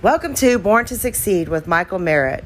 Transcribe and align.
Welcome 0.00 0.34
to 0.34 0.60
Born 0.60 0.84
to 0.84 0.96
Succeed 0.96 1.48
with 1.48 1.66
Michael 1.66 1.98
Merritt. 1.98 2.44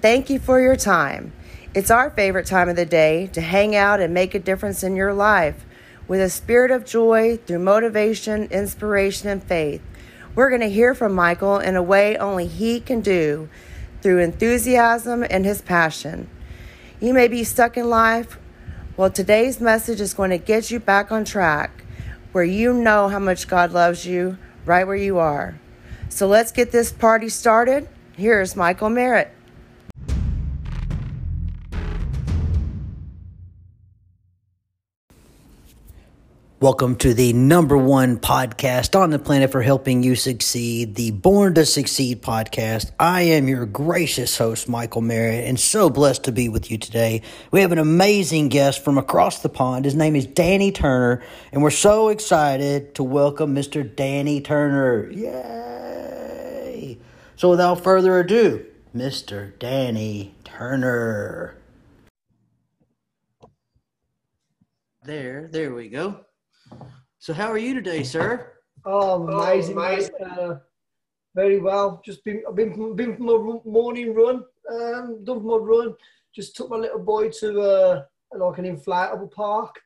Thank 0.00 0.30
you 0.30 0.38
for 0.38 0.58
your 0.58 0.74
time. 0.74 1.34
It's 1.74 1.90
our 1.90 2.08
favorite 2.08 2.46
time 2.46 2.70
of 2.70 2.76
the 2.76 2.86
day 2.86 3.26
to 3.34 3.42
hang 3.42 3.76
out 3.76 4.00
and 4.00 4.14
make 4.14 4.34
a 4.34 4.38
difference 4.38 4.82
in 4.82 4.96
your 4.96 5.12
life 5.12 5.66
with 6.08 6.22
a 6.22 6.30
spirit 6.30 6.70
of 6.70 6.86
joy 6.86 7.36
through 7.36 7.58
motivation, 7.58 8.44
inspiration, 8.44 9.28
and 9.28 9.44
faith. 9.44 9.82
We're 10.34 10.48
going 10.48 10.62
to 10.62 10.70
hear 10.70 10.94
from 10.94 11.12
Michael 11.12 11.58
in 11.58 11.76
a 11.76 11.82
way 11.82 12.16
only 12.16 12.46
he 12.46 12.80
can 12.80 13.02
do 13.02 13.50
through 14.00 14.20
enthusiasm 14.20 15.26
and 15.28 15.44
his 15.44 15.60
passion. 15.60 16.30
You 17.00 17.12
may 17.12 17.28
be 17.28 17.44
stuck 17.44 17.76
in 17.76 17.90
life. 17.90 18.38
Well, 18.96 19.10
today's 19.10 19.60
message 19.60 20.00
is 20.00 20.14
going 20.14 20.30
to 20.30 20.38
get 20.38 20.70
you 20.70 20.80
back 20.80 21.12
on 21.12 21.26
track 21.26 21.84
where 22.32 22.44
you 22.44 22.72
know 22.72 23.08
how 23.08 23.18
much 23.18 23.46
God 23.46 23.72
loves 23.72 24.06
you 24.06 24.38
right 24.64 24.86
where 24.86 24.96
you 24.96 25.18
are. 25.18 25.60
So 26.14 26.28
let's 26.28 26.52
get 26.52 26.70
this 26.70 26.92
party 26.92 27.28
started. 27.28 27.88
Here's 28.16 28.54
Michael 28.54 28.88
Merritt. 28.88 29.32
Welcome 36.60 36.94
to 36.98 37.14
the 37.14 37.32
number 37.32 37.76
one 37.76 38.18
podcast 38.20 38.96
on 38.96 39.10
the 39.10 39.18
planet 39.18 39.50
for 39.50 39.60
helping 39.60 40.04
you 40.04 40.14
succeed, 40.14 40.94
the 40.94 41.10
Born 41.10 41.54
to 41.54 41.66
Succeed 41.66 42.22
podcast. 42.22 42.92
I 43.00 43.22
am 43.22 43.48
your 43.48 43.66
gracious 43.66 44.38
host, 44.38 44.68
Michael 44.68 45.02
Merritt, 45.02 45.48
and 45.48 45.58
so 45.58 45.90
blessed 45.90 46.22
to 46.24 46.32
be 46.32 46.48
with 46.48 46.70
you 46.70 46.78
today. 46.78 47.22
We 47.50 47.60
have 47.60 47.72
an 47.72 47.78
amazing 47.78 48.50
guest 48.50 48.84
from 48.84 48.98
across 48.98 49.40
the 49.40 49.48
pond. 49.48 49.84
His 49.84 49.96
name 49.96 50.14
is 50.14 50.26
Danny 50.26 50.70
Turner, 50.70 51.24
and 51.50 51.60
we're 51.60 51.70
so 51.70 52.08
excited 52.08 52.94
to 52.94 53.02
welcome 53.02 53.52
Mr. 53.52 53.84
Danny 53.96 54.40
Turner. 54.40 55.10
Yay! 55.10 55.83
So, 57.36 57.50
without 57.50 57.82
further 57.82 58.20
ado, 58.20 58.64
Mr. 58.94 59.58
Danny 59.58 60.36
Turner. 60.44 61.56
There, 65.02 65.48
there 65.50 65.74
we 65.74 65.88
go. 65.88 66.20
So, 67.18 67.32
how 67.32 67.50
are 67.50 67.58
you 67.58 67.74
today, 67.74 68.04
sir? 68.04 68.52
Oh, 68.84 69.26
amazing, 69.26 69.74
mate. 69.74 70.10
Uh, 70.24 70.56
very 71.34 71.58
well. 71.58 72.00
Just 72.04 72.24
been, 72.24 72.44
I've 72.48 72.54
been, 72.54 72.94
been 72.94 73.16
from 73.16 73.26
my 73.26 73.58
morning 73.64 74.14
run. 74.14 74.44
Um, 74.72 75.24
done 75.24 75.44
my 75.44 75.56
run. 75.56 75.94
Just 76.32 76.54
took 76.54 76.70
my 76.70 76.76
little 76.76 77.00
boy 77.00 77.30
to 77.30 77.60
uh, 77.60 78.04
like 78.32 78.58
an 78.58 78.64
inflatable 78.64 79.32
park. 79.32 79.80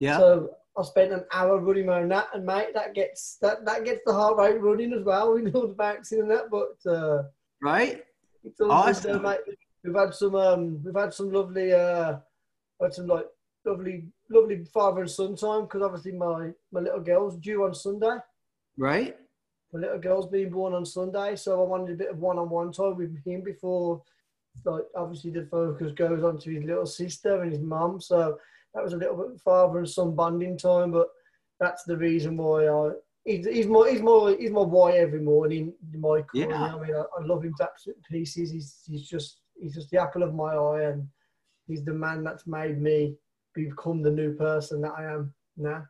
Yeah. 0.00 0.18
So 0.18 0.56
I 0.78 0.82
spent 0.82 1.12
an 1.12 1.24
hour 1.32 1.58
running 1.58 1.88
around 1.88 2.10
that, 2.10 2.28
and 2.32 2.46
mate, 2.46 2.74
that 2.74 2.94
gets 2.94 3.36
that 3.42 3.64
that 3.66 3.84
gets 3.84 4.02
the 4.06 4.12
heart 4.12 4.36
rate 4.38 4.60
running 4.60 4.92
as 4.92 5.04
well. 5.04 5.34
We 5.34 5.42
know 5.42 5.66
the 5.66 5.74
bouncing 5.74 6.20
and 6.20 6.30
that, 6.30 6.50
but 6.50 6.90
uh, 6.90 7.24
right. 7.62 8.04
It's 8.44 8.60
all 8.60 8.72
awesome. 8.72 9.12
good, 9.12 9.22
mate. 9.22 9.40
We've 9.84 9.94
had 9.94 10.14
some 10.14 10.34
um, 10.34 10.82
we've 10.84 10.94
had 10.94 11.12
some 11.12 11.32
lovely 11.32 11.72
uh, 11.72 12.16
had 12.80 12.94
some 12.94 13.06
like 13.06 13.26
lovely 13.64 14.06
lovely 14.30 14.64
father 14.64 15.00
and 15.00 15.10
son 15.10 15.36
time 15.36 15.62
because 15.62 15.82
obviously 15.82 16.12
my 16.12 16.50
my 16.72 16.80
little 16.80 17.00
girl's 17.00 17.36
due 17.36 17.64
on 17.64 17.74
Sunday. 17.74 18.18
Right. 18.78 19.16
My 19.72 19.80
little 19.80 19.98
girl's 19.98 20.28
being 20.28 20.50
born 20.50 20.74
on 20.74 20.84
Sunday, 20.84 21.36
so 21.36 21.62
I 21.62 21.66
wanted 21.66 21.92
a 21.92 21.96
bit 21.96 22.10
of 22.10 22.18
one-on-one 22.18 22.72
time 22.72 22.96
with 22.96 23.16
him 23.24 23.42
before, 23.42 24.02
like 24.64 24.82
obviously 24.96 25.30
the 25.30 25.46
focus 25.46 25.92
goes 25.92 26.24
on 26.24 26.38
to 26.38 26.50
his 26.50 26.64
little 26.64 26.86
sister 26.86 27.42
and 27.42 27.52
his 27.52 27.60
mum. 27.60 28.00
So 28.00 28.38
that 28.74 28.82
was 28.84 28.92
a 28.92 28.96
little 28.96 29.16
bit 29.16 29.40
father 29.40 29.78
and 29.78 29.88
son 29.88 30.14
bonding 30.14 30.56
time, 30.56 30.90
but 30.92 31.08
that's 31.58 31.84
the 31.84 31.96
reason 31.96 32.36
why 32.36 32.66
I. 32.68 32.90
He's, 33.24 33.46
he's 33.46 33.66
my 33.66 33.90
he's 33.90 34.00
my 34.00 34.34
he's 34.38 34.50
my 34.50 34.64
boy 34.64 34.92
every 34.96 35.20
morning. 35.20 35.74
Michael, 35.92 36.24
Yeah. 36.32 36.44
you 36.44 36.48
know, 36.50 36.56
I 36.56 36.86
mean, 36.86 36.96
I, 36.96 37.00
I 37.18 37.24
love 37.24 37.44
him 37.44 37.54
to 37.58 37.64
absolute 37.64 38.02
pieces. 38.10 38.50
He's 38.50 38.80
he's 38.86 39.06
just 39.06 39.40
he's 39.60 39.74
just 39.74 39.90
the 39.90 39.98
apple 40.00 40.22
of 40.22 40.34
my 40.34 40.54
eye, 40.54 40.84
and 40.84 41.06
he's 41.66 41.84
the 41.84 41.92
man 41.92 42.24
that's 42.24 42.46
made 42.46 42.80
me 42.80 43.14
become 43.54 44.02
the 44.02 44.10
new 44.10 44.34
person 44.34 44.80
that 44.82 44.92
I 44.96 45.04
am 45.12 45.34
now. 45.56 45.84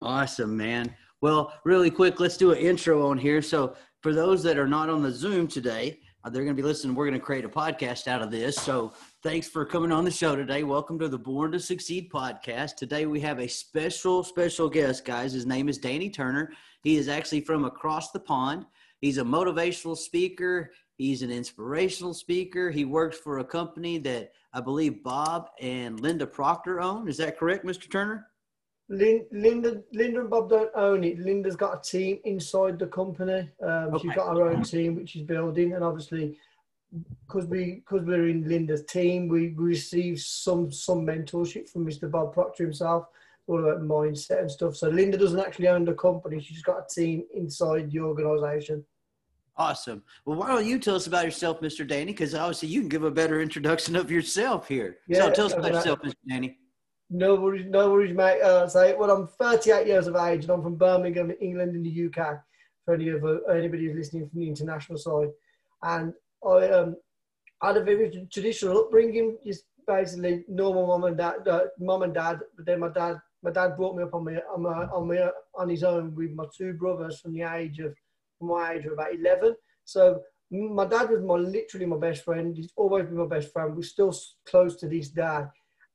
Awesome, 0.00 0.56
man. 0.56 0.94
Well, 1.22 1.52
really 1.64 1.90
quick, 1.90 2.20
let's 2.20 2.36
do 2.36 2.52
an 2.52 2.58
intro 2.58 3.06
on 3.08 3.16
here. 3.18 3.40
So, 3.42 3.74
for 4.02 4.12
those 4.12 4.42
that 4.44 4.58
are 4.58 4.68
not 4.68 4.90
on 4.90 5.02
the 5.02 5.10
Zoom 5.10 5.48
today, 5.48 5.98
Uh, 6.24 6.30
they're 6.30 6.44
going 6.44 6.56
to 6.56 6.62
be 6.62 6.66
listening. 6.66 6.94
We're 6.94 7.04
going 7.04 7.20
to 7.20 7.24
create 7.24 7.44
a 7.44 7.50
podcast 7.50 8.08
out 8.08 8.22
of 8.22 8.30
this. 8.30 8.56
So, 8.56 8.94
thanks 9.22 9.46
for 9.46 9.66
coming 9.66 9.92
on 9.92 10.06
the 10.06 10.10
show 10.10 10.34
today. 10.34 10.62
Welcome 10.62 10.98
to 11.00 11.08
the 11.08 11.18
Born 11.18 11.52
to 11.52 11.60
Succeed 11.60 12.10
podcast. 12.10 12.76
Today, 12.76 13.04
we 13.04 13.20
have 13.20 13.40
a 13.40 13.46
special, 13.46 14.24
special 14.24 14.70
guest, 14.70 15.04
guys. 15.04 15.34
His 15.34 15.44
name 15.44 15.68
is 15.68 15.76
Danny 15.76 16.08
Turner. 16.08 16.52
He 16.82 16.96
is 16.96 17.08
actually 17.08 17.42
from 17.42 17.66
across 17.66 18.10
the 18.10 18.20
pond. 18.20 18.64
He's 19.02 19.18
a 19.18 19.22
motivational 19.22 19.98
speaker. 19.98 20.70
He's 20.96 21.20
an 21.20 21.30
inspirational 21.30 22.14
speaker. 22.14 22.70
He 22.70 22.86
works 22.86 23.18
for 23.18 23.40
a 23.40 23.44
company 23.44 23.98
that 23.98 24.32
I 24.54 24.62
believe 24.62 25.02
Bob 25.02 25.50
and 25.60 26.00
Linda 26.00 26.26
Proctor 26.26 26.80
own. 26.80 27.06
Is 27.06 27.18
that 27.18 27.38
correct, 27.38 27.66
Mr. 27.66 27.90
Turner? 27.90 28.28
Lin, 28.88 29.24
Linda, 29.32 29.82
Linda 29.92 30.20
and 30.20 30.30
Bob 30.30 30.50
don't 30.50 30.70
own 30.74 31.04
it. 31.04 31.18
Linda's 31.18 31.56
got 31.56 31.78
a 31.78 31.80
team 31.80 32.18
inside 32.24 32.78
the 32.78 32.86
company. 32.86 33.48
Um, 33.62 33.98
She's 33.98 34.10
Okay. 34.10 34.16
got 34.16 34.36
her 34.36 34.42
own 34.50 34.62
team, 34.62 34.96
which 34.96 35.10
she's 35.10 35.22
building, 35.22 35.72
and 35.72 35.82
obviously, 35.82 36.36
because 37.26 37.46
we 37.46 37.76
because 37.76 38.04
we're 38.06 38.28
in 38.28 38.46
Linda's 38.46 38.84
team, 38.84 39.26
we, 39.28 39.48
we 39.48 39.64
receive 39.64 40.20
some 40.20 40.70
some 40.70 41.06
mentorship 41.06 41.68
from 41.68 41.86
Mr. 41.86 42.10
Bob 42.10 42.34
Proctor 42.34 42.64
himself, 42.64 43.06
all 43.46 43.58
about 43.58 43.80
mindset 43.82 44.40
and 44.40 44.50
stuff. 44.50 44.76
So 44.76 44.88
Linda 44.88 45.16
doesn't 45.16 45.40
actually 45.40 45.68
own 45.68 45.86
the 45.86 45.94
company; 45.94 46.40
she's 46.42 46.62
got 46.62 46.78
a 46.84 46.94
team 46.94 47.24
inside 47.34 47.90
the 47.90 48.00
organisation. 48.00 48.84
Awesome. 49.56 50.02
Well, 50.26 50.36
why 50.36 50.48
don't 50.48 50.66
you 50.66 50.78
tell 50.80 50.96
us 50.96 51.06
about 51.06 51.24
yourself, 51.24 51.60
Mr. 51.60 51.86
Danny? 51.86 52.06
Because 52.12 52.34
obviously 52.34 52.68
you 52.68 52.80
can 52.80 52.88
give 52.88 53.04
a 53.04 53.10
better 53.10 53.40
introduction 53.40 53.94
of 53.94 54.10
yourself 54.10 54.66
here. 54.66 54.98
so 55.12 55.26
Yeah, 55.26 55.30
tell 55.30 55.46
us 55.46 55.52
about 55.52 55.72
yourself, 55.72 56.00
Mr. 56.00 56.14
Danny. 56.28 56.58
No 57.16 57.36
worries, 57.36 57.66
no 57.68 57.92
worries, 57.92 58.12
mate. 58.12 58.42
Uh, 58.42 58.68
well, 58.98 59.12
I'm 59.12 59.28
38 59.28 59.86
years 59.86 60.08
of 60.08 60.16
age 60.16 60.42
and 60.42 60.50
I'm 60.50 60.64
from 60.64 60.74
Birmingham, 60.74 61.32
England, 61.40 61.76
in 61.76 61.84
the 61.84 62.06
UK. 62.06 62.40
For 62.84 62.94
any 62.94 63.08
of 63.10 63.24
uh, 63.24 63.40
anybody 63.44 63.86
who's 63.86 63.96
listening 63.96 64.28
from 64.28 64.40
the 64.40 64.48
international 64.48 64.98
side, 64.98 65.28
and 65.84 66.12
I 66.44 66.68
um, 66.70 66.96
had 67.62 67.76
a 67.76 67.84
very 67.84 68.26
traditional 68.32 68.78
upbringing, 68.78 69.38
just 69.46 69.62
basically 69.86 70.44
normal 70.48 70.88
mum 70.88 71.04
and 71.04 71.16
dad, 71.16 71.46
uh, 71.46 71.66
mum 71.78 72.02
and 72.02 72.12
dad. 72.12 72.40
But 72.56 72.66
then 72.66 72.80
my 72.80 72.88
dad, 72.88 73.20
my 73.44 73.52
dad 73.52 73.76
brought 73.76 73.96
me 73.96 74.02
up 74.02 74.12
on 74.12 74.24
my 74.24 74.40
on 74.52 74.62
my 74.62 74.84
on, 74.86 75.06
my, 75.06 75.30
on 75.54 75.68
his 75.68 75.84
own 75.84 76.16
with 76.16 76.32
my 76.32 76.46
two 76.58 76.72
brothers 76.72 77.20
from 77.20 77.32
the 77.32 77.42
age 77.42 77.78
of 77.78 77.94
from 78.40 78.48
my 78.48 78.72
age 78.72 78.86
of 78.86 78.92
about 78.94 79.14
11. 79.14 79.54
So 79.84 80.20
my 80.50 80.84
dad 80.84 81.10
was 81.10 81.22
my 81.22 81.36
literally 81.36 81.86
my 81.86 81.96
best 81.96 82.24
friend. 82.24 82.56
He's 82.56 82.72
always 82.74 83.04
been 83.06 83.18
my 83.18 83.26
best 83.26 83.52
friend. 83.52 83.76
We're 83.76 83.84
still 83.84 84.12
close 84.46 84.74
to 84.80 84.88
this 84.88 85.10
day, 85.10 85.44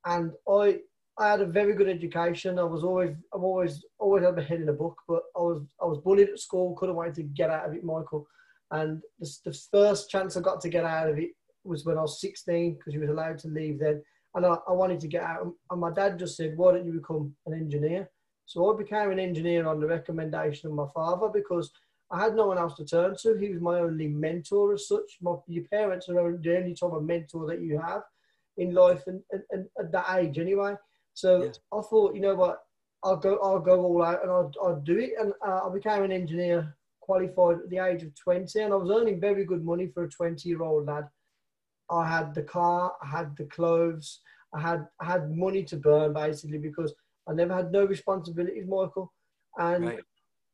and 0.06 0.32
I 0.48 0.80
I 1.20 1.32
had 1.32 1.42
a 1.42 1.46
very 1.46 1.74
good 1.74 1.90
education. 1.90 2.58
I 2.58 2.64
was 2.64 2.84
always, 2.84 3.12
I've 3.34 3.44
always, 3.44 3.84
always 4.00 4.24
had 4.24 4.38
my 4.38 4.42
head 4.42 4.62
in 4.62 4.70
a 4.70 4.74
book, 4.74 4.98
but 5.06 5.24
I 5.36 5.40
was, 5.40 5.64
I 5.82 5.86
was 5.86 5.98
bullied 5.98 6.30
at 6.30 6.40
school. 6.40 6.76
Couldn't 6.76 6.96
wait 6.96 7.14
to 7.16 7.24
get 7.24 7.50
out 7.50 7.68
of 7.68 7.74
it, 7.76 7.84
Michael. 7.84 8.26
And 8.72 9.02
the, 9.20 9.30
the 9.44 9.60
first 9.70 10.10
chance 10.10 10.38
I 10.38 10.42
got 10.42 10.62
to 10.62 10.70
get 10.70 10.86
out 10.86 11.10
of 11.10 11.20
it 11.20 11.32
was 11.66 11.84
when 11.86 11.98
I 11.98 12.02
was 12.02 12.22
16, 12.22 12.76
because 12.76 12.94
he 12.94 13.00
was 13.00 13.10
allowed 13.10 13.38
to 13.40 13.50
leave 13.50 13.80
then. 13.80 14.02
And 14.34 14.46
I, 14.46 14.56
I 14.68 14.72
wanted 14.72 15.02
to 15.02 15.10
get 15.10 15.24
out. 15.24 15.52
And 15.70 15.82
my 15.82 15.92
dad 15.92 16.20
just 16.20 16.38
said, 16.38 16.56
"Why 16.56 16.72
don't 16.72 16.86
you 16.86 16.94
become 16.94 17.36
an 17.48 17.54
engineer?" 17.54 18.10
So 18.46 18.74
I 18.74 18.78
became 18.78 19.12
an 19.12 19.20
engineer 19.20 19.68
on 19.68 19.80
the 19.80 19.88
recommendation 19.88 20.70
of 20.70 20.76
my 20.76 20.88
father 20.94 21.28
because 21.34 21.72
I 22.12 22.24
had 22.24 22.36
no 22.36 22.48
one 22.48 22.58
else 22.58 22.76
to 22.76 22.86
turn 22.86 23.16
to. 23.22 23.38
He 23.38 23.50
was 23.50 23.62
my 23.62 23.80
only 23.80 24.08
mentor 24.08 24.74
as 24.74 24.88
such. 24.88 25.18
My, 25.22 25.36
your 25.48 25.66
parents 25.66 26.08
are 26.10 26.14
the 26.14 26.58
only 26.58 26.76
type 26.76 26.92
of 26.92 27.04
mentor 27.04 27.48
that 27.48 27.62
you 27.62 27.80
have 27.80 28.04
in 28.58 28.74
life, 28.74 29.04
and, 29.08 29.22
and, 29.32 29.44
and 29.52 29.66
at 29.80 29.92
that 29.92 30.16
age 30.18 30.38
anyway. 30.38 30.76
So 31.20 31.44
Yeah. 31.44 31.52
I 31.78 31.82
thought, 31.82 32.16
you 32.16 32.22
know 32.22 32.36
what, 32.36 32.60
I'll 33.04 33.18
go, 33.18 33.40
I'll 33.44 33.60
go 33.60 33.84
all 33.84 34.04
out 34.04 34.22
and 34.24 34.32
I'll, 34.32 34.52
I'll 34.64 34.80
do 34.80 34.98
it. 34.98 35.14
And 35.20 35.34
uh, 35.46 35.68
I 35.68 35.74
became 35.74 36.04
an 36.04 36.12
engineer, 36.12 36.76
qualified 37.02 37.58
at 37.64 37.70
the 37.70 37.80
age 37.80 38.04
of 38.04 38.16
20, 38.16 38.60
and 38.60 38.74
I 38.74 38.78
was 38.78 38.90
earning 38.90 39.20
very 39.20 39.44
good 39.46 39.64
money 39.64 39.88
for 39.88 40.04
a 40.04 40.10
20 40.10 40.48
year 40.48 40.62
old 40.62 40.86
lad. 40.86 41.06
I 41.92 42.08
had 42.08 42.34
the 42.34 42.44
car, 42.44 42.94
I 43.02 43.08
had 43.08 43.36
the 43.36 43.46
clothes, 43.46 44.22
I 44.54 44.62
had, 44.62 44.88
I 45.02 45.06
had 45.06 45.36
money 45.36 45.64
to 45.66 45.78
burn 45.78 46.14
basically 46.14 46.60
because 46.60 46.94
I 47.28 47.34
never 47.34 47.54
had 47.54 47.72
no 47.72 47.86
responsibilities, 47.86 48.66
Michael. 48.68 49.12
And 49.58 49.86
Right. 49.86 50.04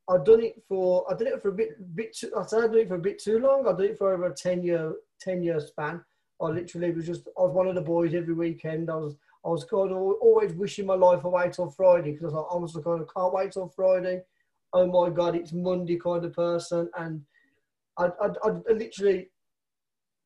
I've 0.09 0.25
done 0.25 0.44
it 0.44 0.61
for, 0.68 1.06
I 1.11 1.15
did 1.15 1.27
it 1.27 1.41
for 1.41 1.50
a 1.50 1.53
bit, 1.53 1.95
bit 1.95 2.15
too, 2.15 2.31
I 2.38 2.45
said 2.45 2.63
I 2.63 2.68
did 2.68 2.81
it 2.81 2.88
for 2.88 2.95
a 2.95 3.00
bit 3.00 3.19
too 3.19 3.39
long. 3.39 3.68
I 3.68 3.73
did 3.73 3.91
it 3.91 3.97
for 3.97 4.13
over 4.13 4.27
a 4.27 4.33
10 4.33 4.63
year, 4.63 4.94
10 5.19 5.44
year 5.44 5.59
span. 5.59 6.03
I 6.41 6.45
literally 6.45 6.91
was 6.91 7.06
just, 7.06 7.27
I 7.38 7.41
was 7.41 7.53
one 7.53 7.68
of 7.68 7.75
the 7.75 7.81
boys 7.81 8.13
every 8.13 8.33
weekend. 8.33 8.89
I 8.89 8.95
was, 8.95 9.15
I 9.45 9.50
was 9.50 9.63
kind 9.63 9.92
of 9.92 9.97
always 9.97 10.53
wishing 10.53 10.88
my 10.88 10.95
life 10.95 11.24
away 11.24 11.51
till 11.51 11.69
Friday 11.69 12.13
because 12.13 12.33
I 12.33 12.57
was 12.57 12.74
like, 12.74 12.83
kind 12.83 13.01
of 13.01 13.13
can't 13.13 13.33
wait 13.33 13.51
till 13.51 13.69
Friday. 13.69 14.21
Oh 14.74 14.88
my 14.88 15.13
God, 15.13 15.36
it's 15.36 15.53
Monday 15.53 15.97
kind 15.97 16.25
of 16.25 16.33
person. 16.33 16.89
And 16.97 17.21
I, 17.97 18.06
I, 18.06 18.27
I, 18.44 18.50
I 18.50 18.74
literally, 18.74 19.30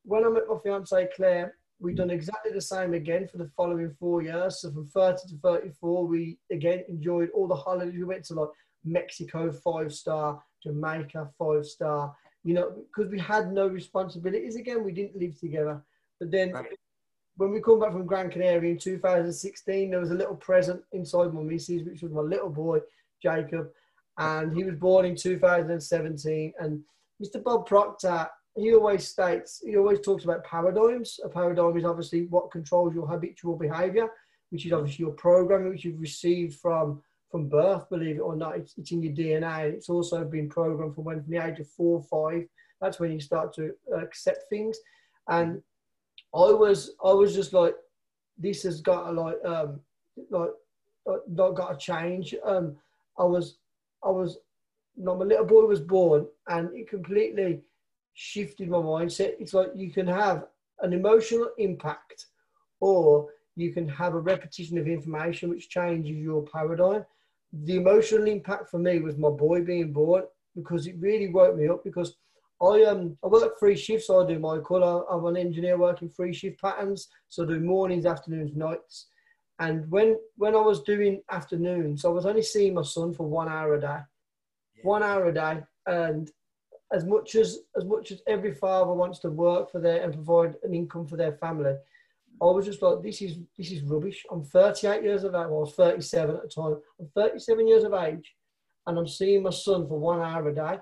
when 0.03 0.25
I 0.25 0.29
met 0.29 0.47
my 0.47 0.55
fiance 0.63 1.09
Claire, 1.15 1.55
we've 1.81 1.97
done 1.97 2.11
exactly 2.11 2.53
the 2.53 2.61
same 2.61 2.93
again 2.93 3.27
for 3.27 3.37
the 3.37 3.51
following 3.57 3.93
four 3.99 4.21
years. 4.21 4.61
So 4.61 4.71
from 4.71 4.87
30 4.87 5.27
to 5.29 5.37
34, 5.43 6.07
we 6.07 6.37
again 6.49 6.83
enjoyed 6.87 7.29
all 7.33 7.47
the 7.47 7.55
holidays. 7.55 7.95
We 7.95 8.05
went 8.05 8.23
to 8.25 8.35
like 8.35 8.49
Mexico, 8.85 9.51
five 9.51 9.93
star, 9.93 10.41
Jamaica, 10.63 11.29
five 11.37 11.65
star, 11.65 12.15
you 12.45 12.53
know, 12.53 12.71
because 12.87 13.11
we 13.11 13.19
had 13.19 13.51
no 13.51 13.67
responsibilities 13.67 14.55
again. 14.55 14.85
We 14.85 14.93
didn't 14.93 15.19
live 15.19 15.37
together. 15.37 15.83
But 16.19 16.31
then 16.31 16.53
right. 16.53 16.77
When 17.39 17.51
we 17.51 17.61
come 17.61 17.79
back 17.79 17.93
from 17.93 18.05
Gran 18.05 18.29
Canaria 18.29 18.71
in 18.71 18.77
2016, 18.77 19.89
there 19.89 19.99
was 20.01 20.11
a 20.11 20.15
little 20.15 20.35
present 20.35 20.81
inside 20.91 21.33
my 21.33 21.41
missus, 21.41 21.83
which 21.83 22.01
was 22.01 22.11
my 22.11 22.19
little 22.19 22.49
boy, 22.49 22.79
Jacob. 23.23 23.69
And 24.17 24.53
he 24.53 24.65
was 24.65 24.75
born 24.75 25.05
in 25.05 25.15
2017. 25.15 26.53
And 26.59 26.81
Mr. 27.23 27.41
Bob 27.41 27.65
Proctor, 27.65 28.27
he 28.57 28.73
always 28.73 29.07
states, 29.07 29.63
he 29.65 29.77
always 29.77 30.01
talks 30.01 30.25
about 30.25 30.43
paradigms. 30.43 31.17
A 31.23 31.29
paradigm 31.29 31.77
is 31.77 31.85
obviously 31.85 32.25
what 32.25 32.51
controls 32.51 32.93
your 32.93 33.07
habitual 33.07 33.55
behavior, 33.55 34.09
which 34.49 34.65
is 34.65 34.73
obviously 34.73 35.05
your 35.05 35.13
programming, 35.13 35.69
which 35.69 35.85
you've 35.85 36.01
received 36.01 36.59
from 36.59 37.01
from 37.31 37.47
birth, 37.47 37.87
believe 37.89 38.17
it 38.17 38.21
or 38.21 38.35
not. 38.35 38.57
It's, 38.57 38.73
it's 38.75 38.91
in 38.91 39.03
your 39.03 39.13
DNA. 39.13 39.71
It's 39.71 39.87
also 39.87 40.25
been 40.25 40.49
programmed 40.49 40.95
from 40.95 41.03
when 41.05 41.21
from 41.21 41.31
the 41.31 41.45
age 41.45 41.59
of 41.59 41.69
four 41.69 41.99
or 41.99 42.31
five. 42.33 42.47
That's 42.81 42.99
when 42.99 43.11
you 43.11 43.19
start 43.21 43.53
to 43.53 43.71
accept 43.95 44.49
things. 44.49 44.77
And 45.29 45.61
I 46.33 46.51
was 46.51 46.91
I 47.03 47.11
was 47.11 47.33
just 47.33 47.53
like, 47.53 47.75
this 48.37 48.63
has 48.63 48.81
got 48.81 49.07
to 49.07 49.11
like 49.11 49.37
um 49.45 49.79
like 50.29 50.49
not 51.27 51.51
got 51.51 51.71
to 51.71 51.77
change. 51.77 52.35
Um, 52.43 52.75
I 53.17 53.23
was 53.23 53.57
I 54.03 54.09
was 54.09 54.37
no, 54.95 55.15
my 55.15 55.25
little 55.25 55.45
boy 55.45 55.65
was 55.65 55.79
born, 55.79 56.27
and 56.47 56.69
it 56.75 56.89
completely 56.89 57.61
shifted 58.13 58.69
my 58.69 58.77
mindset. 58.77 59.33
It's 59.39 59.53
like 59.53 59.69
you 59.75 59.91
can 59.91 60.07
have 60.07 60.45
an 60.81 60.93
emotional 60.93 61.49
impact, 61.57 62.25
or 62.79 63.29
you 63.55 63.71
can 63.71 63.87
have 63.87 64.13
a 64.13 64.19
repetition 64.19 64.77
of 64.77 64.87
information 64.87 65.49
which 65.49 65.69
changes 65.69 66.17
your 66.17 66.43
paradigm. 66.43 67.05
The 67.51 67.77
emotional 67.77 68.27
impact 68.27 68.69
for 68.69 68.77
me 68.77 68.99
was 68.99 69.17
my 69.17 69.29
boy 69.29 69.63
being 69.63 69.91
born 69.91 70.23
because 70.55 70.85
it 70.85 70.95
really 70.99 71.29
woke 71.29 71.55
me 71.55 71.67
up 71.67 71.83
because 71.83 72.15
I 72.61 72.83
um 72.83 73.17
I 73.23 73.27
work 73.27 73.57
three 73.57 73.77
shifts. 73.77 74.09
I 74.09 74.25
do 74.25 74.39
my 74.39 74.59
colour. 74.59 75.03
I'm 75.09 75.25
an 75.25 75.37
engineer 75.37 75.77
working 75.77 76.09
three 76.09 76.33
shift 76.33 76.61
patterns, 76.61 77.07
so 77.29 77.43
I 77.43 77.47
do 77.47 77.59
mornings, 77.59 78.05
afternoons, 78.05 78.55
nights. 78.55 79.07
And 79.59 79.89
when 79.89 80.17
when 80.35 80.55
I 80.55 80.61
was 80.61 80.81
doing 80.83 81.21
afternoons, 81.31 82.05
I 82.05 82.09
was 82.09 82.25
only 82.25 82.41
seeing 82.41 82.73
my 82.73 82.83
son 82.83 83.13
for 83.13 83.27
one 83.27 83.49
hour 83.49 83.75
a 83.75 83.81
day, 83.81 83.99
one 84.83 85.03
hour 85.03 85.25
a 85.27 85.33
day. 85.33 85.63
And 85.85 86.29
as 86.91 87.05
much 87.05 87.35
as 87.35 87.59
as 87.77 87.85
much 87.85 88.11
as 88.11 88.21
every 88.27 88.53
father 88.53 88.93
wants 88.93 89.19
to 89.19 89.29
work 89.29 89.71
for 89.71 89.79
their 89.79 90.03
and 90.03 90.13
provide 90.13 90.55
an 90.63 90.73
income 90.73 91.07
for 91.07 91.15
their 91.17 91.33
family, 91.33 91.75
I 92.41 92.45
was 92.45 92.65
just 92.65 92.81
like, 92.81 93.01
this 93.01 93.21
is 93.21 93.37
this 93.57 93.71
is 93.71 93.83
rubbish. 93.83 94.25
I'm 94.31 94.43
38 94.43 95.03
years 95.03 95.23
of 95.23 95.33
age. 95.33 95.47
Well, 95.47 95.57
I 95.57 95.61
was 95.61 95.75
37 95.75 96.35
at 96.35 96.41
the 96.43 96.47
time. 96.49 96.77
I'm 96.99 97.07
37 97.15 97.67
years 97.67 97.83
of 97.83 97.93
age, 97.93 98.33
and 98.87 98.97
I'm 98.97 99.07
seeing 99.07 99.43
my 99.43 99.49
son 99.49 99.87
for 99.87 99.99
one 99.99 100.21
hour 100.21 100.47
a 100.47 100.55
day. 100.55 100.79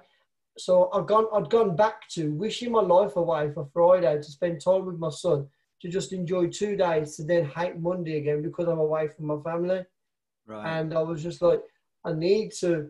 So 0.58 0.90
I'd 0.94 1.08
gone 1.08 1.28
I'd 1.34 1.50
gone 1.50 1.76
back 1.76 2.08
to 2.10 2.32
wishing 2.34 2.72
my 2.72 2.82
life 2.82 3.16
away 3.16 3.52
for 3.54 3.70
Friday 3.74 4.18
to 4.18 4.24
spend 4.24 4.62
time 4.62 4.86
with 4.86 4.98
my 4.98 5.10
son 5.10 5.48
to 5.82 5.90
just 5.90 6.14
enjoy 6.14 6.48
two 6.48 6.76
days 6.76 7.16
to 7.16 7.24
then 7.24 7.46
hate 7.46 7.80
Monday 7.80 8.18
again 8.18 8.42
because 8.42 8.68
I'm 8.68 8.80
away 8.80 9.08
from 9.08 9.28
my 9.28 9.38
family. 9.44 9.86
Right. 10.48 10.80
And 10.80 10.94
I 10.94 11.02
was 11.02 11.22
just 11.22 11.42
like, 11.42 11.62
I 12.04 12.14
need 12.14 12.52
to, 12.60 12.90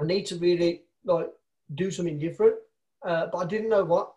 I 0.00 0.04
need 0.04 0.26
to 0.26 0.36
really 0.36 0.82
like 1.04 1.28
do 1.74 1.90
something 1.90 2.18
different. 2.18 2.56
Uh, 3.06 3.26
but 3.32 3.38
I 3.38 3.46
didn't 3.46 3.70
know 3.70 3.84
what. 3.84 4.12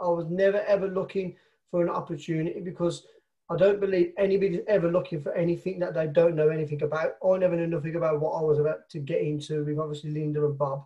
I 0.00 0.08
was 0.08 0.26
never 0.28 0.60
ever 0.62 0.88
looking 0.88 1.36
for 1.70 1.82
an 1.82 1.88
opportunity 1.88 2.60
because 2.60 3.06
I 3.48 3.56
don't 3.56 3.80
believe 3.80 4.12
anybody's 4.18 4.60
ever 4.66 4.90
looking 4.90 5.22
for 5.22 5.32
anything 5.34 5.78
that 5.78 5.94
they 5.94 6.08
don't 6.08 6.34
know 6.34 6.48
anything 6.48 6.82
about. 6.82 7.16
I 7.24 7.38
never 7.38 7.56
knew 7.56 7.68
nothing 7.68 7.94
about 7.94 8.20
what 8.20 8.32
I 8.32 8.42
was 8.42 8.58
about 8.58 8.88
to 8.90 8.98
get 8.98 9.20
into 9.20 9.64
with 9.64 9.78
obviously 9.78 10.10
Linda 10.10 10.44
and 10.44 10.58
Bob. 10.58 10.84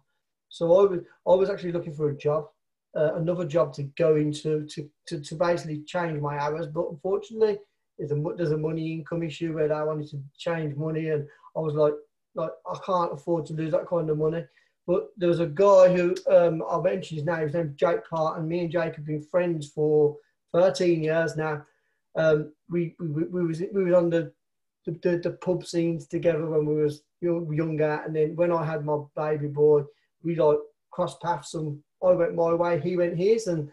So 0.50 0.66
I 0.78 0.90
was 0.90 1.00
I 1.26 1.34
was 1.34 1.48
actually 1.48 1.72
looking 1.72 1.94
for 1.94 2.10
a 2.10 2.16
job 2.16 2.46
uh, 2.96 3.14
another 3.14 3.44
job 3.44 3.72
to 3.74 3.84
go 3.96 4.16
into 4.16 4.66
to, 4.66 4.90
to, 5.06 5.20
to 5.20 5.34
basically 5.34 5.82
change 5.82 6.20
my 6.20 6.38
hours. 6.38 6.66
But 6.66 6.88
unfortunately, 6.90 7.58
there's 7.98 8.50
a, 8.50 8.56
money 8.56 8.92
income 8.92 9.22
issue 9.22 9.54
where 9.54 9.72
I 9.72 9.82
wanted 9.82 10.08
to 10.10 10.22
change 10.38 10.76
money, 10.76 11.10
and 11.10 11.26
I 11.56 11.60
was 11.60 11.74
like, 11.74 11.94
like 12.34 12.50
I 12.68 12.78
can't 12.84 13.12
afford 13.12 13.46
to 13.46 13.52
lose 13.52 13.72
that 13.72 13.88
kind 13.88 14.08
of 14.08 14.18
money. 14.18 14.44
But 14.86 15.10
there 15.16 15.28
was 15.28 15.40
a 15.40 15.46
guy 15.46 15.94
who 15.94 16.14
um, 16.28 16.64
I 16.68 16.80
mentioned 16.80 17.18
his 17.18 17.26
name. 17.26 17.46
His 17.46 17.54
name's 17.54 17.76
Jake 17.76 18.00
and 18.10 18.48
me 18.48 18.60
and 18.60 18.72
Jake 18.72 18.96
have 18.96 19.04
been 19.04 19.22
friends 19.22 19.68
for 19.68 20.16
13 20.52 21.04
years 21.04 21.36
now. 21.36 21.64
Um, 22.16 22.52
we, 22.68 22.96
we 22.98 23.24
we 23.24 23.46
was 23.46 23.62
we 23.72 23.84
was 23.84 23.94
on 23.94 24.10
the 24.10 24.32
the, 24.86 25.18
the, 25.18 25.38
pub 25.40 25.64
scenes 25.64 26.08
together 26.08 26.44
when 26.46 26.66
we 26.66 26.82
was 26.82 27.02
young, 27.20 27.52
younger, 27.54 28.02
and 28.04 28.16
then 28.16 28.34
when 28.34 28.50
I 28.50 28.64
had 28.64 28.84
my 28.84 28.98
baby 29.14 29.46
boy, 29.46 29.82
we 30.22 30.36
like 30.36 30.58
crossed 30.90 31.20
paths 31.20 31.54
and 31.54 31.78
I 32.02 32.12
went 32.12 32.34
my 32.34 32.54
way, 32.54 32.80
he 32.80 32.96
went 32.96 33.16
his, 33.16 33.46
and 33.46 33.70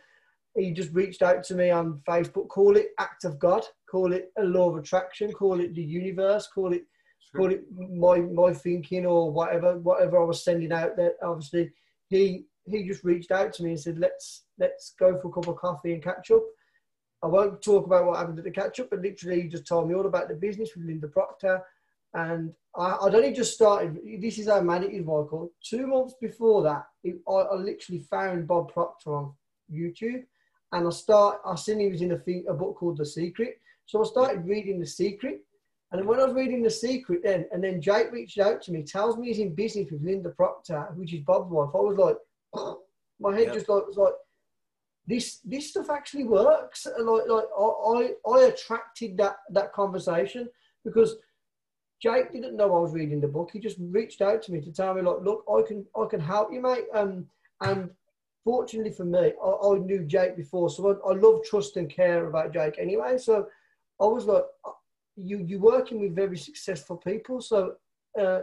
he 0.56 0.72
just 0.72 0.94
reached 0.94 1.22
out 1.22 1.44
to 1.46 1.56
me 1.56 1.70
on 1.70 2.02
Facebook. 2.08 2.50
Call 2.50 2.76
it 2.76 2.90
act 3.00 3.24
of 3.24 3.40
God, 3.40 3.64
call 3.90 4.12
it 4.14 4.32
a 4.38 4.44
law 4.44 4.70
of 4.70 4.78
attraction, 4.78 5.32
call 5.32 5.60
it 5.60 5.74
the 5.76 5.84
universe, 5.84 6.48
call 6.54 6.74
it 6.74 6.84
sure. 7.20 7.42
call 7.42 7.52
it 7.52 7.64
my 7.72 8.20
my 8.20 8.54
thinking 8.54 9.06
or 9.06 9.32
whatever 9.32 9.78
whatever 9.80 10.22
I 10.22 10.26
was 10.26 10.44
sending 10.44 10.72
out 10.72 10.98
That 10.98 11.16
Obviously, 11.24 11.72
he 12.10 12.46
he 12.66 12.84
just 12.84 13.04
reached 13.04 13.32
out 13.32 13.54
to 13.54 13.64
me 13.64 13.72
and 13.72 13.80
said, 13.80 14.00
"Let's 14.00 14.46
let's 14.60 14.94
go 15.00 15.20
for 15.20 15.30
a 15.30 15.32
cup 15.32 15.48
of 15.48 15.56
coffee 15.56 15.94
and 15.94 16.04
catch 16.04 16.32
up." 16.32 16.44
I 17.24 17.28
won't 17.28 17.64
talk 17.64 17.86
about 17.86 18.06
what 18.06 18.18
happened 18.18 18.38
at 18.38 18.46
the 18.46 18.52
catch 18.52 18.80
up, 18.80 18.90
but 18.92 19.02
literally 19.02 19.42
he 19.42 19.48
just 19.48 19.66
told 19.66 19.88
me 19.88 19.96
all 19.96 20.06
about 20.06 20.28
the 20.28 20.36
business 20.36 20.76
with 20.76 20.86
Linda 20.86 21.08
Proctor. 21.08 21.64
And 22.18 22.52
I, 22.76 22.98
I'd 23.04 23.14
only 23.14 23.32
just 23.32 23.54
started. 23.54 24.00
This 24.20 24.40
is 24.40 24.48
how 24.48 24.60
mad 24.62 24.84
it 24.84 24.92
is, 24.92 25.06
Michael. 25.06 25.52
Two 25.64 25.86
months 25.86 26.16
before 26.20 26.64
that, 26.64 26.88
it, 27.04 27.16
I, 27.30 27.32
I, 27.32 27.56
literally 27.56 28.02
found 28.10 28.48
Bob 28.48 28.74
Proctor 28.74 29.16
on 29.16 29.34
YouTube, 29.72 30.24
and 30.72 30.88
I 30.88 30.90
start. 30.90 31.42
I 31.46 31.54
seen 31.56 31.80
he 31.80 31.90
was 31.90 32.02
in 32.02 32.14
a, 32.14 32.18
thing, 32.18 32.46
a 32.50 32.56
book 32.56 32.78
called 32.78 32.98
The 32.98 33.06
Secret. 33.06 33.62
So 33.86 34.04
I 34.04 34.08
started 34.08 34.48
reading 34.48 34.80
The 34.80 34.88
Secret, 34.88 35.42
and 35.92 36.08
when 36.08 36.20
I 36.20 36.26
was 36.26 36.34
reading 36.34 36.64
The 36.64 36.72
Secret, 36.72 37.22
then 37.24 37.46
and 37.52 37.64
then 37.64 37.80
Jake 37.80 38.12
reached 38.12 38.40
out 38.40 38.64
to 38.64 38.72
me, 38.72 38.82
tells 38.82 39.16
me 39.16 39.28
he's 39.28 39.38
in 39.38 39.54
business 39.54 39.92
with 39.92 40.02
Linda 40.02 40.30
Proctor, 40.30 40.88
which 40.96 41.14
is 41.14 41.22
Bob's 41.22 41.52
wife. 41.52 41.70
I 41.76 41.78
was 41.78 41.98
like, 41.98 42.78
my 43.20 43.36
head 43.36 43.46
yep. 43.46 43.54
just 43.54 43.70
like 43.70 43.86
was 43.86 43.98
like. 43.98 44.14
This, 45.10 45.40
this 45.46 45.70
stuff 45.70 45.90
actually 45.90 46.26
works. 46.26 46.86
And 46.86 47.08
Like, 47.08 47.30
like 47.30 47.46
I, 47.58 47.64
I, 47.64 48.30
I 48.30 48.44
attracted 48.48 49.16
that, 49.16 49.38
that 49.52 49.72
conversation 49.72 50.50
because 50.84 51.16
Jake 52.02 52.32
didn't 52.32 52.56
know 52.56 52.76
I 52.76 52.80
was 52.80 52.94
reading 52.94 53.20
the 53.20 53.28
book. 53.28 53.50
He 53.52 53.60
just 53.60 53.78
reached 53.80 54.22
out 54.22 54.44
to 54.44 54.52
me 54.52 54.62
to 54.62 54.72
tell 54.72 54.94
me, 54.94 55.02
like, 55.02 55.22
look, 55.22 55.44
I 55.50 55.62
can 55.68 55.86
I 55.96 56.06
can 56.06 56.20
help 56.20 56.54
you, 56.54 56.62
mate. 56.62 56.86
Um, 56.94 57.26
and 57.62 57.90
fortunately 58.44 58.92
for 58.92 59.06
me, 59.06 59.34
I, 59.44 59.50
I 59.50 59.78
knew 59.80 60.04
Jake 60.06 60.38
before, 60.38 60.70
so 60.70 60.90
I, 60.90 61.10
I, 61.10 61.14
love, 61.14 61.42
trust, 61.44 61.76
and 61.78 61.90
care 61.90 62.28
about 62.28 62.54
Jake 62.54 62.76
anyway. 62.80 63.18
So 63.18 63.48
I 64.00 64.06
was 64.06 64.26
like, 64.26 64.44
uh, 64.64 64.72
you 65.16 65.44
you're 65.48 65.60
working 65.60 66.00
with 66.00 66.16
very 66.16 66.38
successful 66.38 66.98
people, 66.98 67.42
so 67.42 67.74
uh, 68.20 68.42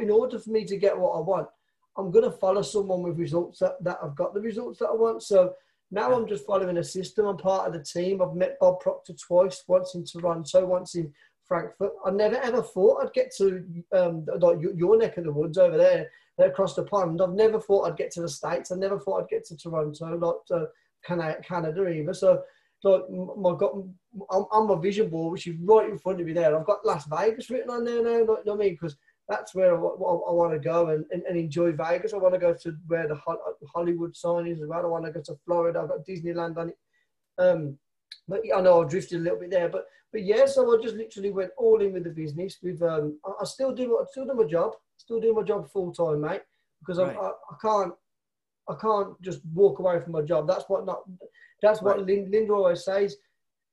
in 0.00 0.10
order 0.10 0.38
for 0.38 0.50
me 0.50 0.64
to 0.64 0.76
get 0.76 0.98
what 0.98 1.12
I 1.12 1.20
want, 1.20 1.48
I'm 1.96 2.10
going 2.10 2.24
to 2.24 2.36
follow 2.38 2.62
someone 2.62 3.02
with 3.02 3.18
results 3.18 3.58
that, 3.60 3.82
that 3.82 3.98
I've 4.02 4.14
got 4.14 4.34
the 4.34 4.40
results 4.40 4.78
that 4.78 4.88
I 4.88 4.94
want. 4.94 5.22
So 5.22 5.54
now 5.90 6.14
I'm 6.14 6.28
just 6.28 6.46
following 6.46 6.78
a 6.78 6.84
system. 6.84 7.26
I'm 7.26 7.36
part 7.36 7.66
of 7.66 7.72
the 7.72 7.82
team. 7.82 8.22
I've 8.22 8.34
met 8.34 8.58
Bob 8.60 8.80
Proctor 8.80 9.14
twice, 9.14 9.64
once 9.66 9.94
in 9.94 10.04
Toronto, 10.04 10.64
once 10.64 10.94
in 10.94 11.12
Frankfurt. 11.50 11.90
I 12.06 12.10
never 12.12 12.36
ever 12.36 12.62
thought 12.62 13.02
I'd 13.02 13.12
get 13.12 13.34
to 13.38 13.64
um, 13.92 14.24
like 14.38 14.58
your 14.60 14.96
neck 14.96 15.16
of 15.16 15.24
the 15.24 15.32
woods 15.32 15.58
over 15.58 15.76
there, 15.76 16.08
across 16.38 16.76
the 16.76 16.84
pond. 16.84 17.20
I've 17.20 17.32
never 17.32 17.60
thought 17.60 17.88
I'd 17.88 17.96
get 17.96 18.12
to 18.12 18.22
the 18.22 18.28
States. 18.28 18.70
I 18.70 18.76
never 18.76 19.00
thought 19.00 19.22
I'd 19.22 19.28
get 19.28 19.44
to 19.46 19.56
Toronto, 19.56 20.16
not 20.16 20.46
to 20.46 20.68
Canada 21.04 21.88
either. 21.88 22.14
So, 22.14 22.44
like, 22.84 23.02
my 23.10 23.56
got, 23.58 23.74
I'm, 24.30 24.44
I'm 24.52 24.68
my 24.68 24.80
vision 24.80 25.10
board, 25.10 25.32
which 25.32 25.48
is 25.48 25.56
right 25.64 25.90
in 25.90 25.98
front 25.98 26.20
of 26.20 26.26
me 26.26 26.32
there. 26.34 26.56
I've 26.56 26.66
got 26.66 26.86
Las 26.86 27.06
Vegas 27.06 27.50
written 27.50 27.70
on 27.70 27.84
there 27.84 28.00
now. 28.00 28.10
You 28.10 28.26
know 28.26 28.38
what 28.44 28.54
I 28.54 28.56
mean? 28.56 28.74
Because 28.74 28.96
that's 29.28 29.52
where 29.52 29.74
I, 29.74 29.76
I, 29.76 29.80
I 29.80 30.32
want 30.32 30.52
to 30.52 30.60
go 30.60 30.90
and, 30.90 31.04
and, 31.10 31.24
and, 31.24 31.36
enjoy 31.36 31.72
Vegas. 31.72 32.14
I 32.14 32.18
want 32.18 32.34
to 32.34 32.40
go 32.40 32.54
to 32.54 32.76
where 32.86 33.08
the 33.08 33.20
Hollywood 33.74 34.14
sign 34.16 34.46
is 34.46 34.62
as 34.62 34.68
well. 34.68 34.84
I 34.84 34.86
want 34.88 35.04
to 35.04 35.10
go 35.10 35.20
to 35.20 35.36
Florida. 35.44 35.80
I've 35.80 35.88
got 35.88 36.06
Disneyland 36.06 36.56
on 36.58 36.68
it. 36.68 36.78
Um, 37.38 37.76
but 38.28 38.40
yeah, 38.44 38.56
I 38.56 38.60
know 38.60 38.82
I 38.82 38.88
drifted 38.88 39.20
a 39.20 39.22
little 39.22 39.38
bit 39.38 39.50
there, 39.50 39.68
but 39.68 39.86
but 40.12 40.22
yeah, 40.24 40.46
so 40.46 40.76
I 40.76 40.82
just 40.82 40.96
literally 40.96 41.30
went 41.30 41.52
all 41.56 41.80
in 41.80 41.92
with 41.92 42.04
the 42.04 42.10
business. 42.10 42.58
With 42.62 42.82
um, 42.82 43.18
I, 43.24 43.42
I 43.42 43.44
still 43.44 43.74
do 43.74 43.98
I 43.98 44.04
still 44.10 44.24
do 44.24 44.34
my 44.34 44.44
job, 44.44 44.72
still 44.96 45.20
do 45.20 45.34
my 45.34 45.42
job 45.42 45.70
full 45.70 45.92
time, 45.92 46.20
mate, 46.20 46.42
because 46.80 46.98
right. 46.98 47.16
I, 47.16 47.20
I, 47.20 47.28
I 47.28 47.56
can't 47.60 47.94
I 48.68 48.74
can't 48.80 49.20
just 49.20 49.40
walk 49.52 49.78
away 49.78 50.00
from 50.00 50.12
my 50.12 50.22
job. 50.22 50.46
That's 50.46 50.64
what 50.68 50.86
not 50.86 51.02
that's 51.62 51.82
right. 51.82 51.98
what 51.98 52.06
Linda 52.06 52.52
always 52.52 52.84
says. 52.84 53.16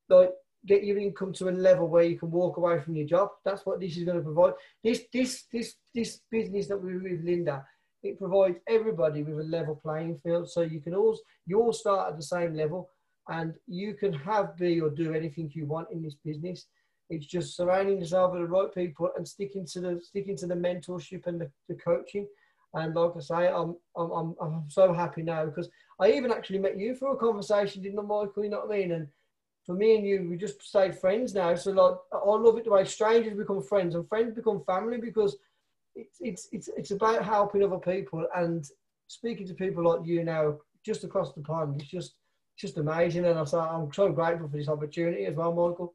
Like 0.08 0.32
get 0.66 0.84
your 0.84 0.98
income 0.98 1.32
to 1.32 1.48
a 1.48 1.50
level 1.50 1.88
where 1.88 2.04
you 2.04 2.18
can 2.18 2.30
walk 2.30 2.56
away 2.56 2.80
from 2.80 2.96
your 2.96 3.06
job. 3.06 3.30
That's 3.44 3.64
what 3.64 3.80
this 3.80 3.96
is 3.96 4.04
going 4.04 4.18
to 4.18 4.22
provide. 4.22 4.54
This 4.82 5.04
this 5.12 5.44
this 5.52 5.74
this 5.94 6.20
business 6.30 6.68
that 6.68 6.78
we 6.78 6.96
with 6.96 7.24
Linda, 7.24 7.64
it 8.02 8.18
provides 8.18 8.58
everybody 8.68 9.22
with 9.22 9.38
a 9.38 9.48
level 9.48 9.76
playing 9.76 10.18
field. 10.18 10.50
So 10.50 10.62
you 10.62 10.80
can 10.80 10.94
all 10.94 11.18
you 11.46 11.60
all 11.60 11.72
start 11.72 12.10
at 12.10 12.16
the 12.16 12.22
same 12.22 12.54
level 12.54 12.90
and 13.28 13.54
you 13.66 13.94
can 13.94 14.12
have, 14.12 14.56
be, 14.56 14.80
or 14.80 14.90
do 14.90 15.12
anything 15.12 15.50
you 15.54 15.66
want 15.66 15.90
in 15.90 16.02
this 16.02 16.14
business. 16.24 16.66
It's 17.10 17.26
just 17.26 17.56
surrounding 17.56 18.00
yourself 18.00 18.32
with 18.32 18.42
the 18.42 18.48
right 18.48 18.74
people 18.74 19.10
and 19.16 19.26
sticking 19.26 19.66
to 19.66 19.80
the 19.80 20.00
sticking 20.02 20.36
to 20.38 20.46
the 20.46 20.54
mentorship 20.54 21.26
and 21.26 21.40
the, 21.40 21.50
the 21.68 21.74
coaching. 21.74 22.26
And 22.74 22.94
like 22.94 23.12
I 23.16 23.20
say, 23.20 23.48
I'm 23.48 23.76
I'm 23.96 24.34
I'm, 24.40 24.64
so 24.68 24.92
happy 24.92 25.22
now 25.22 25.46
because 25.46 25.70
I 26.00 26.12
even 26.12 26.30
actually 26.30 26.58
met 26.58 26.78
you 26.78 26.94
for 26.94 27.12
a 27.12 27.16
conversation, 27.16 27.82
didn't 27.82 27.98
I, 27.98 28.02
Michael? 28.02 28.44
You 28.44 28.50
know 28.50 28.60
what 28.60 28.74
I 28.74 28.78
mean? 28.78 28.92
And 28.92 29.08
for 29.64 29.74
me 29.74 29.96
and 29.96 30.06
you, 30.06 30.26
we 30.28 30.36
just 30.36 30.62
stayed 30.62 30.98
friends 30.98 31.34
now. 31.34 31.54
So 31.54 31.70
like, 31.70 31.96
I 32.12 32.26
love 32.26 32.58
it 32.58 32.64
the 32.64 32.70
way 32.70 32.84
strangers 32.84 33.36
become 33.36 33.62
friends 33.62 33.94
and 33.94 34.08
friends 34.08 34.34
become 34.34 34.62
family 34.66 34.98
because 34.98 35.36
it's 35.94 36.18
it's 36.20 36.48
it's 36.52 36.68
it's 36.76 36.90
about 36.90 37.24
helping 37.24 37.64
other 37.64 37.78
people 37.78 38.26
and 38.36 38.66
speaking 39.08 39.46
to 39.46 39.54
people 39.54 39.84
like 39.84 40.06
you 40.06 40.24
now, 40.24 40.58
just 40.84 41.04
across 41.04 41.32
the 41.32 41.40
pond. 41.40 41.80
It's 41.80 41.90
just 41.90 42.14
just 42.58 42.76
amazing, 42.76 43.24
and 43.24 43.38
I'm 43.38 43.46
so, 43.46 43.60
I'm 43.60 43.92
so 43.92 44.10
grateful 44.10 44.48
for 44.48 44.56
this 44.56 44.68
opportunity 44.68 45.26
as 45.26 45.36
well, 45.36 45.52
Michael. 45.52 45.94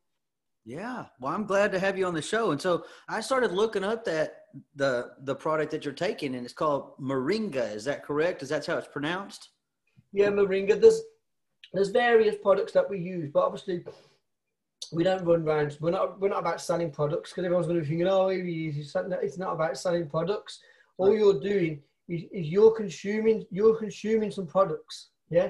Yeah, 0.65 1.05
well, 1.19 1.33
I'm 1.33 1.45
glad 1.45 1.73
to 1.73 1.79
have 1.79 1.97
you 1.97 2.05
on 2.05 2.13
the 2.13 2.21
show. 2.21 2.51
And 2.51 2.61
so 2.61 2.85
I 3.09 3.19
started 3.19 3.51
looking 3.51 3.83
up 3.83 4.05
that 4.05 4.45
the 4.75 5.11
the 5.23 5.35
product 5.35 5.71
that 5.71 5.83
you're 5.83 5.93
taking, 5.93 6.35
and 6.35 6.45
it's 6.45 6.53
called 6.53 6.97
Moringa. 6.99 7.75
Is 7.75 7.83
that 7.83 8.03
correct? 8.03 8.41
Is 8.41 8.49
that 8.49 8.65
how 8.65 8.77
it's 8.77 8.87
pronounced? 8.87 9.49
Yeah, 10.13 10.29
Moringa. 10.29 10.79
There's 10.79 11.01
there's 11.73 11.89
various 11.89 12.35
products 12.41 12.71
that 12.73 12.89
we 12.89 12.99
use, 12.99 13.29
but 13.33 13.41
obviously 13.41 13.83
we 14.93 15.03
don't 15.03 15.25
run 15.25 15.41
around. 15.41 15.77
We're 15.81 15.91
not 15.91 16.21
we're 16.21 16.29
not 16.29 16.39
about 16.39 16.61
selling 16.61 16.91
products 16.91 17.31
because 17.31 17.43
everyone's 17.43 17.67
going 17.67 17.79
to 17.79 17.83
be 17.83 17.89
thinking, 17.89 18.07
oh, 18.07 18.29
it's 18.29 19.37
not 19.37 19.53
about 19.53 19.77
selling 19.77 20.07
products. 20.07 20.61
All 20.97 21.13
you're 21.13 21.41
doing 21.41 21.81
is, 22.07 22.21
is 22.31 22.47
you're 22.47 22.71
consuming 22.71 23.45
you're 23.51 23.75
consuming 23.75 24.31
some 24.31 24.47
products, 24.47 25.09
yeah, 25.29 25.49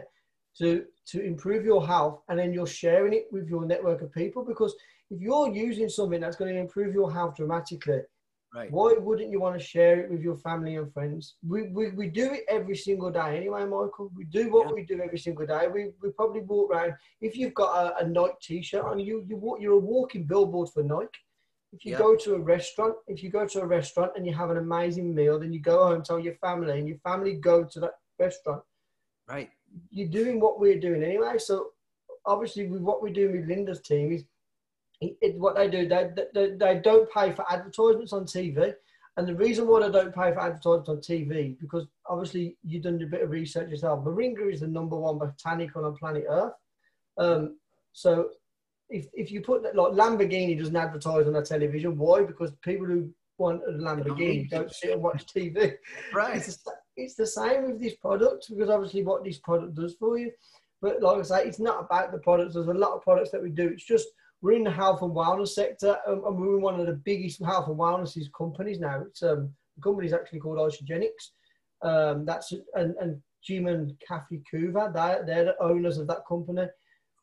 to 0.60 0.86
to 1.08 1.22
improve 1.22 1.66
your 1.66 1.86
health, 1.86 2.22
and 2.30 2.38
then 2.38 2.54
you're 2.54 2.68
sharing 2.68 3.14
it 3.14 3.26
with 3.32 3.48
your 3.48 3.66
network 3.66 4.02
of 4.02 4.12
people 4.12 4.44
because 4.46 4.74
if 5.10 5.20
you're 5.20 5.54
using 5.54 5.90
something 5.90 6.22
that's 6.22 6.36
going 6.36 6.54
to 6.54 6.60
improve 6.60 6.94
your 6.94 7.12
health 7.12 7.36
dramatically, 7.36 8.02
Right. 8.54 8.72
Why 8.72 8.94
wouldn't 9.00 9.32
you 9.32 9.40
want 9.40 9.60
to 9.60 9.66
share 9.66 10.02
it 10.02 10.12
with 10.12 10.22
your 10.22 10.36
family 10.36 10.76
and 10.76 10.94
friends? 10.94 11.38
We, 11.48 11.70
we, 11.70 11.90
we 11.90 12.08
do 12.08 12.34
it 12.34 12.44
every 12.48 12.76
single 12.76 13.10
day 13.10 13.36
anyway, 13.36 13.64
Michael. 13.64 14.12
We 14.16 14.26
do 14.26 14.52
what 14.52 14.68
yeah. 14.68 14.74
we 14.74 14.84
do 14.84 15.02
every 15.02 15.18
single 15.18 15.48
day. 15.48 15.68
We, 15.74 15.90
we 16.04 16.12
probably 16.12 16.42
walk 16.42 16.72
around. 16.72 16.94
If 17.20 17.36
you've 17.36 17.56
got 17.56 17.74
a, 17.74 18.06
a 18.06 18.08
Nike 18.08 18.34
t-shirt 18.42 18.86
on, 18.86 19.00
you, 19.00 19.26
you 19.28 19.38
walk, 19.38 19.60
you're 19.60 19.74
a 19.74 19.80
walking 19.80 20.26
billboard 20.26 20.70
for 20.72 20.84
Nike. 20.84 21.10
If 21.72 21.84
you 21.84 21.94
yeah. 21.94 21.98
go 21.98 22.16
to 22.16 22.36
a 22.36 22.40
restaurant, 22.40 22.94
if 23.08 23.24
you 23.24 23.32
go 23.32 23.48
to 23.48 23.62
a 23.62 23.66
restaurant 23.66 24.12
and 24.16 24.28
you 24.28 24.36
have 24.36 24.52
an 24.52 24.58
amazing 24.58 25.16
meal, 25.16 25.40
then 25.40 25.52
you 25.52 25.60
go 25.60 25.88
home, 25.88 26.04
tell 26.04 26.20
your 26.20 26.36
family, 26.36 26.78
and 26.78 26.88
your 26.88 27.00
family 27.00 27.34
go 27.34 27.64
to 27.64 27.80
that 27.80 27.94
restaurant. 28.20 28.62
Right. 29.28 29.50
You're 29.90 30.10
doing 30.10 30.40
what 30.40 30.60
we're 30.60 30.80
doing 30.80 31.04
anyway. 31.04 31.38
So 31.38 31.70
obviously, 32.26 32.68
with 32.68 32.82
what 32.82 33.02
we're 33.02 33.14
doing 33.14 33.34
with 33.34 33.50
Linda's 33.50 33.82
team 33.82 34.12
is 34.12 34.24
it, 35.02 35.38
what 35.38 35.56
they 35.56 35.70
do, 35.70 35.88
they, 35.88 36.10
they, 36.34 36.52
they 36.56 36.80
don't 36.80 37.12
pay 37.12 37.32
for 37.32 37.52
advertisements 37.52 38.14
on 38.14 38.26
TV. 38.26 38.74
And 39.16 39.28
the 39.28 39.36
reason 39.36 39.68
why 39.68 39.82
they 39.82 39.92
don't 39.92 40.14
pay 40.14 40.32
for 40.32 40.40
advertisements 40.40 40.90
on 40.90 40.98
TV, 40.98 41.60
because 41.60 41.86
obviously 42.08 42.58
you've 42.64 42.84
done 42.84 43.02
a 43.02 43.06
bit 43.06 43.22
of 43.22 43.30
research 43.30 43.70
yourself. 43.70 44.04
Moringa 44.04 44.52
is 44.52 44.62
the 44.62 44.68
number 44.68 44.96
one 44.96 45.20
botanical 45.20 45.86
on 45.86 45.96
planet 45.96 46.26
Earth. 46.28 46.54
Um, 47.18 47.58
so 47.92 48.30
if, 48.90 49.08
if 49.14 49.32
you 49.32 49.42
put 49.42 49.62
that, 49.64 49.76
like 49.76 49.92
Lamborghini 49.92 50.58
doesn't 50.58 50.76
advertise 50.76 51.28
on 51.28 51.34
their 51.34 51.44
television, 51.44 51.98
why? 51.98 52.24
Because 52.24 52.52
people 52.64 52.88
who 52.88 53.14
want 53.38 53.62
a 53.68 53.72
Lamborghini 53.74 54.50
don't 54.50 54.74
sit 54.74 54.92
and 54.92 55.02
watch 55.02 55.26
TV. 55.28 55.76
Right. 56.14 56.38
It's, 56.38 56.58
the, 56.58 56.72
it's 56.96 57.16
the 57.16 57.26
same 57.28 57.66
with 57.66 57.80
this 57.80 57.96
product 57.96 58.48
because 58.50 58.70
obviously 58.70 59.04
what 59.04 59.24
this 59.24 59.40
product 59.40 59.76
does 59.76 59.96
for 59.96 60.18
you. 60.18 60.32
But 60.82 61.02
like 61.02 61.20
I 61.20 61.22
say, 61.24 61.46
it's 61.46 61.60
not 61.60 61.86
about 61.86 62.12
the 62.12 62.18
products. 62.18 62.54
There's 62.54 62.68
a 62.68 62.74
lot 62.74 62.92
of 62.92 63.02
products 63.02 63.32
that 63.32 63.42
we 63.42 63.50
do. 63.50 63.70
It's 63.70 63.86
just 63.86 64.08
we're 64.42 64.54
in 64.54 64.66
the 64.66 64.72
health 64.72 65.02
and 65.02 65.16
wellness 65.16 65.50
sector, 65.50 65.98
and 66.06 66.22
we're 66.22 66.58
in 66.58 66.62
one 66.62 66.80
of 66.80 66.86
the 66.86 66.94
biggest 66.94 67.44
health 67.44 67.70
and 67.70 67.78
wellness 67.78 68.18
companies 68.38 68.80
now. 68.80 69.02
It's 69.08 69.24
um, 69.24 69.50
the 69.78 69.82
company's 69.82 70.14
actually 70.14 70.40
called 70.40 70.58
Isagenix. 70.58 71.12
Um, 71.82 72.26
that's 72.26 72.54
and 72.76 72.96
and 73.00 73.22
Jim 73.44 73.68
and 73.68 73.94
Kathy 74.06 74.42
Coover, 74.52 74.94
they're, 74.94 75.24
they're 75.26 75.46
the 75.46 75.62
owners 75.62 75.98
of 75.98 76.08
that 76.08 76.26
company, 76.28 76.68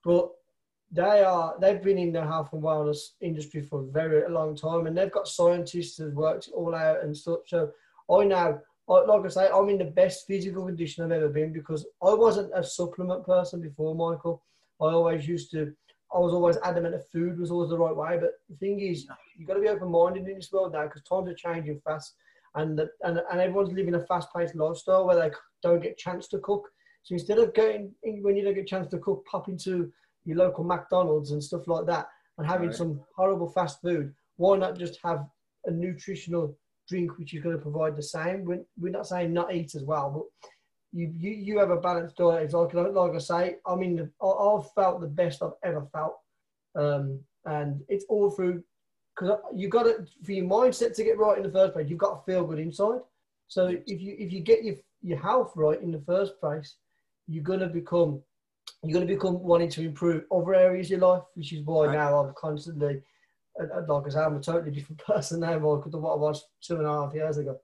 but 0.04 0.30
they 0.92 1.22
are 1.22 1.54
they've 1.60 1.82
been 1.82 1.98
in 1.98 2.12
the 2.12 2.22
health 2.22 2.52
and 2.52 2.62
wellness 2.62 2.98
industry 3.20 3.62
for 3.62 3.80
a 3.80 3.90
very 3.90 4.28
long 4.30 4.56
time, 4.56 4.86
and 4.86 4.96
they've 4.96 5.12
got 5.12 5.28
scientists 5.28 5.96
that 5.96 6.14
worked 6.14 6.48
it 6.48 6.54
all 6.54 6.74
out 6.74 7.02
and 7.02 7.16
stuff. 7.16 7.40
So 7.46 7.70
I 8.10 8.24
now, 8.24 8.58
like 8.90 9.24
I 9.24 9.28
say, 9.28 9.48
I'm 9.52 9.68
in 9.68 9.78
the 9.78 9.84
best 9.84 10.26
physical 10.26 10.66
condition 10.66 11.04
I've 11.04 11.12
ever 11.12 11.28
been 11.28 11.52
because 11.52 11.86
I 12.02 12.12
wasn't 12.14 12.50
a 12.54 12.64
supplement 12.64 13.24
person 13.24 13.60
before, 13.60 13.94
Michael. 13.94 14.42
I 14.80 14.86
always 14.86 15.28
used 15.28 15.50
to 15.52 15.72
I 16.12 16.18
was 16.18 16.32
always 16.32 16.56
adamant 16.64 16.94
that 16.94 17.10
food 17.10 17.38
was 17.38 17.50
always 17.50 17.70
the 17.70 17.78
right 17.78 17.94
way. 17.94 18.18
But 18.20 18.32
the 18.48 18.56
thing 18.56 18.80
is, 18.80 19.06
you've 19.36 19.46
got 19.46 19.54
to 19.54 19.60
be 19.60 19.68
open 19.68 19.90
minded 19.90 20.26
in 20.26 20.36
this 20.36 20.50
world 20.52 20.72
now 20.72 20.84
because 20.84 21.02
times 21.02 21.28
are 21.28 21.34
changing 21.34 21.80
fast, 21.84 22.14
and 22.56 22.76
the, 22.78 22.90
and 23.02 23.20
and 23.30 23.40
everyone's 23.40 23.72
living 23.72 23.94
a 23.94 24.04
fast 24.06 24.28
paced 24.34 24.56
lifestyle 24.56 25.06
where 25.06 25.16
they 25.16 25.30
don't 25.62 25.82
get 25.82 25.92
a 25.92 25.96
chance 25.96 26.26
to 26.28 26.38
cook. 26.38 26.68
So 27.02 27.14
instead 27.14 27.38
of 27.38 27.54
going 27.54 27.92
when 28.02 28.36
you 28.36 28.44
don't 28.44 28.54
get 28.54 28.64
a 28.64 28.66
chance 28.66 28.88
to 28.88 28.98
cook, 28.98 29.24
pop 29.24 29.48
into 29.48 29.92
your 30.24 30.36
local 30.36 30.64
McDonald's 30.64 31.30
and 31.30 31.42
stuff 31.42 31.68
like 31.68 31.86
that, 31.86 32.08
and 32.38 32.46
having 32.46 32.68
right. 32.68 32.76
some 32.76 33.00
horrible 33.16 33.48
fast 33.48 33.80
food. 33.80 34.12
Why 34.36 34.56
not 34.56 34.78
just 34.78 34.98
have 35.04 35.26
a 35.66 35.70
nutritional 35.70 36.56
drink 36.90 37.16
which 37.16 37.32
is 37.32 37.42
going 37.42 37.56
to 37.56 37.62
provide 37.62 37.96
the 37.96 38.02
same? 38.02 38.44
We're, 38.44 38.64
we're 38.78 38.92
not 38.92 39.06
saying 39.06 39.32
not 39.32 39.54
eat 39.54 39.74
as 39.74 39.84
well, 39.84 40.10
but 40.10 40.50
you, 40.92 41.12
you, 41.16 41.30
you 41.30 41.58
have 41.58 41.70
a 41.70 41.80
balanced 41.80 42.16
diet. 42.16 42.42
It's 42.42 42.52
like, 42.52 42.74
like 42.74 43.14
I 43.14 43.18
say, 43.18 43.56
I 43.64 43.74
mean, 43.76 44.10
I've 44.22 44.72
felt 44.72 45.00
the 45.00 45.06
best 45.06 45.42
I've 45.42 45.60
ever 45.62 45.86
felt. 45.92 46.16
Um, 46.74 47.20
and 47.46 47.80
it's 47.88 48.04
all 48.08 48.30
through, 48.30 48.62
because 49.14 49.38
you 49.54 49.68
got 49.68 49.84
to, 49.84 50.04
for 50.24 50.32
your 50.32 50.46
mindset 50.46 50.94
to 50.96 51.04
get 51.04 51.18
right 51.18 51.38
in 51.38 51.44
the 51.44 51.56
first 51.58 51.72
place, 51.74 51.88
you've 51.88 51.98
got 52.06 52.14
to 52.16 52.30
feel 52.30 52.44
good 52.44 52.58
inside. 52.58 53.00
So 53.46 53.62
if 53.68 54.00
you, 54.00 54.16
if 54.18 54.32
you 54.32 54.40
get 54.40 54.64
your, 54.64 54.76
your 55.02 55.18
health 55.18 55.52
right 55.56 55.80
in 55.80 55.92
the 55.92 56.02
first 56.12 56.40
place, 56.40 56.76
you're 57.28 57.44
going 57.44 57.60
to 57.60 57.68
become, 57.68 58.20
you're 58.82 58.98
going 58.98 59.06
to 59.06 59.14
become 59.14 59.40
wanting 59.42 59.70
to 59.70 59.82
improve 59.82 60.24
other 60.32 60.54
areas 60.54 60.88
of 60.88 60.90
your 60.90 61.08
life, 61.08 61.22
which 61.34 61.52
is 61.52 61.64
why 61.64 61.86
right. 61.86 61.94
now 61.94 62.18
I'm 62.18 62.34
constantly, 62.36 63.00
like 63.58 64.06
I 64.06 64.08
say, 64.10 64.20
I'm 64.20 64.36
a 64.36 64.40
totally 64.40 64.70
different 64.70 64.98
person 65.06 65.40
now, 65.40 65.54
Michael, 65.54 65.90
than 65.90 66.02
what 66.02 66.12
I 66.12 66.16
was 66.16 66.44
two 66.62 66.76
and 66.76 66.86
a 66.86 66.90
half 66.90 67.14
years 67.14 67.38
ago. 67.38 67.58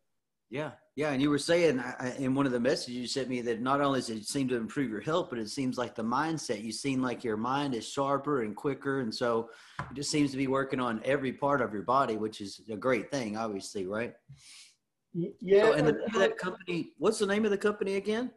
Yeah, 0.48 0.72
yeah, 0.94 1.10
and 1.10 1.20
you 1.20 1.28
were 1.28 1.38
saying 1.38 1.82
in 2.18 2.34
one 2.34 2.46
of 2.46 2.52
the 2.52 2.60
messages 2.60 2.94
you 2.94 3.06
sent 3.08 3.28
me 3.28 3.40
that 3.40 3.60
not 3.60 3.80
only 3.80 3.98
does 3.98 4.10
it 4.10 4.26
seem 4.26 4.46
to 4.48 4.56
improve 4.56 4.90
your 4.90 5.00
health, 5.00 5.26
but 5.28 5.40
it 5.40 5.50
seems 5.50 5.76
like 5.76 5.96
the 5.96 6.04
mindset. 6.04 6.62
You 6.62 6.70
seem 6.70 7.02
like 7.02 7.24
your 7.24 7.36
mind 7.36 7.74
is 7.74 7.86
sharper 7.88 8.42
and 8.42 8.54
quicker, 8.54 9.00
and 9.00 9.12
so 9.12 9.50
it 9.80 9.94
just 9.94 10.10
seems 10.10 10.30
to 10.30 10.36
be 10.36 10.46
working 10.46 10.78
on 10.78 11.00
every 11.04 11.32
part 11.32 11.60
of 11.60 11.72
your 11.72 11.82
body, 11.82 12.16
which 12.16 12.40
is 12.40 12.60
a 12.70 12.76
great 12.76 13.10
thing, 13.10 13.36
obviously, 13.36 13.86
right? 13.86 14.14
Yeah. 15.12 15.62
So, 15.62 15.72
and 15.72 15.88
the, 15.88 15.92
name 15.92 16.04
of 16.06 16.12
that 16.14 16.38
company, 16.38 16.92
what's 16.98 17.18
the 17.18 17.26
name 17.26 17.44
of 17.44 17.50
the 17.50 17.58
company 17.58 17.96
again? 17.96 18.30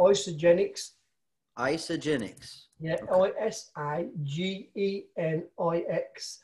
Isagenix. 0.00 0.92
Isogenics. 1.58 2.62
Yeah, 2.80 2.96
I 3.12 3.32
S 3.38 3.70
I 3.76 4.06
G 4.22 4.70
E 4.74 5.02
N 5.18 5.44
I 5.60 5.84
X. 5.90 6.40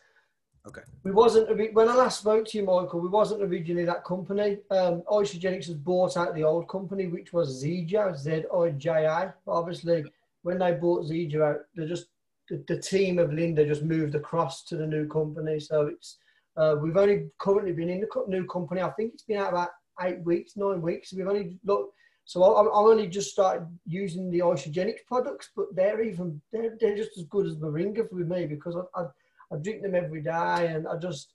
Okay. 0.67 0.83
We 1.05 1.13
wasn't 1.13 1.75
when 1.75 1.89
I 1.89 1.95
last 1.95 2.21
spoke 2.21 2.47
to 2.49 2.59
you, 2.59 2.65
Michael. 2.65 3.01
We 3.01 3.09
wasn't 3.09 3.43
originally 3.43 3.85
that 3.85 4.05
company. 4.05 4.59
Um, 4.71 5.03
Isagenix 5.09 5.67
has 5.67 5.77
bought 5.77 6.17
out 6.17 6.35
the 6.35 6.43
old 6.43 6.69
company, 6.69 7.07
which 7.07 7.33
was 7.33 7.63
Zija, 7.63 8.17
Z 8.17 8.45
I 8.53 8.71
J 8.71 9.07
I. 9.07 9.33
Obviously, 9.47 10.05
when 10.43 10.59
they 10.59 10.73
bought 10.73 11.05
Zija 11.05 11.41
out, 11.41 11.61
they 11.77 11.87
just 11.87 12.07
the, 12.49 12.65
the, 12.67 12.81
team 12.81 13.19
of 13.19 13.33
Linda 13.33 13.65
just 13.65 13.83
moved 13.83 14.15
across 14.17 14.65
to 14.65 14.77
the 14.77 14.87
new 14.87 15.07
company. 15.07 15.61
So 15.61 15.87
it's 15.87 16.19
uh, 16.57 16.77
we've 16.81 16.97
only 16.97 17.29
currently 17.39 17.73
been 17.73 17.91
in 17.91 18.01
the 18.01 18.25
new 18.27 18.47
company. 18.47 18.81
I 18.83 18.91
think 18.91 19.15
it's 19.15 19.23
been 19.23 19.39
out 19.39 19.51
about 19.53 19.71
eight 20.03 20.21
weeks, 20.23 20.57
nine 20.57 20.83
weeks. 20.83 21.13
We've 21.13 21.29
only 21.29 21.59
looked. 21.65 21.95
So 22.25 22.43
I'm, 22.43 22.67
only 22.73 23.07
just 23.07 23.31
started 23.31 23.69
using 23.87 24.33
the 24.33 24.41
Isagenix 24.41 24.97
products, 25.07 25.51
but 25.55 25.67
they're 25.77 26.03
even 26.03 26.41
they're, 26.53 26.77
they're 26.81 26.97
just 26.97 27.17
as 27.17 27.23
good 27.25 27.47
as 27.47 27.55
Moringa 27.55 28.09
for 28.09 28.17
me 28.17 28.47
because 28.47 28.75
I, 28.75 29.01
I 29.01 29.07
I 29.53 29.57
drink 29.57 29.83
them 29.83 29.95
every 29.95 30.23
day, 30.23 30.73
and 30.75 30.87
I 30.89 30.97
just 30.99 31.33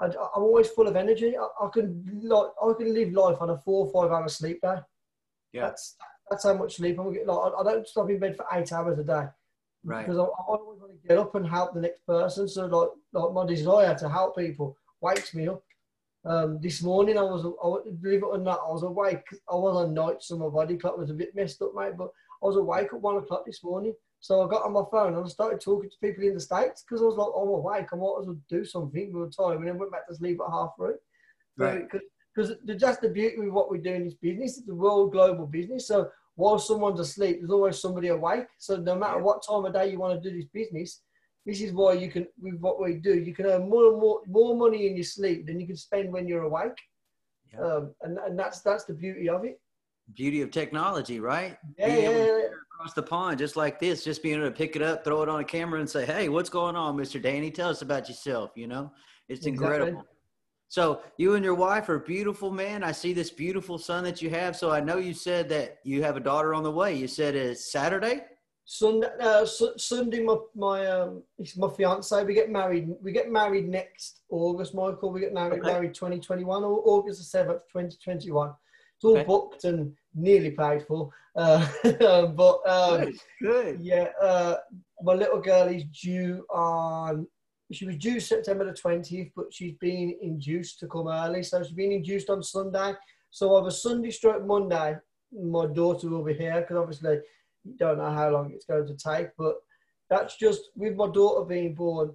I, 0.00 0.06
am 0.06 0.12
always 0.36 0.68
full 0.68 0.88
of 0.88 0.96
energy. 0.96 1.36
I, 1.36 1.64
I, 1.64 1.68
can 1.72 2.20
like 2.22 2.50
I 2.62 2.72
can 2.76 2.94
live 2.94 3.12
life 3.12 3.38
on 3.40 3.50
a 3.50 3.58
four 3.58 3.86
or 3.86 3.92
five 3.92 4.12
hour 4.12 4.28
sleep 4.28 4.60
day. 4.62 4.76
Yeah, 5.52 5.62
that's 5.62 5.96
that's 6.30 6.44
how 6.44 6.54
much 6.54 6.76
sleep 6.76 6.98
I'm 6.98 7.12
getting. 7.12 7.28
Like 7.28 7.52
I, 7.52 7.60
I 7.60 7.64
don't 7.64 7.88
stop 7.88 8.10
in 8.10 8.18
bed 8.18 8.36
for 8.36 8.46
eight 8.52 8.72
hours 8.72 8.98
a 8.98 9.04
day. 9.04 9.26
Right. 9.84 10.04
Because 10.04 10.18
I, 10.18 10.22
I, 10.22 10.42
always 10.48 10.80
want 10.80 10.92
to 11.00 11.08
get 11.08 11.18
up 11.18 11.34
and 11.34 11.48
help 11.48 11.74
the 11.74 11.80
next 11.80 12.04
person. 12.06 12.48
So 12.48 12.66
like 12.66 12.88
like 13.12 13.32
my 13.32 13.46
desire 13.46 13.94
to 13.98 14.08
help 14.08 14.36
people 14.36 14.76
wakes 15.00 15.34
me 15.34 15.48
up. 15.48 15.62
Um, 16.24 16.58
this 16.60 16.82
morning 16.82 17.16
I 17.16 17.22
was, 17.22 17.44
I, 17.46 17.90
believe 18.02 18.22
it 18.22 18.26
or 18.26 18.38
not, 18.38 18.58
I 18.66 18.72
was 18.72 18.82
awake. 18.82 19.22
I 19.48 19.54
was 19.54 19.76
on 19.76 19.94
night, 19.94 20.16
so 20.20 20.36
my 20.36 20.48
body 20.48 20.76
clock 20.76 20.98
was 20.98 21.10
a 21.10 21.14
bit 21.14 21.36
messed 21.36 21.62
up, 21.62 21.72
mate. 21.76 21.96
But 21.96 22.10
I 22.42 22.46
was 22.46 22.56
awake 22.56 22.88
at 22.92 23.00
one 23.00 23.16
o'clock 23.16 23.46
this 23.46 23.62
morning. 23.62 23.94
So 24.26 24.42
I 24.42 24.48
got 24.48 24.64
on 24.64 24.72
my 24.72 24.82
phone 24.90 25.14
and 25.14 25.24
I 25.24 25.28
started 25.28 25.60
talking 25.60 25.88
to 25.88 25.96
people 26.02 26.24
in 26.24 26.34
the 26.34 26.40
States 26.40 26.82
because 26.82 27.00
I 27.00 27.04
was 27.04 27.16
like, 27.16 27.28
oh, 27.32 27.42
I'm 27.42 27.48
awake. 27.48 27.86
I 27.92 27.96
might 27.96 28.16
as 28.20 28.26
well 28.26 28.36
do 28.48 28.64
something 28.64 29.12
with 29.12 29.30
the 29.30 29.42
time. 29.44 29.58
And 29.58 29.68
then 29.68 29.78
went 29.78 29.92
back 29.92 30.08
to 30.08 30.16
sleep 30.16 30.40
at 30.44 30.50
half 30.50 30.70
three. 30.76 30.94
Right. 31.56 31.86
Because 32.34 32.56
just 32.76 33.02
the 33.02 33.08
beauty 33.08 33.46
of 33.46 33.52
what 33.52 33.70
we 33.70 33.78
do 33.78 33.92
in 33.92 34.04
this 34.04 34.14
business, 34.14 34.58
it's 34.58 34.68
a 34.68 34.74
world 34.74 35.12
global 35.12 35.46
business. 35.46 35.86
So 35.86 36.10
while 36.34 36.58
someone's 36.58 36.98
asleep, 36.98 37.38
there's 37.38 37.52
always 37.52 37.80
somebody 37.80 38.08
awake. 38.08 38.48
So 38.58 38.76
no 38.76 38.96
matter 38.96 39.20
what 39.20 39.46
time 39.46 39.64
of 39.64 39.72
day 39.72 39.92
you 39.92 40.00
want 40.00 40.20
to 40.20 40.28
do 40.28 40.36
this 40.36 40.48
business, 40.52 41.02
this 41.46 41.60
is 41.60 41.72
why 41.72 41.92
you 41.92 42.10
can, 42.10 42.26
with 42.40 42.58
what 42.58 42.82
we 42.82 42.94
do, 42.94 43.14
you 43.14 43.32
can 43.32 43.46
earn 43.46 43.70
more 43.70 43.92
and 43.92 44.00
more, 44.00 44.22
more 44.26 44.56
money 44.56 44.88
in 44.88 44.96
your 44.96 45.04
sleep 45.04 45.46
than 45.46 45.60
you 45.60 45.68
can 45.68 45.76
spend 45.76 46.12
when 46.12 46.26
you're 46.26 46.42
awake. 46.42 46.78
yeah. 47.52 47.60
um, 47.60 47.94
and 48.02 48.18
and 48.18 48.36
that's 48.36 48.60
that's 48.60 48.86
the 48.86 48.94
beauty 48.94 49.28
of 49.28 49.44
it. 49.44 49.60
Beauty 50.14 50.42
of 50.42 50.50
technology, 50.50 51.20
right? 51.20 51.58
Yeah, 51.78 51.88
yeah, 51.88 52.10
yeah. 52.10 52.38
Across 52.74 52.94
the 52.94 53.02
pond, 53.02 53.38
just 53.38 53.56
like 53.56 53.80
this, 53.80 54.04
just 54.04 54.22
being 54.22 54.36
able 54.36 54.46
to 54.46 54.52
pick 54.52 54.76
it 54.76 54.82
up, 54.82 55.04
throw 55.04 55.22
it 55.22 55.28
on 55.28 55.40
a 55.40 55.44
camera, 55.44 55.80
and 55.80 55.88
say, 55.88 56.04
"Hey, 56.04 56.28
what's 56.28 56.50
going 56.50 56.76
on, 56.76 56.96
Mister 56.96 57.18
Danny? 57.18 57.50
Tell 57.50 57.70
us 57.70 57.82
about 57.82 58.08
yourself." 58.08 58.52
You 58.54 58.68
know, 58.68 58.92
it's 59.28 59.46
incredible. 59.46 60.04
So 60.68 61.00
you 61.16 61.34
and 61.34 61.44
your 61.44 61.54
wife 61.54 61.88
are 61.88 61.98
beautiful, 61.98 62.50
man. 62.50 62.82
I 62.82 62.92
see 62.92 63.12
this 63.12 63.30
beautiful 63.30 63.78
son 63.78 64.02
that 64.04 64.20
you 64.20 64.30
have. 64.30 64.56
So 64.56 64.70
I 64.70 64.80
know 64.80 64.96
you 64.98 65.14
said 65.14 65.48
that 65.50 65.78
you 65.84 66.02
have 66.02 66.16
a 66.16 66.20
daughter 66.20 66.54
on 66.54 66.64
the 66.64 66.70
way. 66.70 66.94
You 66.94 67.06
said 67.06 67.34
it's 67.34 67.70
Saturday. 67.70 68.24
Sunday, 68.68 69.08
uh, 69.20 69.46
Sunday, 69.46 70.24
my 70.24 70.36
my 70.56 70.86
um, 70.86 71.22
it's 71.38 71.56
my 71.56 71.68
fiance. 71.68 72.24
We 72.24 72.34
get 72.34 72.50
married. 72.50 72.88
We 73.00 73.12
get 73.12 73.30
married 73.30 73.68
next 73.68 74.22
August, 74.28 74.74
Michael. 74.74 75.12
We 75.12 75.20
get 75.20 75.32
married 75.32 75.60
okay. 75.60 75.72
married 75.72 75.94
2021 75.94 76.64
or 76.64 76.82
August 76.84 77.20
the 77.20 77.24
seventh, 77.24 77.62
2021. 77.68 78.52
It's 78.96 79.04
all 79.04 79.18
okay. 79.18 79.24
booked 79.24 79.64
and 79.64 79.92
nearly 80.14 80.50
paid 80.50 80.86
for. 80.86 81.10
Uh, 81.36 82.28
but 82.28 82.66
um, 82.66 83.00
good. 83.02 83.18
good. 83.42 83.78
Yeah, 83.82 84.08
uh, 84.22 84.56
my 85.02 85.12
little 85.12 85.38
girl 85.38 85.68
is 85.68 85.84
due 85.84 86.46
on 86.48 87.26
she 87.72 87.84
was 87.84 87.96
due 87.96 88.20
September 88.20 88.64
the 88.64 88.72
20th, 88.72 89.32
but 89.34 89.52
she's 89.52 89.74
been 89.80 90.16
induced 90.22 90.78
to 90.80 90.86
come 90.86 91.08
early. 91.08 91.42
So 91.42 91.62
she's 91.62 91.72
been 91.72 91.92
induced 91.92 92.30
on 92.30 92.42
Sunday. 92.42 92.94
So 93.30 93.56
over 93.56 93.70
Sunday 93.70 94.10
straight 94.10 94.42
Monday, 94.42 94.96
my 95.32 95.66
daughter 95.66 96.08
will 96.08 96.24
be 96.24 96.34
here 96.34 96.60
because 96.60 96.76
obviously 96.76 97.18
you 97.64 97.76
don't 97.76 97.98
know 97.98 98.10
how 98.12 98.30
long 98.30 98.52
it's 98.52 98.66
going 98.66 98.86
to 98.86 98.96
take. 98.96 99.28
But 99.36 99.56
that's 100.08 100.36
just 100.36 100.70
with 100.76 100.94
my 100.94 101.10
daughter 101.10 101.44
being 101.44 101.74
born 101.74 102.12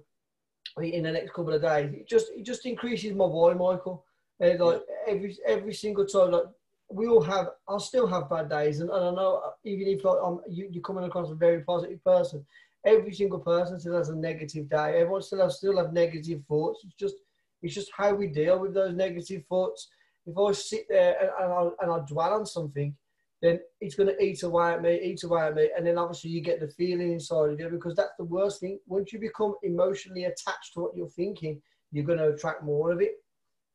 in 0.80 1.02
the 1.02 1.12
next 1.12 1.32
couple 1.32 1.52
of 1.52 1.62
days. 1.62 1.92
It 1.92 2.08
just 2.08 2.30
it 2.34 2.44
just 2.44 2.64
increases 2.64 3.12
my 3.12 3.26
boy, 3.26 3.52
Michael. 3.52 4.04
And 4.40 4.58
like 4.58 4.82
every 5.06 5.36
every 5.46 5.74
single 5.74 6.06
time, 6.06 6.32
like 6.32 6.44
we 6.92 7.06
all 7.06 7.22
have, 7.22 7.48
I'll 7.68 7.80
still 7.80 8.06
have 8.06 8.30
bad 8.30 8.50
days, 8.50 8.80
and, 8.80 8.90
and 8.90 9.04
I 9.04 9.10
know 9.10 9.42
uh, 9.44 9.50
even 9.64 9.88
if 9.88 10.04
like 10.04 10.18
I'm, 10.24 10.40
you, 10.48 10.68
you're 10.70 10.82
coming 10.82 11.04
across 11.04 11.30
a 11.30 11.34
very 11.34 11.62
positive 11.62 12.02
person, 12.04 12.44
every 12.84 13.12
single 13.12 13.38
person 13.38 13.80
still 13.80 13.96
has 13.96 14.10
a 14.10 14.16
negative 14.16 14.68
day. 14.68 15.00
Everyone 15.00 15.22
still 15.22 15.42
has 15.42 15.56
still 15.56 15.78
have 15.78 15.92
negative 15.92 16.42
thoughts. 16.48 16.82
It's 16.84 16.94
just 16.94 17.16
it's 17.62 17.74
just 17.74 17.90
how 17.96 18.14
we 18.14 18.26
deal 18.26 18.58
with 18.58 18.74
those 18.74 18.94
negative 18.94 19.44
thoughts. 19.48 19.88
If 20.26 20.36
I 20.36 20.52
sit 20.52 20.86
there 20.88 21.16
and, 21.20 21.30
and, 21.40 21.52
I, 21.52 21.68
and 21.82 21.92
I 21.92 22.04
dwell 22.06 22.34
on 22.34 22.46
something, 22.46 22.94
then 23.40 23.60
it's 23.80 23.96
going 23.96 24.08
to 24.08 24.22
eat 24.22 24.42
away 24.44 24.72
at 24.72 24.82
me, 24.82 25.00
eat 25.02 25.24
away 25.24 25.42
at 25.42 25.54
me, 25.54 25.70
and 25.76 25.86
then 25.86 25.98
obviously 25.98 26.30
you 26.30 26.40
get 26.40 26.60
the 26.60 26.68
feeling 26.68 27.12
inside 27.12 27.50
of 27.50 27.58
you 27.58 27.68
because 27.68 27.96
that's 27.96 28.16
the 28.18 28.24
worst 28.24 28.60
thing. 28.60 28.78
Once 28.86 29.12
you 29.12 29.18
become 29.18 29.54
emotionally 29.62 30.24
attached 30.24 30.74
to 30.74 30.80
what 30.80 30.96
you're 30.96 31.08
thinking, 31.08 31.60
you're 31.90 32.04
going 32.04 32.18
to 32.18 32.30
attract 32.30 32.62
more 32.62 32.92
of 32.92 33.00
it. 33.00 33.14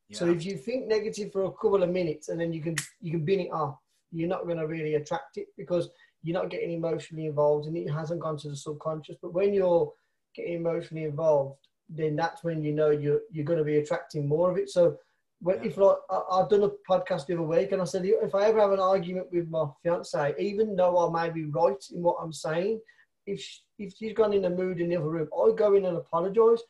Yeah. 0.10 0.20
So 0.20 0.30
if 0.30 0.46
you 0.46 0.58
think 0.58 0.88
negative 0.88 1.32
for 1.32 1.44
a 1.44 1.52
couple 1.52 1.84
of 1.84 1.90
minutes 1.90 2.30
and 2.30 2.40
then 2.40 2.54
you 2.54 2.62
can 2.62 2.76
you 3.02 3.12
can 3.12 3.26
bin 3.26 3.42
it 3.42 3.52
off, 3.52 3.78
you're 4.12 4.30
not 4.30 4.46
going 4.46 4.58
to 4.58 4.68
really 4.68 4.96
attract 4.96 5.38
it 5.38 5.48
because 5.58 5.90
you're 6.24 6.40
not 6.40 6.50
getting 6.50 6.72
emotionally 6.72 7.26
involved 7.26 7.68
and 7.68 7.78
it 7.78 7.90
hasn't 7.90 8.22
gone 8.22 8.38
to 8.38 8.50
the 8.50 8.56
subconscious. 8.56 9.18
But 9.22 9.34
when 9.34 9.54
you're 9.54 9.92
getting 10.36 10.54
emotionally 10.54 11.04
involved, 11.04 11.58
then 11.90 12.16
that's 12.16 12.44
when 12.44 12.64
you 12.64 12.74
know 12.74 12.90
you're 12.90 13.22
you're 13.32 13.46
going 13.46 13.60
to 13.60 13.66
be 13.66 13.78
attracting 13.78 14.28
more 14.28 14.50
of 14.50 14.58
it. 14.58 14.70
So 14.70 14.98
when, 15.40 15.58
yeah. 15.58 15.70
if 15.70 15.78
like 15.78 15.98
I, 16.10 16.22
I've 16.32 16.50
done 16.50 16.64
a 16.64 16.72
podcast 16.90 17.28
the 17.28 17.34
other 17.34 17.44
week 17.44 17.72
and 17.72 17.82
I 17.82 17.86
said 17.86 18.06
if 18.06 18.34
I 18.34 18.46
ever 18.46 18.62
have 18.62 18.72
an 18.72 18.80
argument 18.80 19.28
with 19.32 19.50
my 19.50 19.66
fiance, 19.84 20.36
even 20.40 20.76
though 20.76 21.08
I 21.08 21.28
may 21.28 21.34
be 21.34 21.46
right 21.46 21.84
in 21.94 22.02
what 22.02 22.18
I'm 22.22 22.34
saying, 22.34 22.80
if 23.26 23.42
she, 23.42 23.60
if 23.78 23.94
she's 23.98 24.14
gone 24.14 24.34
in 24.34 24.46
a 24.46 24.50
mood 24.50 24.80
in 24.80 24.90
the 24.90 24.96
other 24.96 25.10
room, 25.10 25.30
I 25.38 25.52
go 25.56 25.76
in 25.76 25.86
and 25.86 25.98
apologise, 25.98 26.62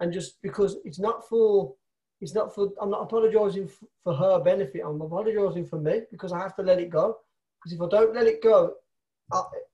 and 0.00 0.12
just 0.12 0.40
because 0.42 0.76
it's 0.84 0.98
not 0.98 1.28
for 1.28 1.74
it's 2.20 2.34
not 2.34 2.54
for 2.54 2.70
I'm 2.80 2.90
not 2.90 3.02
apologising 3.02 3.70
for 4.02 4.14
her 4.14 4.40
benefit. 4.40 4.82
I'm 4.84 5.00
apologising 5.00 5.66
for 5.66 5.78
me 5.78 6.02
because 6.10 6.32
I 6.32 6.38
have 6.38 6.56
to 6.56 6.62
let 6.62 6.78
it 6.78 6.90
go. 6.90 7.18
Because 7.58 7.72
if 7.76 7.82
I 7.82 7.88
don't 7.88 8.14
let 8.14 8.26
it 8.26 8.42
go, 8.42 8.74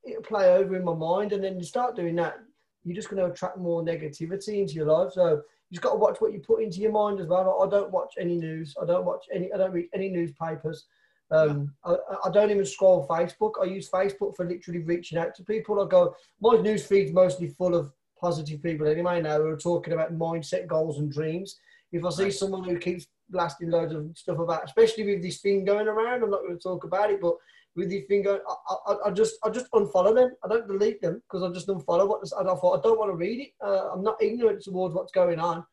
it'll 0.05 0.23
play 0.23 0.53
over 0.53 0.77
in 0.77 0.85
my 0.85 0.95
mind, 0.95 1.33
and 1.33 1.43
then 1.43 1.59
you 1.59 1.65
start 1.65 1.97
doing 1.97 2.17
that, 2.17 2.39
you're 2.85 2.97
just 2.97 3.11
going 3.11 3.23
to 3.23 3.31
attract 3.33 3.59
more 3.59 3.83
negativity 3.83 4.61
into 4.61 4.75
your 4.75 4.87
life. 4.87 5.13
So 5.13 5.43
you 5.71 5.75
just 5.75 5.83
got 5.83 5.93
to 5.93 5.99
watch 5.99 6.21
what 6.21 6.33
you 6.33 6.41
put 6.41 6.63
into 6.63 6.81
your 6.81 6.93
mind 6.93 7.21
as 7.21 7.29
well. 7.29 7.63
I 7.63 7.71
don't 7.71 7.93
watch 7.93 8.15
any 8.19 8.37
news. 8.37 8.75
I 8.81 8.87
don't 8.87 9.05
watch 9.05 9.27
any. 9.33 9.53
I 9.53 9.59
don't 9.59 9.73
read 9.73 9.89
any 9.95 10.09
newspapers. 10.09 10.87
Um, 11.31 11.73
I, 11.85 11.97
I, 12.27 12.31
don't 12.31 12.51
even 12.51 12.67
scroll 12.67 13.09
Facebook. 13.09 13.53
I 13.61 13.65
use 13.65 13.89
Facebook 13.89 14.37
for 14.37 14.47
literally 14.47 14.81
reaching 14.81 15.17
out 15.17 15.35
to 15.37 15.43
people. 15.43 15.81
I 15.81 15.89
go, 15.89 16.15
my 16.43 16.57
news 16.61 16.85
feed's 16.85 17.11
mostly 17.11 17.49
full 17.49 17.75
of 17.75 17.91
positive 18.21 18.63
people 18.63 18.87
anyway 18.87 19.23
now 19.23 19.39
who 19.39 19.47
are 19.47 19.57
talking 19.57 19.95
about 19.95 20.13
mindset, 20.13 20.67
goals, 20.67 20.99
and 20.99 21.11
dreams. 21.11 21.59
If 21.93 22.05
I 22.05 22.11
see 22.11 22.31
someone 22.31 22.65
who 22.65 22.79
keeps 22.79 23.07
blasting 23.29 23.71
loads 23.71 23.93
of 23.93 24.11
stuff 24.17 24.39
about, 24.39 24.65
especially 24.65 25.05
with 25.05 25.23
this 25.23 25.41
thing 25.41 25.65
going 25.65 25.87
around, 25.87 26.23
I'm 26.23 26.31
not 26.31 26.41
going 26.41 26.57
to 26.57 26.63
talk 26.63 26.85
about 26.85 27.11
it, 27.11 27.21
but 27.21 27.35
with 27.75 27.91
your 27.91 28.03
finger. 28.03 28.41
I, 28.49 28.75
I, 28.87 28.97
I, 29.07 29.11
just 29.11 29.37
I 29.45 29.51
just 29.51 29.71
unfollow 29.73 30.15
them. 30.15 30.31
I 30.45 30.49
don't 30.49 30.69
delete 30.69 31.01
them 31.01 31.23
because 31.23 31.43
I 31.43 31.53
just 31.53 31.69
unfollow 31.69 32.09
what 32.09 32.21
I 32.39 32.45
thought 32.45 32.79
I 32.79 32.83
don't 32.83 32.99
want 32.99 33.11
to 33.11 33.17
read 33.17 33.41
it. 33.41 33.51
Uh, 33.65 33.91
I'm 33.93 34.03
not 34.03 34.23
ignorant 34.23 34.63
towards 34.63 34.95
what's 34.95 35.13
going 35.13 35.39
on. 35.39 35.65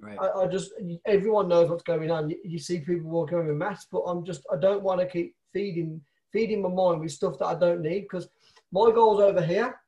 Right. 0.00 0.18
I, 0.18 0.42
I, 0.42 0.46
just 0.46 0.72
everyone 1.06 1.48
knows 1.48 1.70
what's 1.70 1.84
going 1.84 2.10
on. 2.10 2.28
You, 2.28 2.36
you, 2.44 2.58
see 2.58 2.80
people 2.80 3.10
walking 3.10 3.38
around 3.38 3.48
with 3.48 3.56
masks, 3.56 3.86
but 3.90 4.00
I'm 4.00 4.24
just 4.24 4.42
I 4.52 4.56
don't 4.56 4.82
want 4.82 5.00
to 5.00 5.06
keep 5.06 5.36
feeding 5.52 6.00
feeding 6.32 6.62
my 6.62 6.68
mind 6.68 7.00
with 7.00 7.12
stuff 7.12 7.38
that 7.38 7.46
I 7.46 7.54
don't 7.54 7.80
need 7.80 8.02
because 8.02 8.28
my 8.72 8.90
goal's 8.90 9.20
over 9.20 9.40
here, 9.40 9.78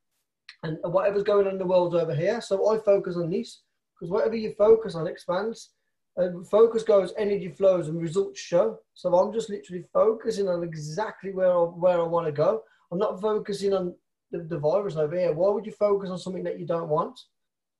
and 0.62 0.78
whatever's 0.84 1.24
going 1.24 1.46
on 1.46 1.54
in 1.54 1.58
the 1.58 1.66
world's 1.66 1.96
over 1.96 2.14
here. 2.14 2.40
So 2.40 2.72
I 2.72 2.78
focus 2.78 3.16
on 3.16 3.30
this 3.30 3.62
because 3.98 4.10
whatever 4.10 4.36
you 4.36 4.54
focus 4.56 4.94
on 4.94 5.06
expands. 5.06 5.70
And 6.18 6.48
focus 6.48 6.82
goes, 6.82 7.12
energy 7.18 7.50
flows, 7.50 7.88
and 7.88 8.00
results 8.00 8.40
show. 8.40 8.78
So 8.94 9.14
I'm 9.14 9.34
just 9.34 9.50
literally 9.50 9.84
focusing 9.92 10.48
on 10.48 10.62
exactly 10.62 11.30
where 11.30 11.52
I, 11.52 11.64
where 11.64 12.00
I 12.00 12.04
want 12.04 12.24
to 12.24 12.32
go. 12.32 12.62
I'm 12.90 12.98
not 12.98 13.20
focusing 13.20 13.74
on 13.74 13.94
the, 14.30 14.38
the 14.38 14.58
virus 14.58 14.96
over 14.96 15.14
here. 15.14 15.34
Why 15.34 15.50
would 15.50 15.66
you 15.66 15.72
focus 15.72 16.08
on 16.08 16.18
something 16.18 16.44
that 16.44 16.58
you 16.58 16.66
don't 16.66 16.88
want? 16.88 17.18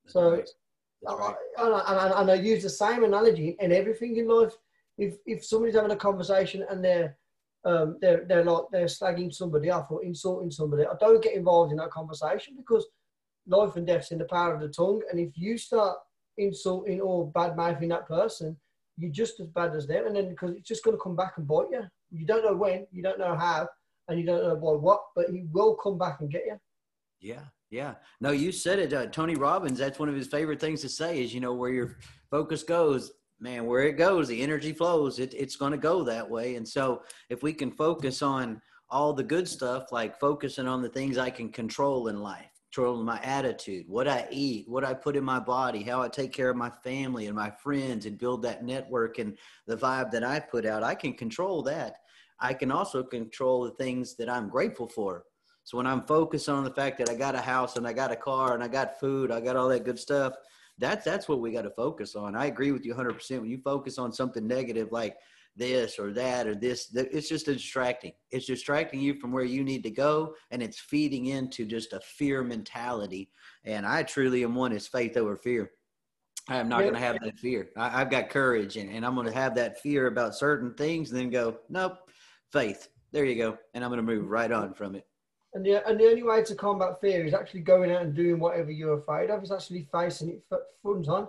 so, 0.06 0.32
right. 0.32 0.48
I, 1.08 1.34
and, 1.58 1.74
I, 1.74 2.20
and 2.20 2.30
I 2.30 2.34
use 2.34 2.62
the 2.62 2.70
same 2.70 3.04
analogy 3.04 3.56
in 3.58 3.72
everything 3.72 4.16
in 4.16 4.28
life. 4.28 4.54
If 4.98 5.14
if 5.26 5.44
somebody's 5.44 5.74
having 5.74 5.90
a 5.90 5.96
conversation 5.96 6.64
and 6.70 6.84
they're 6.84 7.16
um, 7.64 7.98
they're 8.00 8.24
they're 8.26 8.44
like 8.44 8.64
they're 8.70 8.86
slagging 8.86 9.32
somebody 9.34 9.70
off 9.70 9.90
or 9.90 10.04
insulting 10.04 10.50
somebody, 10.50 10.84
I 10.84 10.94
don't 11.00 11.22
get 11.22 11.34
involved 11.34 11.72
in 11.72 11.78
that 11.78 11.90
conversation 11.90 12.54
because 12.56 12.86
life 13.46 13.76
and 13.76 13.86
death's 13.86 14.10
in 14.10 14.18
the 14.18 14.24
power 14.24 14.54
of 14.54 14.60
the 14.60 14.68
tongue. 14.68 15.02
And 15.10 15.20
if 15.20 15.36
you 15.36 15.58
start 15.58 15.98
insulting 16.38 17.00
or 17.00 17.30
bad 17.32 17.56
mouthing 17.56 17.88
that 17.90 18.06
person, 18.06 18.56
you're 18.96 19.10
just 19.10 19.40
as 19.40 19.48
bad 19.48 19.74
as 19.74 19.86
them. 19.86 20.06
And 20.06 20.16
then 20.16 20.28
because 20.28 20.52
it's 20.52 20.68
just 20.68 20.84
going 20.84 20.96
to 20.96 21.02
come 21.02 21.16
back 21.16 21.34
and 21.36 21.46
bite 21.46 21.70
you. 21.70 21.82
You 22.10 22.26
don't 22.26 22.44
know 22.44 22.56
when, 22.56 22.86
you 22.92 23.02
don't 23.02 23.18
know 23.18 23.36
how, 23.36 23.68
and 24.08 24.18
you 24.18 24.26
don't 24.26 24.42
know 24.42 24.54
what, 24.54 25.00
but 25.14 25.30
he 25.30 25.44
will 25.50 25.74
come 25.74 25.98
back 25.98 26.20
and 26.20 26.30
get 26.30 26.44
you. 26.46 26.56
Yeah, 27.20 27.44
yeah. 27.70 27.94
No, 28.20 28.30
you 28.30 28.52
said 28.52 28.78
it. 28.78 28.92
Uh, 28.92 29.06
Tony 29.06 29.34
Robbins, 29.34 29.78
that's 29.78 29.98
one 29.98 30.08
of 30.08 30.14
his 30.14 30.28
favorite 30.28 30.60
things 30.60 30.80
to 30.82 30.88
say 30.88 31.22
is, 31.22 31.34
you 31.34 31.40
know, 31.40 31.54
where 31.54 31.70
your 31.70 31.96
focus 32.30 32.62
goes, 32.62 33.12
man, 33.40 33.66
where 33.66 33.82
it 33.82 33.94
goes, 33.98 34.28
the 34.28 34.42
energy 34.42 34.72
flows, 34.72 35.18
it, 35.18 35.34
it's 35.34 35.56
going 35.56 35.72
to 35.72 35.78
go 35.78 36.04
that 36.04 36.28
way. 36.28 36.56
And 36.56 36.66
so 36.66 37.02
if 37.28 37.42
we 37.42 37.52
can 37.52 37.70
focus 37.70 38.22
on 38.22 38.60
all 38.88 39.12
the 39.12 39.24
good 39.24 39.48
stuff, 39.48 39.92
like 39.92 40.18
focusing 40.20 40.66
on 40.66 40.80
the 40.80 40.88
things 40.88 41.18
I 41.18 41.30
can 41.30 41.50
control 41.50 42.08
in 42.08 42.20
life, 42.20 42.55
control 42.76 43.02
my 43.02 43.18
attitude, 43.22 43.88
what 43.88 44.06
I 44.06 44.28
eat, 44.30 44.68
what 44.68 44.84
I 44.84 44.92
put 44.92 45.16
in 45.16 45.24
my 45.24 45.40
body, 45.40 45.82
how 45.82 46.02
I 46.02 46.08
take 46.08 46.30
care 46.30 46.50
of 46.50 46.58
my 46.58 46.68
family 46.84 47.26
and 47.26 47.34
my 47.34 47.50
friends 47.50 48.04
and 48.04 48.18
build 48.18 48.42
that 48.42 48.64
network 48.64 49.18
and 49.18 49.38
the 49.66 49.78
vibe 49.78 50.10
that 50.10 50.22
I 50.22 50.40
put 50.40 50.66
out. 50.66 50.82
I 50.82 50.94
can 50.94 51.14
control 51.14 51.62
that. 51.62 51.96
I 52.38 52.52
can 52.52 52.70
also 52.70 53.02
control 53.02 53.64
the 53.64 53.70
things 53.70 54.14
that 54.16 54.28
I'm 54.28 54.50
grateful 54.50 54.86
for. 54.86 55.24
So 55.64 55.78
when 55.78 55.86
I'm 55.86 56.02
focused 56.02 56.50
on 56.50 56.64
the 56.64 56.70
fact 56.70 56.98
that 56.98 57.08
I 57.08 57.14
got 57.14 57.34
a 57.34 57.40
house 57.40 57.76
and 57.76 57.88
I 57.88 57.94
got 57.94 58.12
a 58.12 58.16
car 58.16 58.52
and 58.52 58.62
I 58.62 58.68
got 58.68 59.00
food, 59.00 59.30
I 59.30 59.40
got 59.40 59.56
all 59.56 59.70
that 59.70 59.86
good 59.86 59.98
stuff, 59.98 60.34
that's 60.76 61.02
that's 61.02 61.28
what 61.30 61.40
we 61.40 61.52
got 61.52 61.62
to 61.62 61.70
focus 61.70 62.14
on. 62.14 62.36
I 62.36 62.44
agree 62.44 62.72
with 62.72 62.84
you 62.84 62.94
100%. 62.94 63.40
When 63.40 63.48
you 63.48 63.58
focus 63.64 63.96
on 63.96 64.12
something 64.12 64.46
negative 64.46 64.92
like 64.92 65.16
this 65.56 65.98
or 65.98 66.12
that 66.12 66.46
or 66.46 66.54
this. 66.54 66.88
It's 66.94 67.28
just 67.28 67.46
distracting. 67.46 68.12
It's 68.30 68.46
distracting 68.46 69.00
you 69.00 69.14
from 69.14 69.32
where 69.32 69.44
you 69.44 69.64
need 69.64 69.82
to 69.84 69.90
go, 69.90 70.34
and 70.50 70.62
it's 70.62 70.78
feeding 70.78 71.26
into 71.26 71.64
just 71.64 71.92
a 71.92 72.00
fear 72.00 72.42
mentality. 72.42 73.30
And 73.64 73.86
I 73.86 74.02
truly 74.02 74.44
am 74.44 74.54
one 74.54 74.72
is 74.72 74.86
faith 74.86 75.16
over 75.16 75.36
fear. 75.36 75.72
I 76.48 76.58
am 76.58 76.68
not 76.68 76.82
going 76.82 76.94
to 76.94 77.00
have 77.00 77.18
that 77.24 77.38
fear. 77.38 77.70
I, 77.76 77.88
have 77.88 78.10
got 78.10 78.30
courage, 78.30 78.76
and, 78.76 78.88
and 78.90 79.04
I'm 79.04 79.14
going 79.14 79.26
to 79.26 79.32
have 79.32 79.54
that 79.56 79.80
fear 79.80 80.06
about 80.06 80.34
certain 80.34 80.74
things, 80.74 81.10
and 81.10 81.18
then 81.18 81.30
go, 81.30 81.58
nope, 81.68 81.98
faith. 82.52 82.88
There 83.12 83.24
you 83.24 83.36
go, 83.36 83.58
and 83.74 83.82
I'm 83.82 83.90
going 83.90 84.04
to 84.04 84.14
move 84.14 84.28
right 84.28 84.52
on 84.52 84.74
from 84.74 84.94
it. 84.94 85.06
And 85.54 85.64
the, 85.64 85.88
and 85.88 85.98
the 85.98 86.06
only 86.06 86.22
way 86.22 86.42
to 86.44 86.54
combat 86.54 87.00
fear 87.00 87.24
is 87.24 87.32
actually 87.32 87.60
going 87.60 87.90
out 87.90 88.02
and 88.02 88.14
doing 88.14 88.38
whatever 88.38 88.70
you're 88.70 88.98
afraid 88.98 89.30
of. 89.30 89.42
Is 89.42 89.50
actually 89.50 89.88
facing 89.90 90.28
it 90.28 90.42
front 90.82 91.08
on. 91.08 91.28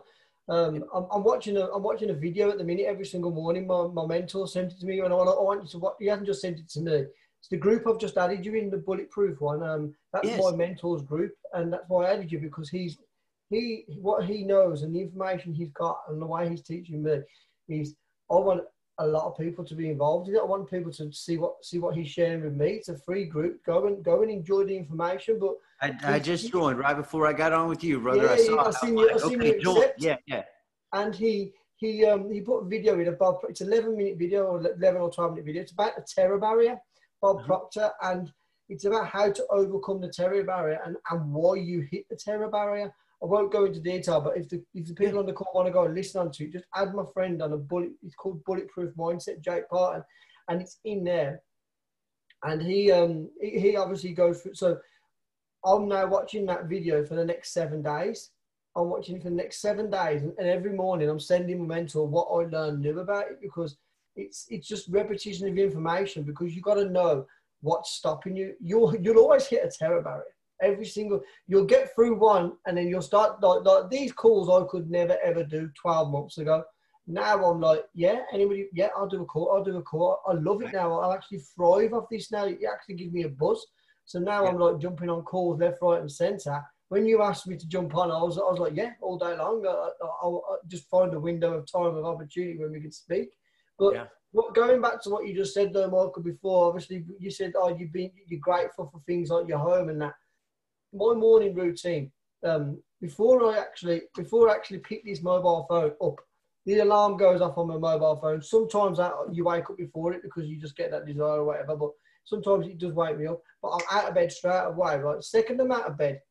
Um, 0.49 0.85
I'm, 0.93 1.05
I'm, 1.11 1.23
watching 1.23 1.57
a 1.57 1.65
I'm 1.71 1.83
watching 1.83 2.09
a 2.09 2.13
video 2.13 2.49
at 2.49 2.57
the 2.57 2.63
minute 2.63 2.85
every 2.85 3.05
single 3.05 3.31
morning. 3.31 3.67
My, 3.67 3.87
my 3.87 4.05
mentor 4.05 4.47
sent 4.47 4.71
it 4.71 4.79
to 4.79 4.85
me, 4.85 4.99
and 4.99 5.11
I 5.11 5.15
want, 5.15 5.29
I 5.29 5.41
want 5.41 5.63
you 5.63 5.69
to 5.69 5.77
watch. 5.79 5.95
He 5.99 6.07
hasn't 6.07 6.27
just 6.27 6.41
sent 6.41 6.59
it 6.59 6.69
to 6.69 6.81
me. 6.81 7.03
It's 7.39 7.49
the 7.49 7.57
group 7.57 7.85
I've 7.85 7.99
just 7.99 8.17
added 8.17 8.45
you 8.45 8.55
in 8.55 8.69
the 8.69 8.77
bulletproof 8.77 9.41
one. 9.41 9.61
Um, 9.61 9.93
that's 10.13 10.27
yes. 10.27 10.41
my 10.41 10.55
mentor's 10.55 11.01
group, 11.01 11.33
and 11.53 11.73
that's 11.73 11.83
why 11.89 12.05
I 12.05 12.13
added 12.13 12.31
you 12.31 12.39
because 12.39 12.69
he's 12.69 12.97
he 13.49 13.85
what 14.01 14.25
he 14.25 14.43
knows 14.43 14.83
and 14.83 14.95
the 14.95 15.01
information 15.01 15.53
he's 15.53 15.71
got 15.71 15.99
and 16.09 16.21
the 16.21 16.25
way 16.25 16.49
he's 16.49 16.61
teaching 16.61 17.03
me 17.03 17.19
is 17.69 17.95
I 18.29 18.35
want 18.35 18.61
a 18.99 19.07
lot 19.07 19.25
of 19.25 19.37
people 19.37 19.63
to 19.63 19.75
be 19.75 19.89
involved 19.89 20.27
in 20.27 20.35
it. 20.35 20.39
I 20.39 20.45
want 20.45 20.69
people 20.69 20.91
to 20.93 21.11
see 21.11 21.37
what 21.37 21.63
see 21.63 21.79
what 21.79 21.95
he's 21.95 22.07
sharing 22.07 22.43
with 22.43 22.55
me. 22.55 22.71
It's 22.71 22.89
a 22.89 22.97
free 22.97 23.25
group. 23.25 23.63
Go 23.63 23.87
and 23.87 24.03
go 24.03 24.21
and 24.21 24.31
enjoy 24.31 24.63
the 24.65 24.75
information. 24.75 25.39
But 25.39 25.55
I, 25.81 26.15
I 26.15 26.19
just 26.19 26.51
joined 26.51 26.79
right 26.79 26.95
before 26.95 27.27
I 27.27 27.33
got 27.33 27.53
on 27.53 27.69
with 27.69 27.83
you, 27.83 27.99
brother. 27.99 28.23
Yeah, 28.23 28.31
I 28.31 28.37
saw. 28.37 28.67
I 28.67 28.71
seen 28.71 28.97
you. 28.97 29.11
I 29.11 29.17
seen 29.17 29.41
okay, 29.41 29.59
you. 29.59 29.91
Yeah, 29.97 30.17
yeah. 30.25 30.43
And 30.93 31.13
he 31.13 31.53
he 31.75 32.05
um 32.05 32.31
he 32.31 32.41
put 32.41 32.59
a 32.59 32.65
video 32.65 32.99
in 32.99 33.07
about 33.07 33.43
it's 33.49 33.61
11 33.61 33.95
minute 33.95 34.17
video 34.17 34.45
or 34.45 34.59
11 34.59 35.01
or 35.01 35.11
12 35.11 35.31
minute 35.31 35.45
video. 35.45 35.61
It's 35.61 35.71
about 35.73 35.95
the 35.95 36.05
terror 36.07 36.39
barrier, 36.39 36.79
Bob 37.21 37.41
Mhm. 37.41 37.45
Proctor, 37.45 37.91
and 38.01 38.31
it's 38.69 38.85
about 38.85 39.07
how 39.07 39.31
to 39.31 39.45
overcome 39.51 40.01
the 40.01 40.09
terror 40.09 40.43
barrier 40.43 40.79
and, 40.85 40.97
and 41.11 41.31
why 41.31 41.55
you 41.55 41.81
hit 41.81 42.05
the 42.09 42.15
terror 42.15 42.49
barrier. 42.49 42.93
I 43.21 43.25
won't 43.25 43.51
go 43.51 43.65
into 43.65 43.79
detail, 43.79 44.21
but 44.21 44.37
if 44.37 44.47
the 44.47 44.63
if 44.75 44.87
the 44.87 44.93
people 44.93 45.19
on 45.19 45.25
the 45.25 45.33
call 45.33 45.51
want 45.53 45.67
to 45.67 45.73
go 45.73 45.85
and 45.85 45.95
listen 45.95 46.21
on 46.21 46.31
to 46.31 46.45
it, 46.45 46.53
just 46.53 46.65
add 46.75 46.93
my 46.93 47.03
friend 47.13 47.41
on 47.41 47.53
a 47.53 47.57
bullet. 47.57 47.91
It's 48.03 48.15
called 48.15 48.43
Bulletproof 48.43 48.93
Mindset, 48.95 49.41
Jake 49.41 49.67
Parton, 49.69 50.03
and 50.49 50.61
it's 50.61 50.79
in 50.85 51.03
there. 51.03 51.41
And 52.43 52.61
he 52.61 52.91
um 52.91 53.29
he, 53.41 53.59
he 53.59 53.75
obviously 53.75 54.13
goes 54.13 54.41
through. 54.41 54.53
So 54.53 54.77
I'm 55.65 55.87
now 55.87 56.05
watching 56.05 56.45
that 56.45 56.65
video 56.65 57.03
for 57.05 57.15
the 57.15 57.25
next 57.25 57.53
seven 57.53 57.81
days. 57.81 58.29
I'm 58.75 58.89
watching 58.89 59.15
it 59.15 59.23
for 59.23 59.29
the 59.29 59.35
next 59.35 59.61
seven 59.61 59.89
days, 59.89 60.21
and, 60.21 60.33
and 60.37 60.47
every 60.47 60.73
morning 60.73 61.09
I'm 61.09 61.19
sending 61.19 61.59
my 61.67 61.75
mentor 61.75 62.07
what 62.07 62.27
I 62.27 62.47
learned 62.47 62.81
new 62.81 62.99
about 62.99 63.31
it 63.31 63.41
because 63.41 63.75
it's 64.15 64.45
it's 64.49 64.67
just 64.67 64.89
repetition 64.89 65.47
of 65.47 65.57
information 65.57 66.21
because 66.23 66.55
you 66.55 66.61
got 66.61 66.75
to 66.75 66.85
know 66.85 67.25
what's 67.61 67.93
stopping 67.93 68.35
you. 68.35 68.53
You'll 68.61 68.95
you'll 68.95 69.17
always 69.17 69.47
hit 69.47 69.65
a 69.65 69.71
terror 69.71 70.03
barrier. 70.03 70.36
Every 70.61 70.85
single 70.85 71.21
you'll 71.47 71.65
get 71.65 71.93
through 71.93 72.15
one, 72.15 72.53
and 72.65 72.77
then 72.77 72.87
you'll 72.87 73.01
start 73.01 73.41
like, 73.41 73.63
like 73.63 73.89
these 73.89 74.11
calls 74.11 74.49
I 74.49 74.65
could 74.69 74.89
never 74.89 75.17
ever 75.23 75.43
do 75.43 75.69
12 75.79 76.11
months 76.11 76.37
ago. 76.37 76.63
Now 77.05 77.45
I'm 77.45 77.61
like, 77.61 77.85
yeah, 77.93 78.21
anybody, 78.33 78.67
yeah, 78.73 78.89
I'll 78.95 79.07
do 79.07 79.21
a 79.21 79.25
call. 79.25 79.51
I'll 79.53 79.63
do 79.63 79.77
a 79.77 79.81
call. 79.81 80.19
I 80.27 80.33
love 80.33 80.61
it 80.61 80.73
now. 80.73 80.99
I'll 80.99 81.13
actually 81.13 81.39
thrive 81.39 81.93
off 81.93 82.09
this 82.11 82.31
now. 82.31 82.45
It 82.45 82.59
actually 82.69 82.95
gives 82.95 83.13
me 83.13 83.23
a 83.23 83.29
buzz. 83.29 83.65
So 84.05 84.19
now 84.19 84.43
Yeah. 84.43 84.49
I'm 84.49 84.57
like 84.57 84.79
jumping 84.79 85.09
on 85.09 85.21
calls 85.23 85.59
left, 85.59 85.77
right, 85.81 86.01
and 86.01 86.11
centre. 86.11 86.61
When 86.89 87.05
you 87.05 87.21
asked 87.21 87.47
me 87.47 87.55
to 87.57 87.67
jump 87.67 87.95
on, 87.95 88.11
I 88.11 88.21
was, 88.21 88.37
I 88.37 88.41
was 88.41 88.59
like, 88.59 88.75
yeah, 88.75 88.91
all 89.01 89.17
day 89.17 89.35
long. 89.37 89.65
I, 89.65 89.69
I, 89.71 89.89
I'll 90.21 90.43
I'll 90.49 90.59
just 90.67 90.89
find 90.89 91.13
a 91.13 91.19
window 91.19 91.53
of 91.53 91.71
time 91.71 91.95
of 91.95 92.05
opportunity 92.05 92.57
when 92.57 92.71
we 92.71 92.81
can 92.81 92.91
speak. 92.91 93.29
But 93.79 93.93
Yeah. 93.93 94.05
what, 94.31 94.53
going 94.55 94.81
back 94.81 95.01
to 95.03 95.09
what 95.09 95.27
you 95.27 95.33
just 95.35 95.53
said, 95.53 95.71
though, 95.73 95.89
Michael, 95.89 96.23
before, 96.23 96.67
obviously 96.67 97.05
you 97.19 97.29
said, 97.31 97.53
oh, 97.55 97.69
you've 97.77 97.93
been, 97.93 98.11
you're 98.25 98.39
grateful 98.41 98.89
for 98.91 98.99
things 99.05 99.29
like 99.29 99.47
your 99.47 99.59
home 99.59 99.89
and 99.89 100.01
that. 100.01 100.13
My 100.97 101.13
morning 101.13 101.53
routine, 101.53 102.11
um, 102.43 102.81
before 103.01 103.51
I 103.51 103.59
actually, 103.59 104.03
before 104.15 104.49
I 104.49 104.55
actually 104.55 104.79
pick 104.79 105.05
this 105.05 105.21
mobile 105.21 105.65
phone 105.69 105.91
up, 106.01 106.15
the 106.65 106.79
alarm 106.79 107.17
goes 107.17 107.41
off 107.41 107.57
on 107.57 107.67
my 107.67 107.77
mobile 107.77 108.17
phone. 108.17 108.41
Sometimes 108.41 108.99
I, 108.99 109.11
you 109.31 109.45
wake 109.45 109.69
up 109.69 109.77
before 109.77 110.13
it 110.13 110.23
because 110.23 110.49
you 110.49 110.59
just 110.59 110.75
get 110.75 110.91
that 110.91 111.05
desire 111.05 111.39
or 111.39 111.45
whatever. 111.45 111.75
But 111.75 111.91
sometimes 112.25 112.67
it 112.67 112.77
does 112.77 112.93
wake 112.93 113.17
me 113.17 113.27
up. 113.27 113.41
But 113.61 113.69
I'm 113.69 113.97
out 113.99 114.09
of 114.09 114.15
bed 114.15 114.31
straight 114.31 114.65
away. 114.65 114.97
Right, 114.97 115.23
second 115.23 115.61
I'm 115.61 115.71
out 115.71 115.87
of 115.87 115.97
bed, 115.97 116.21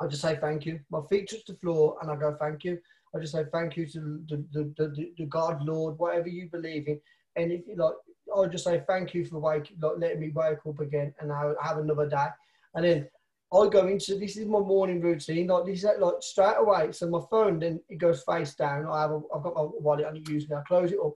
I 0.00 0.06
just 0.08 0.22
say 0.22 0.36
thank 0.40 0.66
you. 0.66 0.80
My 0.90 1.00
feet 1.08 1.30
touch 1.30 1.44
the 1.46 1.54
floor 1.54 1.96
and 2.02 2.10
I 2.10 2.16
go 2.16 2.36
thank 2.40 2.64
you. 2.64 2.78
I 3.14 3.20
just 3.20 3.32
say 3.32 3.44
thank 3.52 3.76
you 3.76 3.86
to 3.86 4.24
the, 4.28 4.44
the, 4.52 4.74
the, 4.76 5.12
the, 5.18 5.26
God, 5.26 5.62
Lord, 5.64 5.98
whatever 5.98 6.28
you 6.28 6.48
believe 6.50 6.88
in. 6.88 6.98
And 7.36 7.52
if 7.52 7.66
you 7.66 7.76
like, 7.76 7.94
I'll 8.34 8.48
just 8.48 8.64
say 8.64 8.82
thank 8.88 9.14
you 9.14 9.26
for 9.26 9.38
waking, 9.38 9.76
like 9.80 9.98
letting 9.98 10.20
me 10.20 10.32
wake 10.34 10.58
up 10.66 10.80
again 10.80 11.14
and 11.20 11.30
I 11.30 11.52
have 11.62 11.78
another 11.78 12.08
day. 12.08 12.26
And 12.74 12.84
then 12.84 13.08
I 13.52 13.68
go 13.68 13.86
into 13.86 14.18
this 14.18 14.36
is 14.36 14.46
my 14.46 14.60
morning 14.60 15.00
routine. 15.00 15.48
Like 15.48 15.66
this, 15.66 15.84
is 15.84 15.90
like 15.98 16.14
straight 16.20 16.56
away. 16.58 16.92
So 16.92 17.08
my 17.08 17.20
phone 17.30 17.58
then 17.58 17.80
it 17.90 17.98
goes 17.98 18.22
face 18.22 18.54
down. 18.54 18.86
I 18.86 19.02
have 19.02 19.10
a, 19.10 19.20
I've 19.34 19.42
got 19.42 19.54
my 19.54 19.66
wallet 19.80 20.06
on 20.06 20.16
it 20.16 20.28
usually. 20.28 20.56
I 20.56 20.62
close 20.66 20.90
it 20.90 20.98
up, 21.04 21.12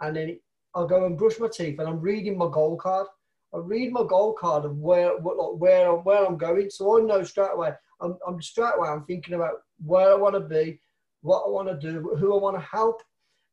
and 0.00 0.14
then 0.14 0.38
I'll 0.74 0.86
go 0.86 1.04
and 1.04 1.18
brush 1.18 1.38
my 1.40 1.48
teeth, 1.48 1.78
and 1.78 1.88
I'm 1.88 2.00
reading 2.00 2.38
my 2.38 2.48
goal 2.50 2.76
card. 2.76 3.06
I 3.52 3.58
read 3.58 3.92
my 3.92 4.04
goal 4.08 4.34
card 4.34 4.64
of 4.64 4.76
where 4.76 5.18
what 5.18 5.36
like 5.36 5.60
where 5.60 5.90
I'm 5.90 6.04
where 6.04 6.24
I'm 6.24 6.38
going, 6.38 6.70
so 6.70 6.98
I 6.98 7.02
know 7.02 7.24
straight 7.24 7.50
away. 7.52 7.72
I'm, 8.00 8.16
I'm 8.26 8.40
straight 8.40 8.74
away. 8.76 8.88
I'm 8.88 9.04
thinking 9.04 9.34
about 9.34 9.54
where 9.84 10.12
I 10.12 10.14
want 10.14 10.34
to 10.34 10.40
be, 10.40 10.80
what 11.22 11.44
I 11.46 11.50
want 11.50 11.68
to 11.68 11.92
do, 11.92 12.14
who 12.16 12.34
I 12.34 12.40
want 12.40 12.56
to 12.56 12.62
help, 12.62 13.02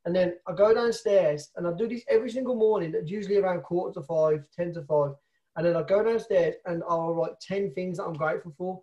and 0.04 0.14
then 0.14 0.36
I 0.46 0.54
go 0.54 0.72
downstairs 0.72 1.50
and 1.56 1.66
I 1.66 1.72
do 1.72 1.88
this 1.88 2.04
every 2.08 2.30
single 2.30 2.54
morning. 2.54 2.92
That's 2.92 3.10
usually 3.10 3.38
around 3.38 3.62
quarter 3.62 4.00
to 4.00 4.06
five, 4.06 4.46
ten 4.56 4.72
to 4.74 4.82
five. 4.82 5.10
And 5.58 5.66
then 5.66 5.74
I 5.74 5.82
go 5.82 6.04
downstairs 6.04 6.54
and 6.66 6.84
I'll 6.88 7.14
write 7.14 7.32
10 7.40 7.74
things 7.74 7.98
that 7.98 8.04
I'm 8.04 8.14
grateful 8.14 8.54
for 8.56 8.80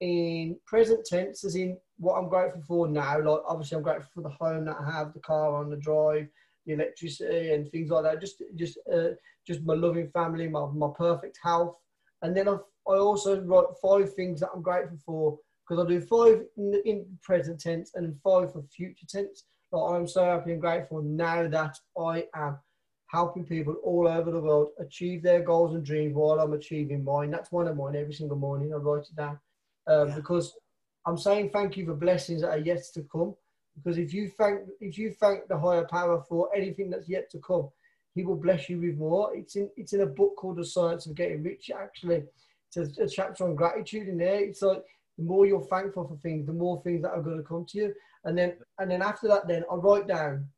in 0.00 0.58
present 0.66 1.06
tense, 1.06 1.44
as 1.44 1.54
in 1.54 1.78
what 1.98 2.14
I'm 2.14 2.28
grateful 2.28 2.62
for 2.66 2.88
now. 2.88 3.20
Like, 3.20 3.42
obviously, 3.46 3.76
I'm 3.76 3.84
grateful 3.84 4.10
for 4.12 4.22
the 4.22 4.34
home 4.34 4.64
that 4.64 4.76
I 4.80 4.90
have, 4.90 5.14
the 5.14 5.20
car 5.20 5.54
on 5.54 5.70
the 5.70 5.76
drive, 5.76 6.26
the 6.66 6.72
electricity, 6.72 7.52
and 7.52 7.70
things 7.70 7.90
like 7.90 8.02
that. 8.02 8.20
Just, 8.20 8.42
just, 8.56 8.76
uh, 8.92 9.10
just 9.46 9.62
my 9.62 9.74
loving 9.74 10.10
family, 10.10 10.48
my, 10.48 10.66
my 10.66 10.88
perfect 10.98 11.38
health. 11.40 11.76
And 12.22 12.36
then 12.36 12.48
I've, 12.48 12.64
I 12.88 12.94
also 12.94 13.40
write 13.42 13.66
five 13.80 14.12
things 14.14 14.40
that 14.40 14.50
I'm 14.52 14.62
grateful 14.62 14.98
for 15.06 15.38
because 15.68 15.84
I 15.84 15.88
do 15.88 16.00
five 16.00 16.42
in, 16.56 16.82
in 16.84 17.06
present 17.22 17.60
tense 17.60 17.92
and 17.94 18.20
five 18.24 18.52
for 18.52 18.64
future 18.74 19.06
tense. 19.08 19.44
Like, 19.70 19.92
I'm 19.92 20.08
so 20.08 20.24
happy 20.24 20.50
and 20.50 20.60
grateful 20.60 21.02
now 21.02 21.46
that 21.46 21.78
I 21.96 22.26
am 22.34 22.58
helping 23.08 23.44
people 23.44 23.74
all 23.84 24.08
over 24.08 24.30
the 24.30 24.40
world 24.40 24.68
achieve 24.78 25.22
their 25.22 25.40
goals 25.42 25.74
and 25.74 25.84
dreams 25.84 26.14
while 26.14 26.40
I'm 26.40 26.52
achieving 26.52 27.04
mine. 27.04 27.30
That's 27.30 27.52
one 27.52 27.68
of 27.68 27.76
mine 27.76 27.96
every 27.96 28.12
single 28.14 28.36
morning. 28.36 28.72
I 28.74 28.76
write 28.78 29.06
it 29.08 29.16
down 29.16 29.38
um, 29.86 30.08
Yeah. 30.08 30.14
because 30.16 30.54
I'm 31.06 31.16
saying 31.16 31.50
thank 31.50 31.76
you 31.76 31.86
for 31.86 31.94
blessings 31.94 32.42
that 32.42 32.50
are 32.50 32.58
yet 32.58 32.82
to 32.94 33.02
come. 33.04 33.34
Because 33.76 33.98
if 33.98 34.12
you 34.12 34.28
thank 34.28 34.60
if 34.80 34.96
you 34.98 35.12
thank 35.12 35.46
the 35.48 35.58
higher 35.58 35.84
power 35.84 36.22
for 36.28 36.48
anything 36.56 36.90
that's 36.90 37.08
yet 37.08 37.30
to 37.30 37.38
come, 37.38 37.68
He 38.14 38.24
will 38.24 38.36
bless 38.36 38.68
you 38.68 38.80
with 38.80 38.96
more. 38.96 39.36
It's 39.36 39.54
in 39.56 39.70
it's 39.76 39.92
in 39.92 40.00
a 40.00 40.06
book 40.06 40.34
called 40.36 40.56
The 40.56 40.64
Science 40.64 41.06
of 41.06 41.14
Getting 41.14 41.42
Rich. 41.42 41.70
Actually, 41.78 42.24
it's 42.74 42.98
a, 42.98 43.02
a 43.04 43.08
chapter 43.08 43.44
on 43.44 43.54
gratitude 43.54 44.08
in 44.08 44.18
there. 44.18 44.40
It's 44.40 44.62
like 44.62 44.82
the 45.18 45.24
more 45.24 45.46
you're 45.46 45.62
thankful 45.66 46.08
for 46.08 46.16
things, 46.16 46.46
the 46.46 46.52
more 46.54 46.80
things 46.82 47.02
that 47.02 47.10
are 47.12 47.22
going 47.22 47.36
to 47.36 47.42
come 47.42 47.66
to 47.68 47.78
you. 47.78 47.94
And 48.24 48.36
then 48.36 48.54
and 48.78 48.90
then 48.90 49.02
after 49.02 49.28
that, 49.28 49.46
then 49.46 49.62
I 49.70 49.74
write 49.76 50.08
down 50.08 50.48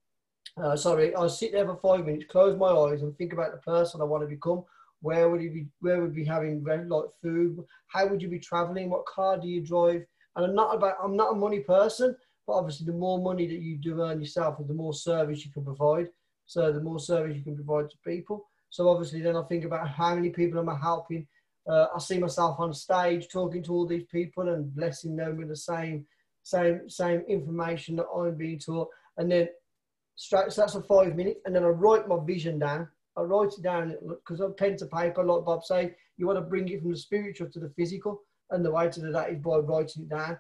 uh, 0.63 0.77
sorry, 0.77 1.15
I'll 1.15 1.29
sit 1.29 1.53
there 1.53 1.67
for 1.67 1.77
five 1.77 2.07
minutes, 2.07 2.27
close 2.29 2.57
my 2.57 2.69
eyes, 2.69 3.03
and 3.03 3.17
think 3.17 3.33
about 3.33 3.53
the 3.53 3.59
person 3.59 4.01
I 4.01 4.05
want 4.05 4.23
to 4.23 4.29
become. 4.29 4.65
Where 5.01 5.29
would 5.29 5.43
you 5.43 5.51
be? 5.51 5.67
Where 5.81 6.01
would 6.01 6.15
be 6.15 6.25
having 6.25 6.65
like 6.65 7.05
food? 7.23 7.65
How 7.87 8.07
would 8.07 8.21
you 8.21 8.29
be 8.29 8.41
traveling? 8.41 8.91
What 8.91 9.07
car 9.07 9.39
do 9.39 9.47
you 9.47 9.61
drive? 9.61 10.05
And 10.37 10.47
I'm 10.47 10.55
not 10.55 10.75
about. 10.75 10.97
I'm 11.03 11.17
not 11.17 11.33
a 11.33 11.37
money 11.37 11.61
person, 11.61 12.17
but 12.47 12.55
obviously, 12.55 12.87
the 12.87 12.93
more 12.93 13.21
money 13.21 13.47
that 13.47 13.61
you 13.61 13.77
do 13.77 14.03
earn 14.03 14.21
yourself, 14.21 14.57
the 14.67 14.75
more 14.75 14.95
service 14.95 15.45
you 15.45 15.53
can 15.53 15.65
provide. 15.65 16.09
So 16.47 16.73
the 16.73 16.81
more 16.81 16.99
service 16.99 17.37
you 17.37 17.45
can 17.45 17.55
provide 17.55 17.91
to 17.91 17.97
people. 18.05 18.49
So 18.71 18.89
obviously, 18.89 19.21
then 19.21 19.37
I 19.37 19.43
think 19.43 19.65
about 19.65 19.89
how 19.89 20.15
many 20.15 20.31
people 20.31 20.59
am 20.59 20.69
I 20.69 20.77
helping. 20.77 21.27
Uh, 21.69 21.87
I 21.95 21.99
see 21.99 22.19
myself 22.19 22.59
on 22.59 22.73
stage 22.73 23.29
talking 23.29 23.63
to 23.65 23.73
all 23.73 23.87
these 23.87 24.07
people 24.11 24.49
and 24.49 24.75
blessing 24.75 25.15
them 25.15 25.37
with 25.37 25.49
the 25.49 25.57
same, 25.57 26.07
same, 26.43 26.89
same 26.89 27.21
information 27.29 27.97
that 27.97 28.07
I'm 28.07 28.35
being 28.37 28.59
taught. 28.59 28.89
And 29.19 29.31
then 29.31 29.49
straight, 30.19 30.53
so 30.53 30.61
that's 30.61 30.75
a 30.75 30.83
five 30.83 31.17
minutes, 31.17 31.41
and 31.47 31.55
then 31.55 31.65
I 31.65 31.69
write 31.69 32.09
my 32.09 32.19
vision 32.23 32.59
down. 32.59 32.89
I 33.17 33.23
write 33.23 33.53
it 33.57 33.63
down 33.63 33.97
because 34.07 34.41
I'm 34.41 34.55
pen 34.55 34.77
to 34.77 34.87
paper, 34.87 35.25
like 35.25 35.45
Bob 35.45 35.65
say. 35.65 35.95
You 36.17 36.27
want 36.27 36.39
to 36.39 36.43
bring 36.43 36.69
it 36.69 36.83
from 36.83 36.91
the 36.91 36.97
spiritual 36.97 37.49
to 37.51 37.61
the 37.61 37.71
physical, 37.71 38.21
and 38.51 38.65
the 38.65 38.71
way 38.71 38.91
to 38.91 39.01
do 39.01 39.13
that 39.13 39.31
is 39.31 39.39
by 39.39 39.59
writing 39.59 40.03
it 40.03 40.09
down. 40.09 40.39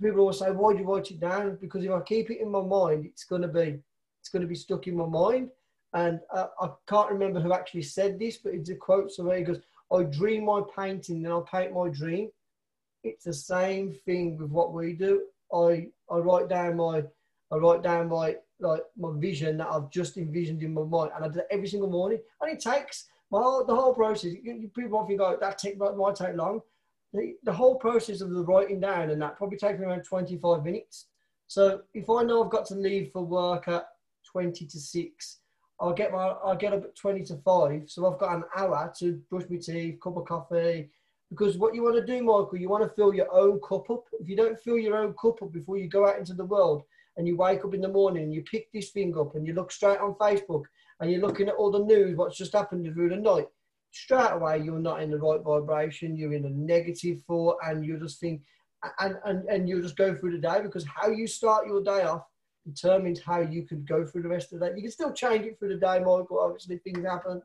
People 0.00 0.20
always 0.20 0.38
say, 0.38 0.50
"Why 0.50 0.74
do 0.74 0.80
you 0.80 0.92
write 0.92 1.10
it 1.10 1.18
down?" 1.18 1.56
Because 1.60 1.84
if 1.84 1.90
I 1.90 2.00
keep 2.00 2.30
it 2.30 2.40
in 2.40 2.50
my 2.50 2.60
mind, 2.60 3.06
it's 3.06 3.24
going 3.24 3.42
to 3.42 3.48
be, 3.48 3.82
it's 4.20 4.28
going 4.28 4.42
to 4.42 4.48
be 4.48 4.54
stuck 4.54 4.86
in 4.86 4.96
my 4.96 5.06
mind. 5.06 5.50
And 5.94 6.20
uh, 6.30 6.48
I 6.60 6.68
can't 6.86 7.10
remember 7.10 7.40
who 7.40 7.54
actually 7.54 7.82
said 7.82 8.18
this, 8.18 8.36
but 8.36 8.52
it's 8.52 8.68
a 8.68 8.74
quote 8.74 9.10
somewhere. 9.10 9.38
He 9.38 9.44
goes, 9.44 9.62
"I 9.90 10.02
dream 10.02 10.44
my 10.44 10.60
painting, 10.76 11.22
then 11.22 11.32
I 11.32 11.40
paint 11.50 11.72
my 11.72 11.88
dream." 11.88 12.28
It's 13.02 13.24
the 13.24 13.32
same 13.32 13.94
thing 14.04 14.36
with 14.36 14.50
what 14.50 14.74
we 14.74 14.92
do. 14.92 15.22
I 15.54 15.88
I 16.10 16.18
write 16.18 16.50
down 16.50 16.76
my 16.76 17.04
I 17.52 17.56
write 17.56 17.82
down 17.82 18.08
my 18.08 18.36
like 18.58 18.82
my 18.96 19.10
vision 19.16 19.58
that 19.58 19.68
I've 19.68 19.90
just 19.90 20.16
envisioned 20.16 20.62
in 20.62 20.74
my 20.74 20.82
mind, 20.82 21.12
and 21.14 21.24
I 21.24 21.28
do 21.28 21.34
that 21.34 21.48
every 21.50 21.68
single 21.68 21.90
morning. 21.90 22.20
And 22.40 22.50
it 22.50 22.60
takes 22.60 23.06
my 23.30 23.40
whole, 23.40 23.64
the 23.64 23.74
whole 23.74 23.94
process. 23.94 24.32
You, 24.42 24.70
people 24.74 24.98
often 24.98 25.16
go, 25.16 25.36
"That 25.40 25.58
take 25.58 25.78
that 25.78 25.96
might 25.96 26.16
take 26.16 26.36
long." 26.36 26.60
The, 27.12 27.36
the 27.44 27.52
whole 27.52 27.76
process 27.76 28.20
of 28.20 28.30
the 28.30 28.42
writing 28.42 28.80
down 28.80 29.10
and 29.10 29.22
that 29.22 29.36
probably 29.36 29.56
takes 29.56 29.78
me 29.78 29.86
around 29.86 30.02
twenty 30.02 30.36
five 30.36 30.64
minutes. 30.64 31.06
So 31.46 31.82
if 31.94 32.10
I 32.10 32.24
know 32.24 32.42
I've 32.42 32.50
got 32.50 32.66
to 32.66 32.74
leave 32.74 33.10
for 33.12 33.24
work 33.24 33.68
at 33.68 33.86
twenty 34.30 34.66
to 34.66 34.78
six, 34.78 35.38
I'll 35.80 35.94
get 35.94 36.12
my 36.12 36.34
I'll 36.44 36.56
get 36.56 36.72
up 36.72 36.84
at 36.84 36.96
twenty 36.96 37.22
to 37.24 37.36
five. 37.36 37.84
So 37.86 38.12
I've 38.12 38.18
got 38.18 38.34
an 38.34 38.44
hour 38.56 38.92
to 38.98 39.22
brush 39.30 39.44
my 39.48 39.58
teeth, 39.58 40.00
cup 40.00 40.16
of 40.16 40.26
coffee. 40.26 40.90
Because 41.30 41.58
what 41.58 41.74
you 41.74 41.82
want 41.82 41.96
to 41.96 42.06
do, 42.06 42.22
Michael, 42.22 42.56
you 42.56 42.68
want 42.68 42.84
to 42.84 42.94
fill 42.94 43.14
your 43.14 43.32
own 43.32 43.60
cup 43.60 43.88
up. 43.90 44.04
If 44.20 44.28
you 44.28 44.36
don't 44.36 44.60
fill 44.60 44.78
your 44.78 44.96
own 44.96 45.14
cup 45.20 45.42
up 45.42 45.52
before 45.52 45.76
you 45.76 45.88
go 45.88 46.06
out 46.08 46.18
into 46.18 46.34
the 46.34 46.44
world, 46.44 46.84
and 47.16 47.26
you 47.26 47.36
wake 47.36 47.64
up 47.64 47.74
in 47.74 47.80
the 47.80 47.88
morning 47.88 48.24
and 48.24 48.34
you 48.34 48.42
pick 48.42 48.70
this 48.72 48.90
thing 48.90 49.16
up 49.18 49.34
and 49.34 49.46
you 49.46 49.54
look 49.54 49.72
straight 49.72 49.98
on 49.98 50.14
Facebook 50.14 50.64
and 51.00 51.10
you're 51.10 51.20
looking 51.20 51.48
at 51.48 51.54
all 51.54 51.70
the 51.70 51.78
news, 51.78 52.16
what's 52.16 52.36
just 52.36 52.52
happened 52.52 52.92
through 52.92 53.08
the 53.08 53.16
night, 53.16 53.46
straight 53.90 54.32
away 54.32 54.58
you're 54.58 54.78
not 54.78 55.02
in 55.02 55.10
the 55.10 55.18
right 55.18 55.40
vibration, 55.42 56.16
you're 56.16 56.34
in 56.34 56.44
a 56.44 56.50
negative 56.50 57.22
thought, 57.26 57.56
and 57.64 57.84
you 57.84 57.98
just 57.98 58.20
think, 58.20 58.42
and, 59.00 59.16
and, 59.24 59.44
and 59.48 59.68
you 59.68 59.80
just 59.82 59.96
go 59.96 60.14
through 60.14 60.32
the 60.32 60.38
day 60.38 60.60
because 60.62 60.84
how 60.86 61.08
you 61.08 61.26
start 61.26 61.66
your 61.66 61.82
day 61.82 62.02
off 62.02 62.22
determines 62.66 63.20
how 63.20 63.40
you 63.40 63.62
could 63.62 63.86
go 63.86 64.04
through 64.04 64.22
the 64.22 64.28
rest 64.28 64.52
of 64.52 64.60
the 64.60 64.66
day. 64.66 64.72
You 64.76 64.82
can 64.82 64.90
still 64.90 65.12
change 65.12 65.46
it 65.46 65.58
through 65.58 65.68
the 65.70 65.80
day, 65.80 65.98
Michael. 65.98 66.40
Obviously, 66.40 66.78
things 66.78 67.04
happen, 67.04 67.40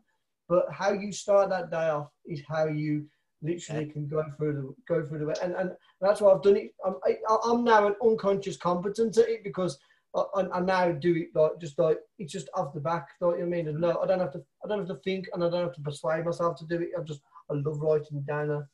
but 0.49 0.65
how 0.71 0.91
you 0.91 1.11
start 1.11 1.49
that 1.49 1.71
day 1.71 1.89
off 1.89 2.09
is 2.25 2.41
how 2.47 2.67
you 2.67 3.05
literally 3.41 3.85
can 3.87 4.07
go 4.07 4.23
through 4.37 4.53
the 4.53 4.93
go 4.93 5.05
through 5.05 5.19
the 5.19 5.43
and 5.43 5.55
and 5.55 5.71
that's 5.99 6.21
why 6.21 6.31
I've 6.31 6.43
done 6.43 6.57
it. 6.57 6.73
I'm 6.85 6.95
I, 7.05 7.17
I'm 7.45 7.63
now 7.63 7.87
an 7.87 7.95
unconscious 8.03 8.57
competent 8.57 9.17
at 9.17 9.29
it 9.29 9.43
because 9.43 9.77
I, 10.15 10.45
I, 10.53 10.59
now 10.59 10.91
do 10.91 11.15
it 11.15 11.29
like 11.33 11.59
just 11.59 11.79
like 11.79 11.97
it's 12.19 12.33
just 12.33 12.49
off 12.53 12.73
the 12.73 12.79
back. 12.79 13.07
You 13.21 13.27
know 13.27 13.35
I 13.35 13.45
mean? 13.45 13.67
And 13.67 13.79
no, 13.79 13.99
I 14.01 14.07
don't 14.07 14.19
have 14.19 14.33
to 14.33 14.43
I 14.63 14.67
don't 14.67 14.79
have 14.79 14.87
to 14.89 15.01
think 15.03 15.27
and 15.33 15.43
I 15.43 15.49
don't 15.49 15.63
have 15.63 15.75
to 15.75 15.81
persuade 15.81 16.25
myself 16.25 16.57
to 16.59 16.65
do 16.65 16.81
it. 16.81 16.89
I 16.97 17.03
just 17.03 17.21
I 17.49 17.53
love 17.53 17.79
writing 17.79 18.21
down. 18.21 18.67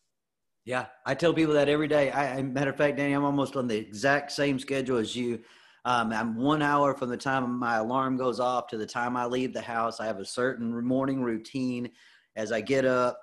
Yeah, 0.66 0.88
I 1.06 1.16
tell 1.16 1.34
people 1.34 1.54
that 1.54 1.70
every 1.70 1.88
day. 1.88 2.12
I, 2.12 2.42
matter 2.42 2.72
of 2.72 2.76
fact, 2.76 2.98
Danny, 2.98 3.14
I'm 3.14 3.24
almost 3.24 3.56
on 3.56 3.68
the 3.68 3.78
exact 3.78 4.34
same 4.34 4.60
schedule 4.60 4.98
as 4.98 5.16
you. 5.16 5.40
Um, 5.86 6.12
I'm 6.12 6.36
one 6.36 6.62
hour 6.62 6.94
from 6.94 7.08
the 7.08 7.16
time 7.16 7.50
my 7.58 7.78
alarm 7.78 8.18
goes 8.18 8.42
off 8.42 8.68
to 8.68 8.78
the 8.78 8.86
time 8.86 9.16
I 9.16 9.26
leave 9.28 9.54
the 9.54 9.62
house. 9.62 10.02
I 10.02 10.06
have 10.08 10.20
a 10.20 10.26
certain 10.26 10.86
morning 10.86 11.22
routine. 11.22 11.90
As 12.36 12.52
I 12.52 12.60
get 12.60 12.84
up, 12.84 13.18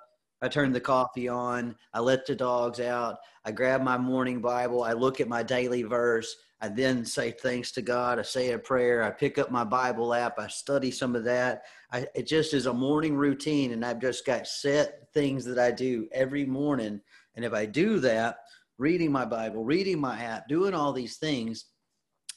I 0.45 0.47
turn 0.47 0.71
the 0.71 0.79
coffee 0.79 1.27
on. 1.27 1.75
I 1.91 2.01
let 2.01 2.27
the 2.27 2.35
dogs 2.35 2.79
out. 2.79 3.17
I 3.45 3.51
grab 3.51 3.81
my 3.81 3.97
morning 3.97 4.41
Bible. 4.41 4.83
I 4.83 4.93
look 4.93 5.19
at 5.19 5.27
my 5.27 5.41
daily 5.41 5.81
verse. 5.81 6.35
I 6.61 6.67
then 6.67 7.03
say 7.03 7.31
thanks 7.31 7.71
to 7.71 7.81
God. 7.81 8.19
I 8.19 8.21
say 8.21 8.51
a 8.51 8.59
prayer. 8.59 9.01
I 9.01 9.09
pick 9.09 9.39
up 9.39 9.49
my 9.49 9.63
Bible 9.63 10.13
app. 10.13 10.37
I 10.37 10.47
study 10.47 10.91
some 10.91 11.15
of 11.15 11.23
that. 11.23 11.63
I, 11.91 12.05
it 12.13 12.27
just 12.27 12.53
is 12.53 12.67
a 12.67 12.73
morning 12.73 13.15
routine, 13.15 13.71
and 13.71 13.83
I've 13.83 13.99
just 13.99 14.23
got 14.23 14.45
set 14.45 15.11
things 15.15 15.45
that 15.45 15.57
I 15.57 15.71
do 15.71 16.07
every 16.11 16.45
morning. 16.45 17.01
And 17.33 17.43
if 17.43 17.51
I 17.51 17.65
do 17.65 17.99
that, 18.01 18.37
reading 18.77 19.11
my 19.11 19.25
Bible, 19.25 19.65
reading 19.65 19.99
my 19.99 20.21
app, 20.21 20.47
doing 20.47 20.75
all 20.75 20.93
these 20.93 21.17
things, 21.17 21.65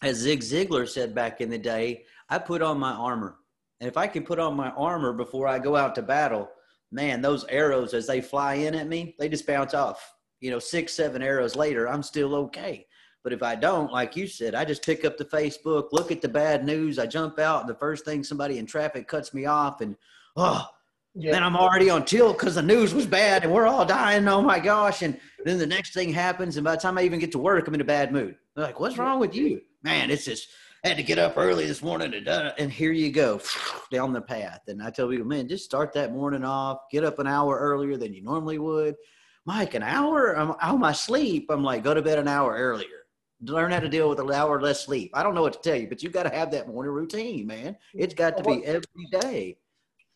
as 0.00 0.16
Zig 0.16 0.40
Ziglar 0.40 0.88
said 0.88 1.14
back 1.14 1.42
in 1.42 1.50
the 1.50 1.58
day, 1.58 2.04
I 2.30 2.38
put 2.38 2.62
on 2.62 2.78
my 2.78 2.92
armor. 2.92 3.36
And 3.80 3.86
if 3.86 3.98
I 3.98 4.06
can 4.06 4.24
put 4.24 4.38
on 4.38 4.56
my 4.56 4.70
armor 4.70 5.12
before 5.12 5.46
I 5.46 5.58
go 5.58 5.76
out 5.76 5.94
to 5.96 6.02
battle, 6.02 6.48
man, 6.90 7.20
those 7.20 7.44
arrows 7.46 7.94
as 7.94 8.06
they 8.06 8.20
fly 8.20 8.54
in 8.54 8.74
at 8.74 8.88
me, 8.88 9.14
they 9.18 9.28
just 9.28 9.46
bounce 9.46 9.74
off. 9.74 10.14
You 10.40 10.50
know, 10.50 10.58
six, 10.58 10.94
seven 10.94 11.22
arrows 11.22 11.56
later, 11.56 11.88
I'm 11.88 12.02
still 12.02 12.34
okay. 12.34 12.86
But 13.24 13.32
if 13.32 13.42
I 13.42 13.56
don't, 13.56 13.92
like 13.92 14.16
you 14.16 14.26
said, 14.26 14.54
I 14.54 14.64
just 14.64 14.84
pick 14.84 15.04
up 15.04 15.16
the 15.16 15.24
Facebook, 15.24 15.88
look 15.92 16.12
at 16.12 16.22
the 16.22 16.28
bad 16.28 16.64
news, 16.64 16.98
I 16.98 17.06
jump 17.06 17.38
out, 17.38 17.60
and 17.60 17.68
the 17.68 17.74
first 17.74 18.04
thing 18.04 18.22
somebody 18.22 18.58
in 18.58 18.66
traffic 18.66 19.08
cuts 19.08 19.34
me 19.34 19.44
off, 19.44 19.80
and 19.80 19.96
oh, 20.36 20.66
yeah. 21.14 21.32
then 21.32 21.42
I'm 21.42 21.56
already 21.56 21.90
on 21.90 22.04
tilt 22.04 22.38
because 22.38 22.54
the 22.54 22.62
news 22.62 22.94
was 22.94 23.06
bad 23.06 23.42
and 23.42 23.52
we're 23.52 23.66
all 23.66 23.84
dying. 23.84 24.26
Oh 24.28 24.40
my 24.40 24.60
gosh. 24.60 25.02
And 25.02 25.18
then 25.44 25.58
the 25.58 25.66
next 25.66 25.92
thing 25.92 26.12
happens, 26.12 26.56
and 26.56 26.64
by 26.64 26.76
the 26.76 26.80
time 26.80 26.96
I 26.96 27.02
even 27.02 27.18
get 27.18 27.32
to 27.32 27.38
work, 27.38 27.66
I'm 27.66 27.74
in 27.74 27.80
a 27.80 27.84
bad 27.84 28.12
mood. 28.12 28.36
They're 28.54 28.64
like, 28.64 28.80
what's 28.80 28.98
wrong 28.98 29.18
with 29.18 29.34
you? 29.34 29.60
Man, 29.82 30.10
it's 30.10 30.24
just 30.24 30.48
had 30.84 30.96
to 30.96 31.02
get 31.02 31.18
up 31.18 31.34
early 31.36 31.66
this 31.66 31.82
morning 31.82 32.14
and, 32.14 32.28
uh, 32.28 32.52
and 32.58 32.70
here 32.70 32.92
you 32.92 33.10
go 33.10 33.40
down 33.90 34.12
the 34.12 34.20
path. 34.20 34.60
And 34.68 34.82
I 34.82 34.90
tell 34.90 35.08
people, 35.08 35.26
man, 35.26 35.48
just 35.48 35.64
start 35.64 35.92
that 35.94 36.12
morning 36.12 36.44
off, 36.44 36.82
get 36.90 37.04
up 37.04 37.18
an 37.18 37.26
hour 37.26 37.58
earlier 37.58 37.96
than 37.96 38.14
you 38.14 38.22
normally 38.22 38.58
would. 38.58 38.96
Mike, 39.44 39.74
an 39.74 39.82
hour? 39.82 40.36
I'm 40.36 40.50
on 40.50 40.80
my 40.80 40.92
sleep. 40.92 41.46
I'm 41.50 41.64
like, 41.64 41.82
go 41.82 41.94
to 41.94 42.02
bed 42.02 42.18
an 42.18 42.28
hour 42.28 42.54
earlier. 42.54 43.06
Learn 43.40 43.70
how 43.70 43.80
to 43.80 43.88
deal 43.88 44.08
with 44.08 44.20
an 44.20 44.30
hour 44.32 44.60
less 44.60 44.84
sleep. 44.84 45.10
I 45.14 45.22
don't 45.22 45.34
know 45.34 45.42
what 45.42 45.54
to 45.54 45.60
tell 45.60 45.80
you, 45.80 45.88
but 45.88 46.02
you 46.02 46.10
got 46.10 46.24
to 46.24 46.36
have 46.36 46.50
that 46.50 46.68
morning 46.68 46.92
routine, 46.92 47.46
man. 47.46 47.76
It's 47.94 48.14
got 48.14 48.36
to 48.36 48.42
be 48.42 48.64
every 48.66 48.82
day. 49.10 49.58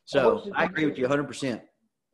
So 0.05 0.43
I 0.55 0.65
agree 0.65 0.85
with 0.87 0.99
you 0.99 1.07
100%. 1.07 1.63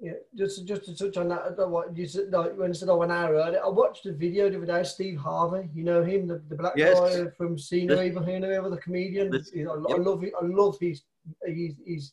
Yeah, 0.00 0.12
just 0.36 0.64
just 0.64 0.84
to 0.84 0.94
touch 0.94 1.16
on 1.16 1.28
that, 1.30 1.68
what 1.68 1.96
you 1.96 2.06
said 2.06 2.30
like, 2.30 2.56
when 2.56 2.68
you 2.68 2.74
said 2.74 2.88
oh, 2.88 3.02
an 3.02 3.10
hour 3.10 3.34
earlier, 3.34 3.60
I 3.64 3.68
watched 3.68 4.06
a 4.06 4.12
video 4.12 4.48
the 4.48 4.58
other 4.58 4.66
day. 4.66 4.84
Steve 4.84 5.18
Harvey, 5.18 5.68
you 5.74 5.82
know 5.82 6.04
him, 6.04 6.28
the, 6.28 6.40
the 6.48 6.54
black 6.54 6.74
yes. 6.76 6.98
guy 6.98 7.24
from 7.36 7.58
See 7.58 7.84
No 7.84 8.00
Evil, 8.00 8.22
Evil, 8.28 8.70
the 8.70 8.76
comedian. 8.76 9.34
I, 9.34 9.38
yep. 9.52 9.68
I, 9.68 9.96
love 9.96 10.22
it. 10.22 10.32
I 10.40 10.44
love 10.44 10.78
his 10.80 11.02
he's 11.44 11.54
he's 11.54 11.74
he's, 11.84 12.12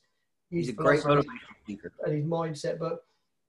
he's 0.50 0.70
a 0.70 0.74
great 0.74 1.02
speaker 1.02 1.92
and 2.04 2.16
his 2.16 2.26
mindset. 2.26 2.80
But 2.80 3.04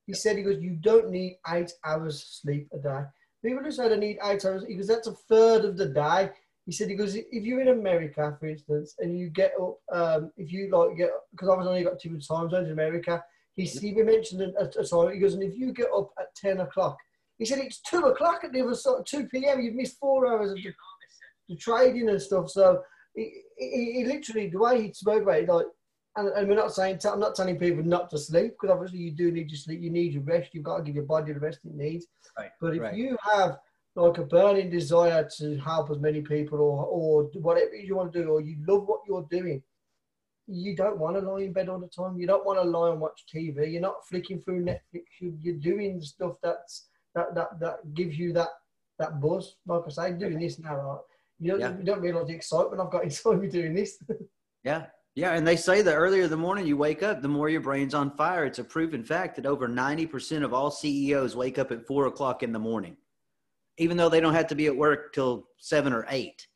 he 0.07 0.12
said 0.12 0.37
he 0.37 0.42
goes, 0.42 0.62
you 0.62 0.77
don't 0.83 1.11
need 1.11 1.38
eight 1.49 1.72
hours 1.85 2.40
sleep 2.42 2.68
a 2.72 2.79
day. 2.79 3.05
People 3.42 3.64
who 3.64 3.70
say 3.70 3.88
they 3.88 3.96
need 3.96 4.18
eight 4.25 4.44
hours, 4.44 4.64
he 4.66 4.75
goes, 4.75 4.87
that's 4.87 5.09
a 5.09 5.12
third 5.12 5.64
of 5.64 5.77
the 5.77 5.87
day. 5.87 6.31
He 6.64 6.72
said, 6.72 6.88
he 6.88 6.94
goes, 6.94 7.14
if 7.14 7.27
you're 7.31 7.61
in 7.61 7.68
America, 7.68 8.37
for 8.40 8.46
instance, 8.46 8.96
and 8.99 9.18
you 9.18 9.31
get 9.31 9.53
up, 9.61 9.79
um, 9.92 10.33
if 10.37 10.53
you 10.53 10.68
like 10.70 10.96
get, 10.96 11.11
because 11.31 11.49
I've 11.49 11.64
only 11.64 11.85
got 11.85 12.01
two 12.01 12.11
time 12.18 12.51
zones 12.51 12.66
in 12.66 12.72
America, 12.72 13.25
he, 13.57 13.64
he 13.64 13.92
mentioned 13.92 14.42
a, 14.42 14.64
a 14.64 14.85
time, 14.85 15.12
he 15.12 15.19
goes, 15.19 15.35
and 15.35 15.42
if 15.42 15.57
you 15.57 15.73
get 15.73 15.88
up 15.97 16.11
at 16.19 16.35
10 16.37 16.61
o'clock, 16.61 16.99
he 17.38 17.45
said, 17.45 17.59
it's 17.59 17.81
2 17.81 17.99
o'clock 18.01 18.45
at 18.45 18.53
the 18.53 18.62
other 18.62 18.75
side, 18.75 19.05
2 19.07 19.27
p.m., 19.29 19.61
you've 19.61 19.75
missed 19.75 19.99
four 19.99 20.27
hours 20.27 20.51
of 20.51 20.57
the, 20.57 20.73
the 21.49 21.57
trading 21.57 22.09
and 22.09 22.21
stuff. 22.21 22.51
So 22.51 22.83
he, 23.14 23.42
he, 23.59 23.92
he, 23.95 24.05
literally, 24.05 24.49
the 24.49 24.59
way 24.59 24.83
he 24.83 24.92
spoke 24.92 25.23
about 25.23 25.38
it, 25.38 25.49
like, 25.49 25.66
and, 26.16 26.29
and 26.29 26.49
we're 26.49 26.55
not 26.55 26.75
saying, 26.75 27.01
I'm 27.05 27.21
not 27.21 27.35
telling 27.35 27.59
people 27.59 27.83
not 27.83 28.11
to 28.11 28.19
sleep, 28.19 28.53
because 28.53 28.75
obviously 28.75 28.99
you 28.99 29.11
do 29.11 29.31
need 29.31 29.49
to 29.51 29.57
sleep, 29.57 29.81
you 29.83 29.90
need 29.90 30.12
your 30.12 30.23
rest, 30.23 30.51
you've 30.53 30.64
got 30.64 30.79
to 30.79 30.83
give 30.83 30.95
your 30.95 31.05
body 31.05 31.33
the 31.33 31.40
rest 31.40 31.61
it 31.64 31.75
needs. 31.75 32.07
Right, 32.38 32.51
but 32.61 32.75
if 32.75 32.83
right. 32.83 32.95
you 32.95 33.16
have 33.35 33.59
like 33.97 34.19
a 34.19 34.25
burning 34.25 34.71
desire 34.71 35.29
to 35.38 35.57
help 35.59 35.90
as 35.90 35.99
many 35.99 36.21
people 36.21 36.59
or, 36.61 36.85
or 36.85 37.23
whatever 37.40 37.75
you 37.75 37.97
want 37.97 38.12
to 38.12 38.23
do, 38.23 38.29
or 38.29 38.40
you 38.42 38.57
love 38.66 38.87
what 38.87 39.01
you're 39.07 39.27
doing, 39.31 39.62
you 40.48 40.76
don't 40.76 40.98
want 40.98 41.16
to 41.16 41.28
lie 41.28 41.42
in 41.42 41.52
bed 41.52 41.68
all 41.68 41.78
the 41.78 41.88
time. 41.88 42.18
You 42.18 42.26
don't 42.26 42.46
want 42.46 42.61
to 42.61 42.68
lie 42.68 42.90
and 42.90 43.00
watch 43.00 43.24
TV. 43.32 43.72
You're 43.72 43.80
not 43.80 44.06
flicking 44.09 44.40
through 44.40 44.64
Netflix. 44.64 45.04
You, 45.20 45.52
are 45.52 45.59
doing 45.59 46.00
stuff 46.00 46.35
that's 46.42 46.88
that 47.14 47.35
that 47.35 47.59
that 47.61 47.94
gives 47.94 48.16
you 48.16 48.32
that 48.35 48.48
that 48.98 49.20
buzz. 49.20 49.56
Like 49.66 49.82
I 49.87 49.90
say, 49.90 50.12
doing 50.12 50.38
this 50.38 50.59
now, 50.59 50.76
right? 50.76 50.98
you 51.40 51.50
don't 51.50 51.61
yeah. 51.61 51.76
you 51.76 51.85
don't 51.85 52.00
realize 52.00 52.28
the 52.28 52.35
excitement 52.35 52.80
I've 52.80 52.90
got 52.90 53.04
inside 53.04 53.40
me 53.40 53.48
doing 53.48 53.74
this. 53.74 53.98
yeah. 54.64 54.87
Yeah, 55.18 55.32
and 55.32 55.48
they 55.48 55.56
say 55.56 55.80
the 55.80 55.94
earlier 55.94 56.28
the 56.28 56.37
morning 56.37 56.66
you 56.66 56.76
wake 56.76 57.02
up, 57.02 57.22
the 57.22 57.28
more 57.28 57.48
your 57.48 57.62
brain's 57.62 57.94
on 57.94 58.14
fire. 58.18 58.44
It's 58.44 58.59
a 58.59 58.64
proven 58.64 59.02
fact 59.02 59.37
that 59.37 59.46
over 59.46 59.66
90% 59.66 60.44
of 60.44 60.52
all 60.52 60.70
CEOs 60.70 61.35
wake 61.35 61.59
up 61.59 61.72
at 61.72 61.87
four 61.87 62.06
o'clock 62.06 62.42
in 62.42 62.52
the 62.52 62.59
morning, 62.59 62.98
even 63.78 63.96
though 63.96 64.11
they 64.11 64.20
don't 64.20 64.35
have 64.35 64.48
to 64.48 64.54
be 64.54 64.66
at 64.66 64.76
work 64.76 65.14
till 65.14 65.48
seven 65.56 65.94
or 65.94 66.04
eight. 66.11 66.46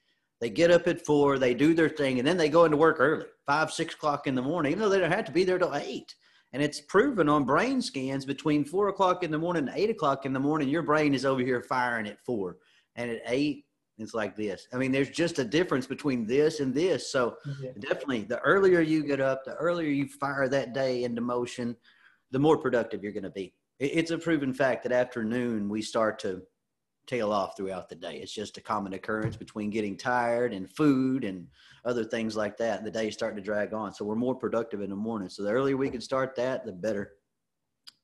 They 0.42 0.50
get 0.50 0.70
up 0.70 0.86
at 0.88 1.06
four, 1.06 1.38
they 1.38 1.54
do 1.54 1.72
their 1.72 1.88
thing, 1.88 2.18
and 2.18 2.28
then 2.28 2.36
they 2.36 2.50
go 2.50 2.66
into 2.66 2.76
work 2.76 2.96
early 3.00 3.28
five, 3.50 3.72
six 3.72 3.94
o'clock 3.94 4.28
in 4.28 4.36
the 4.36 4.42
morning, 4.42 4.70
even 4.70 4.80
though 4.80 4.88
they 4.88 5.00
don't 5.00 5.10
have 5.10 5.24
to 5.24 5.32
be 5.32 5.42
there 5.42 5.58
till 5.58 5.74
eight. 5.74 6.14
And 6.52 6.62
it's 6.62 6.80
proven 6.82 7.28
on 7.28 7.44
brain 7.44 7.82
scans 7.82 8.24
between 8.24 8.64
four 8.64 8.86
o'clock 8.86 9.24
in 9.24 9.32
the 9.32 9.38
morning 9.38 9.66
and 9.66 9.76
eight 9.76 9.90
o'clock 9.90 10.24
in 10.24 10.32
the 10.32 10.38
morning, 10.38 10.68
your 10.68 10.84
brain 10.84 11.14
is 11.14 11.24
over 11.24 11.40
here 11.40 11.60
firing 11.60 12.06
at 12.06 12.24
four. 12.24 12.58
And 12.94 13.10
at 13.10 13.22
eight, 13.26 13.64
it's 13.98 14.14
like 14.14 14.36
this. 14.36 14.68
I 14.72 14.76
mean, 14.76 14.92
there's 14.92 15.10
just 15.10 15.40
a 15.40 15.44
difference 15.44 15.88
between 15.88 16.28
this 16.28 16.60
and 16.60 16.72
this. 16.72 17.10
So 17.10 17.38
yeah. 17.60 17.70
definitely 17.80 18.22
the 18.22 18.38
earlier 18.38 18.82
you 18.82 19.02
get 19.02 19.20
up, 19.20 19.44
the 19.44 19.56
earlier 19.56 19.88
you 19.88 20.06
fire 20.06 20.48
that 20.48 20.72
day 20.72 21.02
into 21.02 21.20
motion, 21.20 21.74
the 22.30 22.38
more 22.38 22.56
productive 22.56 23.02
you're 23.02 23.12
going 23.12 23.24
to 23.24 23.30
be. 23.30 23.52
It's 23.80 24.12
a 24.12 24.18
proven 24.18 24.54
fact 24.54 24.84
that 24.84 24.92
after 24.92 25.24
noon, 25.24 25.68
we 25.68 25.82
start 25.82 26.20
to 26.20 26.42
tail 27.06 27.32
off 27.32 27.56
throughout 27.56 27.88
the 27.88 27.94
day. 27.94 28.16
It's 28.16 28.32
just 28.32 28.56
a 28.56 28.60
common 28.60 28.92
occurrence 28.92 29.36
between 29.36 29.70
getting 29.70 29.96
tired 29.96 30.52
and 30.52 30.70
food 30.70 31.24
and 31.24 31.46
other 31.84 32.04
things 32.04 32.36
like 32.36 32.56
that. 32.58 32.84
The 32.84 32.90
day's 32.90 33.14
starting 33.14 33.36
to 33.36 33.42
drag 33.42 33.72
on. 33.72 33.92
So 33.92 34.04
we're 34.04 34.14
more 34.14 34.34
productive 34.34 34.80
in 34.80 34.90
the 34.90 34.96
morning. 34.96 35.28
So 35.28 35.42
the 35.42 35.50
earlier 35.50 35.76
we 35.76 35.90
can 35.90 36.00
start 36.00 36.36
that, 36.36 36.64
the 36.64 36.72
better. 36.72 37.12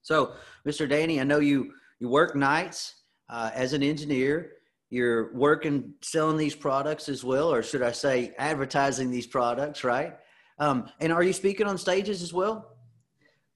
So, 0.02 0.32
Mr. 0.66 0.88
Danny, 0.88 1.20
I 1.20 1.24
know 1.24 1.40
you 1.40 1.72
you 1.98 2.08
work 2.08 2.36
nights 2.36 2.94
uh, 3.28 3.50
as 3.54 3.72
an 3.72 3.82
engineer. 3.82 4.52
You're 4.90 5.34
working 5.34 5.94
selling 6.02 6.36
these 6.36 6.54
products 6.54 7.08
as 7.08 7.24
well, 7.24 7.52
or 7.52 7.62
should 7.62 7.82
I 7.82 7.92
say, 7.92 8.34
advertising 8.38 9.10
these 9.10 9.26
products, 9.26 9.82
right? 9.82 10.14
Um, 10.58 10.88
and 11.00 11.12
are 11.12 11.22
you 11.22 11.32
speaking 11.32 11.66
on 11.66 11.76
stages 11.76 12.22
as 12.22 12.32
well? 12.32 12.75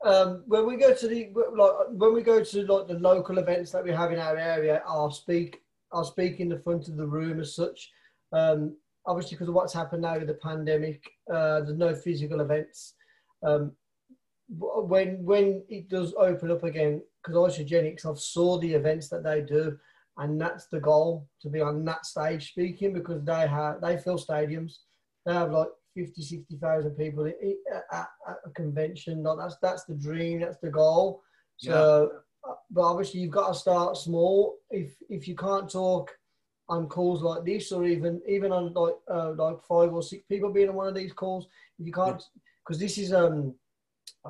Um, 0.05 0.45
when 0.47 0.67
we 0.67 0.77
go 0.77 0.95
to 0.95 1.09
the 1.09 1.31
like 1.57 1.73
when 1.91 2.15
we 2.15 2.23
go 2.23 2.43
to 2.43 2.67
like 2.67 2.89
the 2.89 2.99
local 2.99 3.39
events 3.39 3.71
that 3.73 3.85
we 3.85 3.93
have 3.93 4.13
in 4.13 4.19
our 4.19 4.37
area, 4.37 4.83
I'll 4.87 5.11
speak 5.11 5.61
I'll 5.93 6.05
speak 6.05 6.41
in 6.41 6.49
the 6.49 6.61
front 6.61 6.89
of 6.89 6.97
the 6.97 7.07
room 7.07 7.41
as 7.41 7.55
such. 7.55 7.91
Um, 8.33 8.77
obviously, 9.07 9.37
because 9.37 9.49
of 9.49 9.55
what's 9.55 9.75
happened 9.75 10.03
now 10.03 10.19
with 10.19 10.29
the 10.29 10.35
pandemic, 10.35 11.03
uh, 11.31 11.61
there's 11.61 11.77
no 11.77 11.95
physical 11.95 12.41
events. 12.41 12.95
Um, 13.43 13.73
when 14.49 15.23
when 15.25 15.65
it 15.69 15.89
does 15.89 16.15
open 16.17 16.51
up 16.51 16.65
again, 16.65 17.03
because 17.23 17.59
Isagenix, 17.59 18.07
I've 18.07 18.19
saw 18.19 18.59
the 18.59 18.73
events 18.73 19.09
that 19.09 19.23
they 19.23 19.43
do, 19.43 19.79
and 20.17 20.41
that's 20.41 20.67
the 20.67 20.81
goal 20.81 21.29
to 21.43 21.51
be 21.51 21.61
on 21.61 21.85
that 21.85 22.07
stage 22.07 22.51
speaking 22.51 22.95
because 22.95 23.23
they 23.23 23.47
have 23.47 23.81
they 23.83 23.99
fill 23.99 24.19
stadiums. 24.19 24.79
They 25.27 25.35
have 25.35 25.53
like 25.53 25.69
50, 25.97 26.23
60,000 26.23 26.91
people 26.93 27.27
at, 27.27 27.35
at, 27.93 28.09
a 28.47 28.51
convention. 28.51 29.23
That's 29.23 29.57
that's 29.61 29.85
the 29.85 29.95
dream. 29.95 30.41
That's 30.41 30.59
the 30.59 30.71
goal. 30.71 31.23
So, 31.57 32.11
yeah. 32.13 32.55
But 32.71 32.83
obviously 32.83 33.21
you've 33.21 33.31
got 33.31 33.49
to 33.49 33.55
start 33.55 33.97
small. 33.97 34.57
If 34.71 34.95
if 35.09 35.29
you 35.29 35.35
can't 35.35 35.71
talk 35.71 36.11
on 36.69 36.89
calls 36.89 37.23
like 37.23 37.45
this, 37.45 37.73
or 37.73 37.85
even 37.85 38.23
even 38.27 38.53
on 38.53 38.73
like 38.73 38.95
uh, 39.11 39.33
like 39.33 39.57
five 39.69 39.93
or 39.93 40.03
six 40.03 40.25
people 40.29 40.53
being 40.53 40.69
on 40.69 40.77
one 40.77 40.87
of 40.87 40.95
these 40.95 41.13
calls, 41.13 41.47
if 41.79 41.87
you 41.87 41.93
can't, 41.93 42.23
because 42.65 42.81
yeah. 42.81 42.87
this 42.87 42.99
is 42.99 43.13
um, 43.13 43.55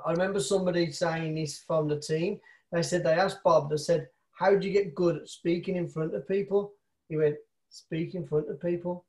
I 0.06 0.12
remember 0.12 0.40
somebody 0.40 0.90
saying 0.90 1.34
this 1.34 1.62
from 1.66 1.88
the 1.88 2.00
team. 2.00 2.40
They 2.72 2.82
said 2.82 3.04
they 3.04 3.12
asked 3.12 3.42
Bob. 3.44 3.70
They 3.70 3.76
said, 3.76 4.08
"How 4.32 4.54
do 4.54 4.66
you 4.66 4.72
get 4.72 4.94
good 4.94 5.16
at 5.16 5.28
speaking 5.28 5.76
in 5.76 5.88
front 5.88 6.14
of 6.14 6.26
people?" 6.26 6.72
He 7.08 7.16
went, 7.16 7.36
"Speak 7.68 8.14
in 8.14 8.26
front 8.26 8.50
of 8.50 8.60
people." 8.60 9.04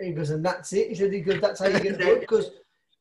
He 0.00 0.12
goes, 0.12 0.30
and 0.30 0.44
that's 0.44 0.72
it. 0.72 0.88
He 0.88 0.94
said, 0.94 1.10
because 1.10 1.40
that's 1.40 1.60
how 1.60 1.68
you 1.68 1.80
get 1.80 1.98
good. 1.98 2.20
Because 2.20 2.50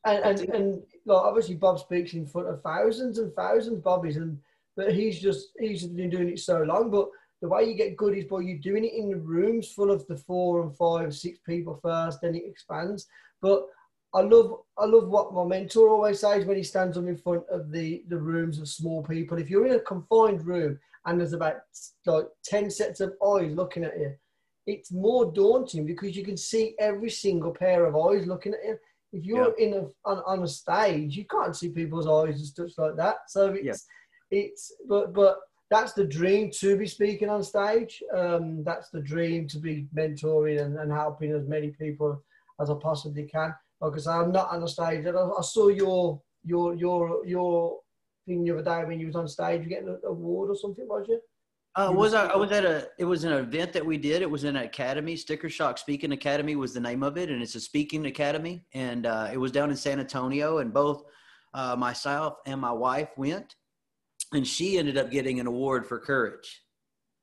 and, 0.06 0.24
and, 0.24 0.50
and 0.50 0.84
like 1.06 1.26
obviously 1.26 1.56
Bob 1.56 1.80
speaks 1.80 2.14
in 2.14 2.28
front 2.28 2.48
of 2.48 2.62
thousands 2.62 3.18
and 3.18 3.34
thousands, 3.34 3.82
Bobbies, 3.82 4.18
and 4.18 4.40
but 4.78 4.94
he's 4.94 5.20
just 5.20 5.50
he's 5.60 5.86
been 5.86 6.10
doing 6.10 6.30
it 6.30 6.40
so 6.40 6.62
long. 6.62 6.92
But 6.92 7.10
the 7.42 7.50
way 7.50 7.66
you 7.66 7.76
get 7.76 7.98
good 7.98 8.18
is 8.18 8.26
by 8.26 8.42
you 8.42 8.58
doing 8.58 8.86
it 8.86 8.94
in 8.94 9.10
the 9.10 9.18
rooms 9.18 9.72
full 9.72 9.92
of 9.92 10.06
the 10.08 10.18
four 10.18 10.62
and 10.62 10.76
five, 10.76 11.14
six 11.16 11.40
people 11.46 11.80
first, 11.82 12.22
then 12.22 12.36
it 12.36 12.44
expands. 12.46 13.08
But 13.42 13.66
I 14.14 14.22
love 14.22 14.60
I 14.78 14.86
love 14.86 15.10
what 15.10 15.34
my 15.34 15.44
mentor 15.44 15.90
always 15.90 16.20
says 16.20 16.46
when 16.46 16.58
he 16.58 16.64
stands 16.64 16.98
up 16.98 17.06
in 17.06 17.18
front 17.18 17.44
of 17.50 17.72
the 17.72 18.04
the 18.08 18.18
rooms 18.18 18.60
of 18.60 18.70
small 18.70 19.04
people. 19.04 19.38
If 19.38 19.50
you're 19.50 19.66
in 19.66 19.76
a 19.76 19.80
confined 19.80 20.46
room 20.46 20.80
and 21.06 21.20
there's 21.20 21.34
about 21.34 21.58
like 22.06 22.28
ten 22.44 22.70
sets 22.70 23.00
of 23.00 23.14
eyes 23.26 23.54
looking 23.54 23.84
at 23.84 24.00
you, 24.00 24.14
it's 24.68 24.92
more 24.92 25.32
daunting 25.32 25.86
because 25.86 26.16
you 26.16 26.24
can 26.24 26.38
see 26.38 26.76
every 26.80 27.10
single 27.10 27.52
pair 27.52 27.86
of 27.86 27.96
eyes 27.96 28.26
looking 28.26 28.54
at 28.54 28.66
you. 28.66 28.78
If 29.14 29.24
you're 29.24 29.54
yeah. 29.58 29.66
in 29.66 29.74
a 29.76 30.10
on, 30.10 30.24
on, 30.26 30.44
a 30.44 30.48
stage, 30.48 31.16
you 31.16 31.26
can't 31.26 31.56
see 31.56 31.70
people's 31.70 32.08
eyes 32.08 32.38
and 32.38 32.46
stuff 32.46 32.72
like 32.78 32.98
that. 32.98 33.18
So 33.30 33.54
it's 33.54 33.88
yeah. 34.32 34.40
it's 34.40 34.76
but 34.90 35.14
but 35.14 35.38
that's 35.70 35.94
the 35.94 36.04
dream 36.04 36.52
to 36.60 36.78
be 36.78 36.88
speaking 36.88 37.30
on 37.30 37.44
stage. 37.44 38.04
Um, 38.14 38.64
that's 38.64 38.90
the 38.90 39.02
dream 39.02 39.48
to 39.50 39.60
be 39.60 39.88
mentoring 39.96 40.62
and, 40.62 40.78
and 40.78 40.92
helping 40.92 41.32
as 41.32 41.48
many 41.48 41.70
people 41.70 42.22
as 42.60 42.70
I 42.70 42.76
possibly 42.82 43.24
can. 43.24 43.54
Like 43.82 43.94
I 43.94 43.98
say, 43.98 44.12
I'm 44.12 44.32
not 44.32 44.52
on 44.52 44.62
the 44.62 44.68
stage. 44.68 45.06
I, 45.06 45.12
I 45.12 45.42
saw 45.42 45.70
your 45.70 46.22
your 46.44 46.76
your 46.76 47.26
your 47.26 47.80
thing 48.26 48.44
the 48.44 48.52
other 48.52 48.64
day 48.64 48.86
when 48.86 49.00
you 49.00 49.08
was 49.08 49.16
on 49.16 49.28
stage. 49.28 49.64
You 49.64 49.70
getting 49.70 49.90
an 49.90 50.00
award 50.06 50.50
or 50.50 50.56
something, 50.56 50.88
was 50.88 51.06
you? 51.08 51.22
Uh, 51.78 51.92
was 51.94 52.14
I, 52.14 52.28
I 52.28 52.38
was 52.38 52.52
at 52.52 52.64
a 52.64 52.88
it 52.98 53.04
was 53.04 53.26
an 53.26 53.34
event 53.34 53.74
that 53.74 53.86
we 53.86 53.98
did. 53.98 54.22
It 54.22 54.30
was 54.30 54.46
in 54.46 54.56
an 54.56 54.64
academy. 54.64 55.18
Sticker 55.18 55.50
Shock 55.50 55.78
Speaking 55.78 56.14
Academy 56.14 56.56
was 56.56 56.74
the 56.74 56.80
name 56.80 57.04
of 57.04 57.18
it, 57.18 57.30
and 57.30 57.42
it's 57.42 57.56
a 57.56 57.60
speaking 57.60 58.06
academy. 58.06 58.64
And 58.74 59.06
uh, 59.06 59.30
it 59.32 59.38
was 59.38 59.52
down 59.52 59.70
in 59.72 59.76
San 59.76 60.00
Antonio. 60.00 60.60
And 60.60 60.74
both 60.74 61.04
uh, 61.54 61.76
myself 61.76 62.38
and 62.46 62.62
my 62.62 62.72
wife 62.72 63.10
went, 63.18 63.56
and 64.32 64.48
she 64.48 64.78
ended 64.78 64.98
up 64.98 65.12
getting 65.12 65.42
an 65.42 65.48
award 65.48 65.86
for 65.86 66.00
courage. 66.00 66.64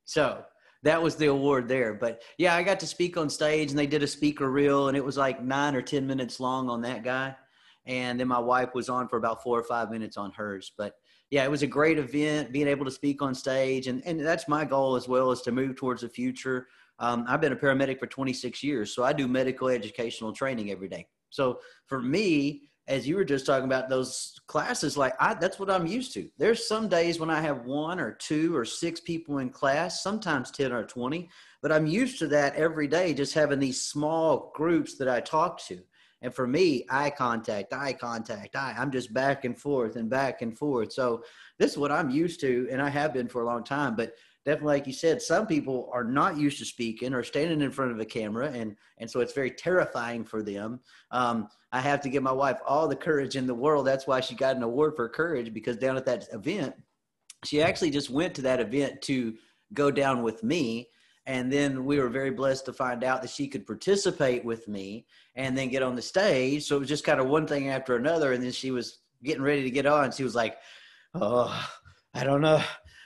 So 0.05 0.45
that 0.83 1.03
was 1.03 1.17
the 1.17 1.27
award 1.27 1.67
there. 1.67 1.95
But 1.95 2.21
yeah, 2.37 2.55
I 2.55 2.63
got 2.63 2.81
to 2.81 2.87
speak 2.87 3.17
on 3.17 3.31
stage, 3.31 3.71
and 3.71 3.79
they 3.79 3.87
did 3.87 4.03
a 4.03 4.07
speaker 4.07 4.51
reel, 4.51 4.89
and 4.89 4.97
it 4.99 5.05
was 5.05 5.17
like 5.17 5.43
nine 5.43 5.75
or 5.75 5.83
ten 5.83 6.07
minutes 6.07 6.41
long 6.41 6.69
on 6.69 6.83
that 6.83 7.03
guy. 7.03 7.35
And 7.87 8.21
then 8.21 8.29
my 8.29 8.39
wife 8.39 8.75
was 8.75 8.91
on 8.91 9.09
for 9.09 9.17
about 9.17 9.43
four 9.43 9.59
or 9.59 9.65
five 9.65 9.91
minutes 9.91 10.19
on 10.19 10.31
hers. 10.33 10.73
But 10.77 10.95
yeah, 11.33 11.45
it 11.45 11.51
was 11.51 11.63
a 11.63 11.67
great 11.67 11.99
event, 11.99 12.53
being 12.53 12.69
able 12.69 12.85
to 12.85 12.91
speak 12.91 13.23
on 13.23 13.35
stage. 13.35 13.87
And, 13.87 14.03
and 14.05 14.21
that's 14.21 14.49
my 14.49 14.67
goal 14.67 14.97
as 14.97 15.09
well 15.09 15.33
is 15.33 15.41
to 15.43 15.51
move 15.51 15.77
towards 15.77 16.03
the 16.03 16.09
future. 16.11 16.69
Um, 16.99 17.25
I've 17.27 17.41
been 17.41 17.55
a 17.55 17.57
paramedic 17.57 17.99
for 17.99 18.07
26 18.07 18.63
years, 18.63 18.95
so 18.95 19.03
I 19.03 19.15
do 19.15 19.27
medical 19.27 19.69
educational 19.69 20.35
training 20.35 20.71
every 20.71 20.89
day. 20.89 21.07
So 21.31 21.61
for 21.87 22.03
me, 22.03 22.65
as 22.87 23.09
you 23.09 23.17
were 23.17 23.25
just 23.25 23.47
talking 23.47 23.65
about 23.65 23.89
those 23.89 24.39
classes, 24.47 24.99
like 24.99 25.15
I, 25.19 25.33
that's 25.33 25.59
what 25.59 25.71
I'm 25.71 25.87
used 25.87 26.13
to. 26.15 26.29
There's 26.37 26.69
some 26.69 26.87
days 26.87 27.19
when 27.19 27.31
I 27.31 27.41
have 27.41 27.65
one 27.65 27.99
or 27.99 28.13
two 28.13 28.55
or 28.55 28.67
six 28.67 29.01
people 29.01 29.39
in 29.39 29.49
class, 29.49 30.03
sometimes 30.03 30.51
10 30.51 30.71
or 30.71 30.85
20, 30.85 31.31
but 31.63 31.73
I'm 31.73 31.87
used 31.87 32.19
to 32.19 32.27
that 32.27 32.57
every 32.57 32.89
day, 32.89 33.15
just 33.15 33.33
having 33.33 33.59
these 33.59 33.81
small 33.81 34.53
groups 34.55 34.99
that 34.99 35.09
I 35.09 35.21
talk 35.21 35.65
to. 35.69 35.79
And 36.23 36.33
for 36.33 36.47
me, 36.47 36.87
eye 36.89 37.11
contact, 37.11 37.73
eye 37.73 37.93
contact, 37.93 38.57
eye, 38.57 38.75
I'm 38.79 38.91
just 38.91 39.13
back 39.13 39.45
and 39.45 39.59
forth 39.59 39.97
and 39.97 40.09
back 40.09 40.41
and 40.41 40.57
forth. 40.57 40.93
So 40.93 41.23
this 41.59 41.73
is 41.73 41.79
what 41.79 41.93
I'm 41.93 42.11
used 42.11 42.41
to, 42.41 42.69
and 42.71 42.81
I 42.81 42.89
have 42.89 43.13
been 43.13 43.29
for 43.29 43.43
a 43.43 43.47
long 43.47 43.65
time. 43.65 43.97
But 43.97 44.15
definitely, 44.45 44.75
like 44.75 44.87
you 44.87 44.93
said, 44.93 45.21
some 45.21 45.47
people 45.47 45.91
are 45.93 46.05
not 46.05 46.37
used 46.37 46.59
to 46.59 46.65
speaking 46.65 47.13
or 47.13 47.25
standing 47.25 47.61
in 47.61 47.73
front 47.73 47.91
of 47.91 48.01
a 48.01 48.05
camera, 48.05 48.51
and 48.53 48.77
and 48.99 49.11
so 49.11 49.21
it's 49.21 49.33
very 49.33 49.51
terrifying 49.51 50.25
for 50.25 50.43
them. 50.43 50.81
Um, 51.11 51.49
I 51.73 51.81
have 51.81 52.01
to 52.03 52.09
give 52.09 52.23
my 52.23 52.33
wife 52.33 52.61
all 52.67 52.87
the 52.87 52.97
courage 52.97 53.35
in 53.35 53.47
the 53.47 53.55
world. 53.55 53.87
That's 53.87 54.07
why 54.07 54.21
she 54.21 54.35
got 54.35 54.57
an 54.57 54.63
award 54.63 54.95
for 54.95 55.09
courage 55.09 55.53
because 55.53 55.77
down 55.77 55.97
at 55.97 56.07
that 56.07 56.29
event, 56.33 56.75
she 57.45 57.63
actually 57.63 57.91
just 57.91 58.11
went 58.11 58.35
to 58.37 58.43
that 58.43 58.61
event 58.61 59.03
to 59.03 59.35
go 59.75 59.91
down 59.91 60.23
with 60.23 60.45
me 60.45 60.89
and 61.27 61.53
then 61.53 61.85
we 61.85 62.01
were 62.01 62.09
very 62.09 62.31
blessed 62.31 62.65
to 62.67 62.73
find 62.73 63.05
out 63.05 63.23
that 63.23 63.31
she 63.31 63.47
could 63.47 63.67
participate 63.67 64.45
with 64.45 64.67
me 64.67 65.07
and 65.37 65.57
then 65.57 65.69
get 65.69 65.83
on 65.83 65.95
the 65.95 66.03
stage. 66.03 66.65
So 66.65 66.77
it 66.77 66.81
was 66.81 66.89
just 66.89 67.05
kind 67.05 67.21
of 67.21 67.29
one 67.29 67.47
thing 67.47 67.69
after 67.69 67.97
another. 67.97 68.33
And 68.33 68.43
then 68.43 68.51
she 68.51 68.73
was 68.73 68.99
getting 69.23 69.43
ready 69.43 69.63
to 69.63 69.71
get 69.71 69.87
on. 69.87 70.11
She 70.11 70.25
was 70.25 70.35
like, 70.35 70.59
Oh, 71.15 71.69
I 72.15 72.25
don't 72.25 72.41
know. 72.41 72.63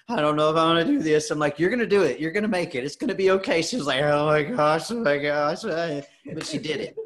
I 0.08 0.20
don't 0.20 0.36
know 0.36 0.50
if 0.50 0.56
I 0.56 0.64
want 0.64 0.86
to 0.86 0.92
do 0.92 1.00
this. 1.00 1.30
I'm 1.30 1.38
like, 1.38 1.58
You're 1.58 1.68
going 1.68 1.80
to 1.80 1.86
do 1.86 2.02
it. 2.02 2.18
You're 2.18 2.30
going 2.30 2.42
to 2.42 2.48
make 2.48 2.74
it. 2.74 2.84
It's 2.84 2.96
going 2.96 3.08
to 3.08 3.14
be 3.14 3.30
okay. 3.32 3.60
She 3.60 3.76
was 3.76 3.86
like, 3.86 4.02
Oh 4.02 4.26
my 4.26 4.42
gosh. 4.44 4.90
Oh 4.90 5.02
my 5.02 5.18
gosh. 5.18 5.62
But 5.62 6.46
she 6.46 6.58
did 6.58 6.80
it. 6.80 6.96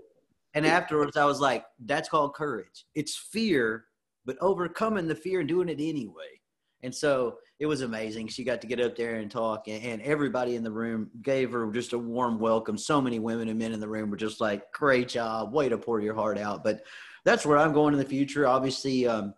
And 0.55 0.67
afterwards, 0.67 1.17
I 1.17 1.25
was 1.25 1.41
like, 1.41 1.65
That's 1.81 2.09
called 2.09 2.35
courage. 2.35 2.87
It's 2.95 3.17
fear, 3.17 3.87
but 4.27 4.37
overcoming 4.41 5.09
the 5.09 5.15
fear 5.17 5.41
and 5.41 5.49
doing 5.49 5.69
it 5.69 5.81
anyway. 5.81 6.41
And 6.83 6.95
so 6.95 7.39
it 7.61 7.67
was 7.67 7.83
amazing. 7.83 8.27
She 8.29 8.43
got 8.43 8.63
to 8.63 8.67
get 8.67 8.81
up 8.81 8.97
there 8.97 9.17
and 9.17 9.31
talk, 9.31 9.69
and, 9.69 9.85
and, 9.85 10.03
everybody 10.03 10.57
in 10.57 10.65
the 10.65 10.73
room 10.73 11.11
gave 11.21 11.53
her 11.53 11.71
just 11.71 11.93
a 11.93 11.99
warm 11.99 12.39
welcome. 12.39 12.79
So 12.79 13.03
many 13.03 13.19
women 13.19 13.49
and 13.49 13.59
men 13.59 13.73
in 13.73 13.81
the 13.81 13.89
room 13.89 14.11
were 14.11 14.17
just 14.17 14.41
like, 14.41 14.73
"Great 14.73 15.09
job, 15.09 15.53
way 15.53 15.69
to 15.69 15.77
pour 15.77 16.01
your 16.01 16.15
heart 16.15 16.39
out." 16.39 16.65
But 16.65 16.83
that's 17.27 17.45
where 17.45 17.59
I'm 17.59 17.75
going 17.75 17.93
in 17.93 18.01
the 18.01 18.07
future. 18.07 18.47
Obviously, 18.47 19.07
um, 19.07 19.35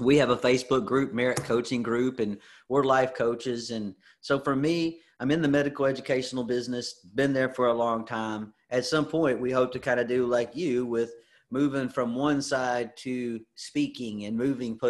we 0.00 0.16
have 0.16 0.30
a 0.30 0.36
Facebook 0.36 0.86
group, 0.86 1.12
Merit 1.12 1.44
Coaching 1.44 1.82
Group, 1.82 2.20
and 2.20 2.38
we're 2.70 2.84
life 2.84 3.12
coaches. 3.14 3.70
And 3.70 3.94
so 4.22 4.40
for 4.40 4.56
me, 4.56 5.02
I'm 5.20 5.30
in 5.30 5.42
the 5.42 5.48
medical 5.48 5.84
educational 5.84 6.44
business, 6.44 7.00
been 7.14 7.34
there 7.34 7.50
for 7.50 7.66
a 7.66 7.74
long 7.74 8.06
time. 8.06 8.54
At 8.70 8.86
some 8.86 9.04
point, 9.04 9.38
we 9.38 9.50
hope 9.50 9.72
to 9.72 9.78
kind 9.78 10.00
of 10.00 10.08
do 10.08 10.24
like 10.24 10.56
you 10.56 10.86
with 10.86 11.12
moving 11.50 11.90
from 11.90 12.14
one 12.14 12.40
side 12.40 12.96
to 12.96 13.40
speaking 13.56 14.24
and 14.24 14.38
moving 14.38 14.80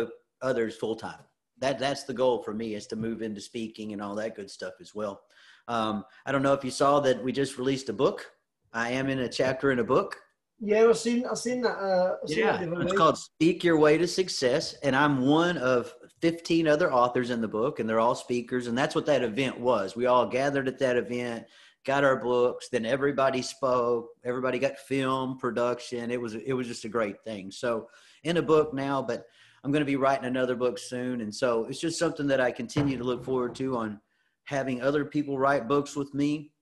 others 0.41 0.77
full 0.77 0.95
time 0.95 1.19
that 1.63 1.79
that's 1.79 2.03
the 2.03 2.13
goal 2.13 2.43
for 2.43 2.53
me 2.53 2.75
is 2.75 2.87
to 2.89 2.97
move 2.97 3.23
into 3.23 3.41
speaking 3.41 3.93
and 3.93 4.03
all 4.03 4.15
that 4.17 4.35
good 4.35 4.51
stuff 4.51 4.75
as 4.81 4.95
well. 4.95 5.23
Um, 5.69 6.05
I 6.27 6.33
don't 6.33 6.43
know 6.43 6.53
if 6.53 6.65
you 6.65 6.73
saw 6.73 7.01
that 7.01 7.23
we 7.23 7.33
just 7.33 7.57
released 7.57 7.89
a 7.89 7.93
book. 7.93 8.27
I 8.73 8.91
am 8.91 9.09
in 9.09 9.21
a 9.21 9.29
chapter 9.29 9.71
in 9.71 9.79
a 9.79 9.85
book. 9.85 10.17
Yeah, 10.61 10.87
I've 10.89 10.99
seen 10.99 11.25
I've 11.25 11.39
seen 11.39 11.63
that. 11.63 11.77
Uh, 11.77 12.27
seen 12.27 12.39
yeah, 12.39 12.57
that 12.57 12.81
it's 12.83 12.93
called 12.93 13.19
"Speak 13.19 13.65
Your 13.65 13.79
Way 13.79 13.97
to 13.99 14.07
Success," 14.07 14.75
and 14.83 14.95
I'm 14.95 15.27
one 15.27 15.57
of 15.59 15.95
15 16.21 16.69
other 16.69 16.93
authors 16.93 17.31
in 17.31 17.41
the 17.41 17.49
book, 17.49 17.81
and 17.81 17.89
they're 17.89 18.01
all 18.01 18.15
speakers. 18.15 18.67
And 18.67 18.79
that's 18.79 18.95
what 18.95 19.07
that 19.07 19.23
event 19.25 19.59
was. 19.59 19.97
We 19.97 20.07
all 20.07 20.27
gathered 20.27 20.69
at 20.69 20.79
that 20.79 20.97
event, 20.97 21.47
got 21.85 22.05
our 22.05 22.17
books, 22.17 22.69
then 22.71 22.87
everybody 22.87 23.43
spoke. 23.43 24.09
Everybody 24.25 24.59
got 24.59 24.79
film 24.79 25.39
production. 25.39 26.11
It 26.11 26.21
was 26.21 26.35
it 26.35 26.53
was 26.53 26.67
just 26.67 26.85
a 26.85 26.89
great 26.89 27.23
thing. 27.25 27.51
So 27.51 27.89
in 28.25 28.37
a 28.37 28.43
book 28.43 28.73
now, 28.73 29.03
but 29.03 29.27
I'm 29.65 29.71
going 29.71 29.81
to 29.81 29.87
be 29.87 29.97
writing 29.97 30.25
another 30.25 30.57
book 30.57 30.79
soon. 30.79 31.21
And 31.21 31.35
so 31.35 31.67
it's 31.67 31.81
just 31.81 31.99
something 31.99 32.27
that 32.29 32.41
I 32.41 32.51
continue 32.51 32.99
to 32.99 33.05
look 33.05 33.25
forward 33.25 33.55
to 33.57 33.77
on 33.77 34.01
having 34.45 34.83
other 34.83 35.05
people 35.05 35.39
write 35.39 35.69
books 35.69 35.95
with 35.95 36.13
me 36.15 36.53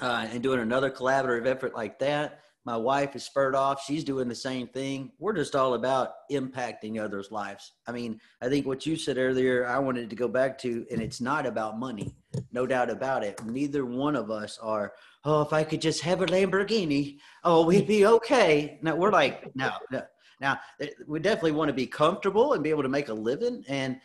uh, 0.00 0.26
and 0.30 0.42
doing 0.42 0.60
another 0.60 0.90
collaborative 0.90 1.46
effort 1.46 1.74
like 1.74 1.98
that. 1.98 2.40
My 2.64 2.76
wife 2.76 3.16
is 3.16 3.24
spurred 3.24 3.54
off. 3.54 3.82
She's 3.82 4.04
doing 4.04 4.28
the 4.28 4.34
same 4.34 4.68
thing. 4.68 5.10
We're 5.18 5.32
just 5.32 5.56
all 5.56 5.74
about 5.74 6.28
impacting 6.30 7.02
others' 7.02 7.32
lives. 7.32 7.72
I 7.86 7.92
mean, 7.92 8.20
I 8.42 8.48
think 8.48 8.66
what 8.66 8.84
you 8.84 8.94
said 8.94 9.16
earlier, 9.16 9.66
I 9.66 9.78
wanted 9.78 10.10
to 10.10 10.16
go 10.16 10.28
back 10.28 10.58
to, 10.58 10.84
and 10.90 11.00
it's 11.00 11.20
not 11.20 11.46
about 11.46 11.78
money, 11.78 12.14
no 12.52 12.66
doubt 12.66 12.90
about 12.90 13.24
it. 13.24 13.42
Neither 13.44 13.86
one 13.86 14.14
of 14.14 14.30
us 14.30 14.58
are, 14.58 14.92
oh, 15.24 15.40
if 15.40 15.52
I 15.54 15.64
could 15.64 15.80
just 15.80 16.02
have 16.02 16.20
a 16.20 16.26
Lamborghini, 16.26 17.16
oh, 17.42 17.64
we'd 17.64 17.86
be 17.86 18.04
okay. 18.06 18.78
No, 18.82 18.94
we're 18.96 19.12
like, 19.12 19.50
no, 19.56 19.72
no 19.90 20.02
now, 20.40 20.58
eh, 20.80 20.88
we 21.06 21.20
definitely 21.20 21.52
want 21.52 21.68
to 21.68 21.74
be 21.74 21.86
comfortable 21.86 22.52
and 22.52 22.62
be 22.62 22.70
able 22.70 22.82
to 22.82 22.88
make 22.88 23.08
a 23.08 23.14
living. 23.14 23.64
And, 23.68 24.00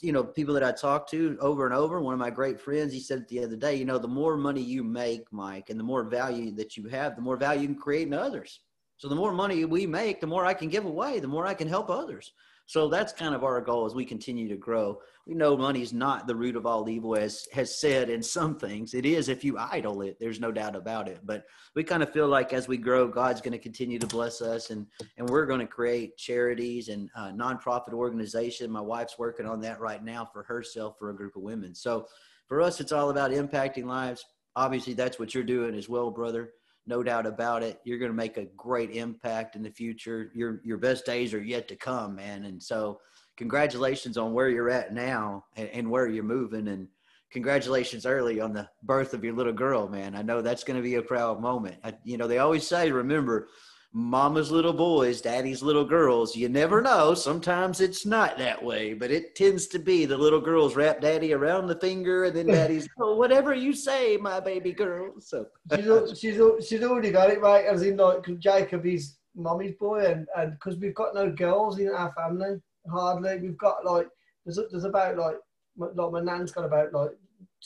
you 0.00 0.12
know, 0.12 0.24
people 0.24 0.54
that 0.54 0.64
I 0.64 0.72
talk 0.72 1.08
to 1.10 1.36
over 1.40 1.66
and 1.66 1.74
over, 1.74 2.00
one 2.00 2.14
of 2.14 2.20
my 2.20 2.30
great 2.30 2.60
friends, 2.60 2.92
he 2.92 3.00
said 3.00 3.26
the 3.28 3.44
other 3.44 3.56
day, 3.56 3.74
you 3.76 3.84
know, 3.84 3.98
the 3.98 4.08
more 4.08 4.36
money 4.36 4.62
you 4.62 4.82
make, 4.82 5.30
Mike, 5.32 5.70
and 5.70 5.78
the 5.78 5.84
more 5.84 6.04
value 6.04 6.50
that 6.52 6.76
you 6.76 6.88
have, 6.88 7.14
the 7.14 7.22
more 7.22 7.36
value 7.36 7.62
you 7.62 7.68
can 7.68 7.76
create 7.76 8.06
in 8.06 8.14
others. 8.14 8.60
So 8.96 9.08
the 9.08 9.14
more 9.14 9.32
money 9.32 9.64
we 9.64 9.86
make, 9.86 10.20
the 10.20 10.26
more 10.26 10.46
I 10.46 10.54
can 10.54 10.68
give 10.68 10.86
away, 10.86 11.20
the 11.20 11.28
more 11.28 11.46
I 11.46 11.54
can 11.54 11.68
help 11.68 11.90
others. 11.90 12.32
So 12.66 12.88
that's 12.88 13.12
kind 13.12 13.32
of 13.34 13.44
our 13.44 13.60
goal 13.60 13.86
as 13.86 13.94
we 13.94 14.04
continue 14.04 14.48
to 14.48 14.56
grow. 14.56 15.00
We 15.24 15.34
know 15.34 15.56
money 15.56 15.82
is 15.82 15.92
not 15.92 16.26
the 16.26 16.34
root 16.34 16.56
of 16.56 16.66
all 16.66 16.88
evil, 16.88 17.16
as 17.16 17.46
has 17.52 17.78
said 17.78 18.10
in 18.10 18.22
some 18.22 18.58
things. 18.58 18.92
It 18.92 19.06
is 19.06 19.28
if 19.28 19.44
you 19.44 19.56
idle 19.56 20.02
it. 20.02 20.18
There's 20.18 20.40
no 20.40 20.50
doubt 20.50 20.74
about 20.74 21.08
it. 21.08 21.20
But 21.24 21.46
we 21.76 21.84
kind 21.84 22.02
of 22.02 22.12
feel 22.12 22.26
like 22.26 22.52
as 22.52 22.66
we 22.66 22.76
grow, 22.76 23.06
God's 23.06 23.40
going 23.40 23.52
to 23.52 23.58
continue 23.58 24.00
to 24.00 24.06
bless 24.06 24.42
us, 24.42 24.70
and 24.70 24.86
and 25.16 25.28
we're 25.28 25.46
going 25.46 25.60
to 25.60 25.66
create 25.66 26.16
charities 26.16 26.88
and 26.88 27.08
uh, 27.16 27.30
nonprofit 27.30 27.92
organization. 27.92 28.70
My 28.70 28.80
wife's 28.80 29.18
working 29.18 29.46
on 29.46 29.60
that 29.60 29.80
right 29.80 30.02
now 30.02 30.24
for 30.24 30.42
herself 30.42 30.96
for 30.98 31.10
a 31.10 31.16
group 31.16 31.36
of 31.36 31.42
women. 31.42 31.72
So 31.74 32.06
for 32.48 32.60
us, 32.60 32.80
it's 32.80 32.92
all 32.92 33.10
about 33.10 33.30
impacting 33.30 33.84
lives. 33.84 34.24
Obviously, 34.56 34.94
that's 34.94 35.18
what 35.20 35.34
you're 35.34 35.44
doing 35.44 35.74
as 35.74 35.88
well, 35.88 36.10
brother 36.10 36.50
no 36.86 37.02
doubt 37.02 37.26
about 37.26 37.62
it. 37.62 37.80
You're 37.84 37.98
going 37.98 38.10
to 38.10 38.16
make 38.16 38.36
a 38.36 38.46
great 38.56 38.90
impact 38.90 39.56
in 39.56 39.62
the 39.62 39.70
future. 39.70 40.30
Your 40.34 40.60
your 40.64 40.78
best 40.78 41.04
days 41.04 41.34
are 41.34 41.42
yet 41.42 41.68
to 41.68 41.76
come, 41.76 42.16
man. 42.16 42.44
And 42.44 42.62
so, 42.62 43.00
congratulations 43.36 44.16
on 44.16 44.32
where 44.32 44.48
you're 44.48 44.70
at 44.70 44.94
now 44.94 45.44
and, 45.56 45.68
and 45.70 45.90
where 45.90 46.08
you're 46.08 46.24
moving. 46.24 46.68
And 46.68 46.88
congratulations 47.30 48.06
early 48.06 48.40
on 48.40 48.52
the 48.52 48.68
birth 48.82 49.14
of 49.14 49.24
your 49.24 49.34
little 49.34 49.52
girl, 49.52 49.88
man. 49.88 50.14
I 50.14 50.22
know 50.22 50.42
that's 50.42 50.64
going 50.64 50.76
to 50.76 50.82
be 50.82 50.94
a 50.94 51.02
proud 51.02 51.40
moment. 51.40 51.76
I, 51.84 51.94
you 52.04 52.16
know, 52.16 52.28
they 52.28 52.38
always 52.38 52.66
say, 52.66 52.90
remember, 52.90 53.48
mama's 53.96 54.50
little 54.50 54.74
boys, 54.74 55.22
daddy's 55.22 55.62
little 55.62 55.84
girls. 55.84 56.36
You 56.36 56.50
never 56.50 56.82
mm-hmm. 56.82 56.98
know. 56.98 57.14
Sometimes 57.14 57.80
it's 57.80 58.04
not 58.04 58.36
that 58.36 58.62
way, 58.62 58.92
but 58.92 59.10
it 59.10 59.34
tends 59.34 59.66
to 59.68 59.78
be 59.78 60.04
the 60.04 60.18
little 60.18 60.40
girls 60.40 60.76
wrap 60.76 61.00
daddy 61.00 61.32
around 61.32 61.66
the 61.66 61.80
finger 61.80 62.24
and 62.24 62.36
then 62.36 62.46
daddy's, 62.58 62.86
oh, 63.00 63.16
whatever 63.16 63.54
you 63.54 63.72
say, 63.72 64.18
my 64.18 64.38
baby 64.38 64.72
girl. 64.72 65.14
So 65.18 65.46
she's, 65.74 66.20
she's, 66.20 66.68
she's 66.68 66.82
already 66.82 67.10
got 67.10 67.30
it 67.30 67.40
right. 67.40 67.64
As 67.64 67.82
in, 67.84 67.96
like, 67.96 68.26
Jacob 68.38 68.84
is 68.84 69.16
mommy's 69.34 69.74
boy, 69.80 70.04
and 70.04 70.26
and 70.36 70.52
because 70.52 70.78
we've 70.78 70.94
got 70.94 71.14
no 71.14 71.30
girls 71.32 71.78
in 71.78 71.88
our 71.88 72.12
family, 72.12 72.60
hardly. 72.90 73.38
We've 73.38 73.56
got 73.56 73.86
like, 73.86 74.08
there's, 74.44 74.60
there's 74.70 74.84
about 74.84 75.16
like, 75.16 75.36
like 75.78 76.12
my 76.12 76.20
nan's 76.20 76.52
got 76.52 76.66
about 76.66 76.92
like 76.92 77.12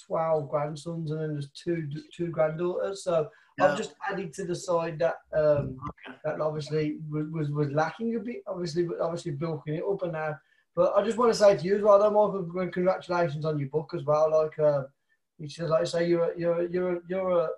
12 0.06 0.48
grandsons 0.48 1.10
and 1.10 1.20
then 1.20 1.32
there's 1.32 1.50
two 1.50 1.88
two 2.14 2.28
granddaughters. 2.28 3.02
So 3.02 3.28
I've 3.60 3.76
just 3.76 3.94
added 4.10 4.32
to 4.34 4.44
the 4.44 4.54
side 4.54 4.98
that 4.98 5.16
um, 5.36 5.78
that 6.24 6.40
obviously 6.40 6.98
was, 7.10 7.26
was, 7.30 7.50
was 7.50 7.70
lacking 7.70 8.16
a 8.16 8.20
bit. 8.20 8.42
Obviously, 8.46 8.84
but 8.84 9.00
obviously 9.00 9.32
bulking 9.32 9.74
it 9.74 9.84
up 9.90 10.02
and 10.02 10.12
now. 10.12 10.38
But 10.76 10.94
I 10.96 11.02
just 11.02 11.18
want 11.18 11.32
to 11.32 11.38
say 11.38 11.56
to 11.56 11.64
you 11.64 11.76
as 11.76 11.82
well, 11.82 11.98
though, 11.98 12.10
Michael, 12.10 12.70
congratulations 12.70 13.44
on 13.44 13.58
your 13.58 13.68
book 13.68 13.92
as 13.94 14.04
well. 14.04 14.30
Like, 14.30 14.58
uh, 14.58 14.84
it's 15.38 15.54
just 15.54 15.70
like 15.70 15.82
I 15.82 15.84
say, 15.84 16.08
you're 16.08 16.32
you're 16.36 16.68
you're 16.68 17.02
you're 17.08 17.30
a 17.30 17.48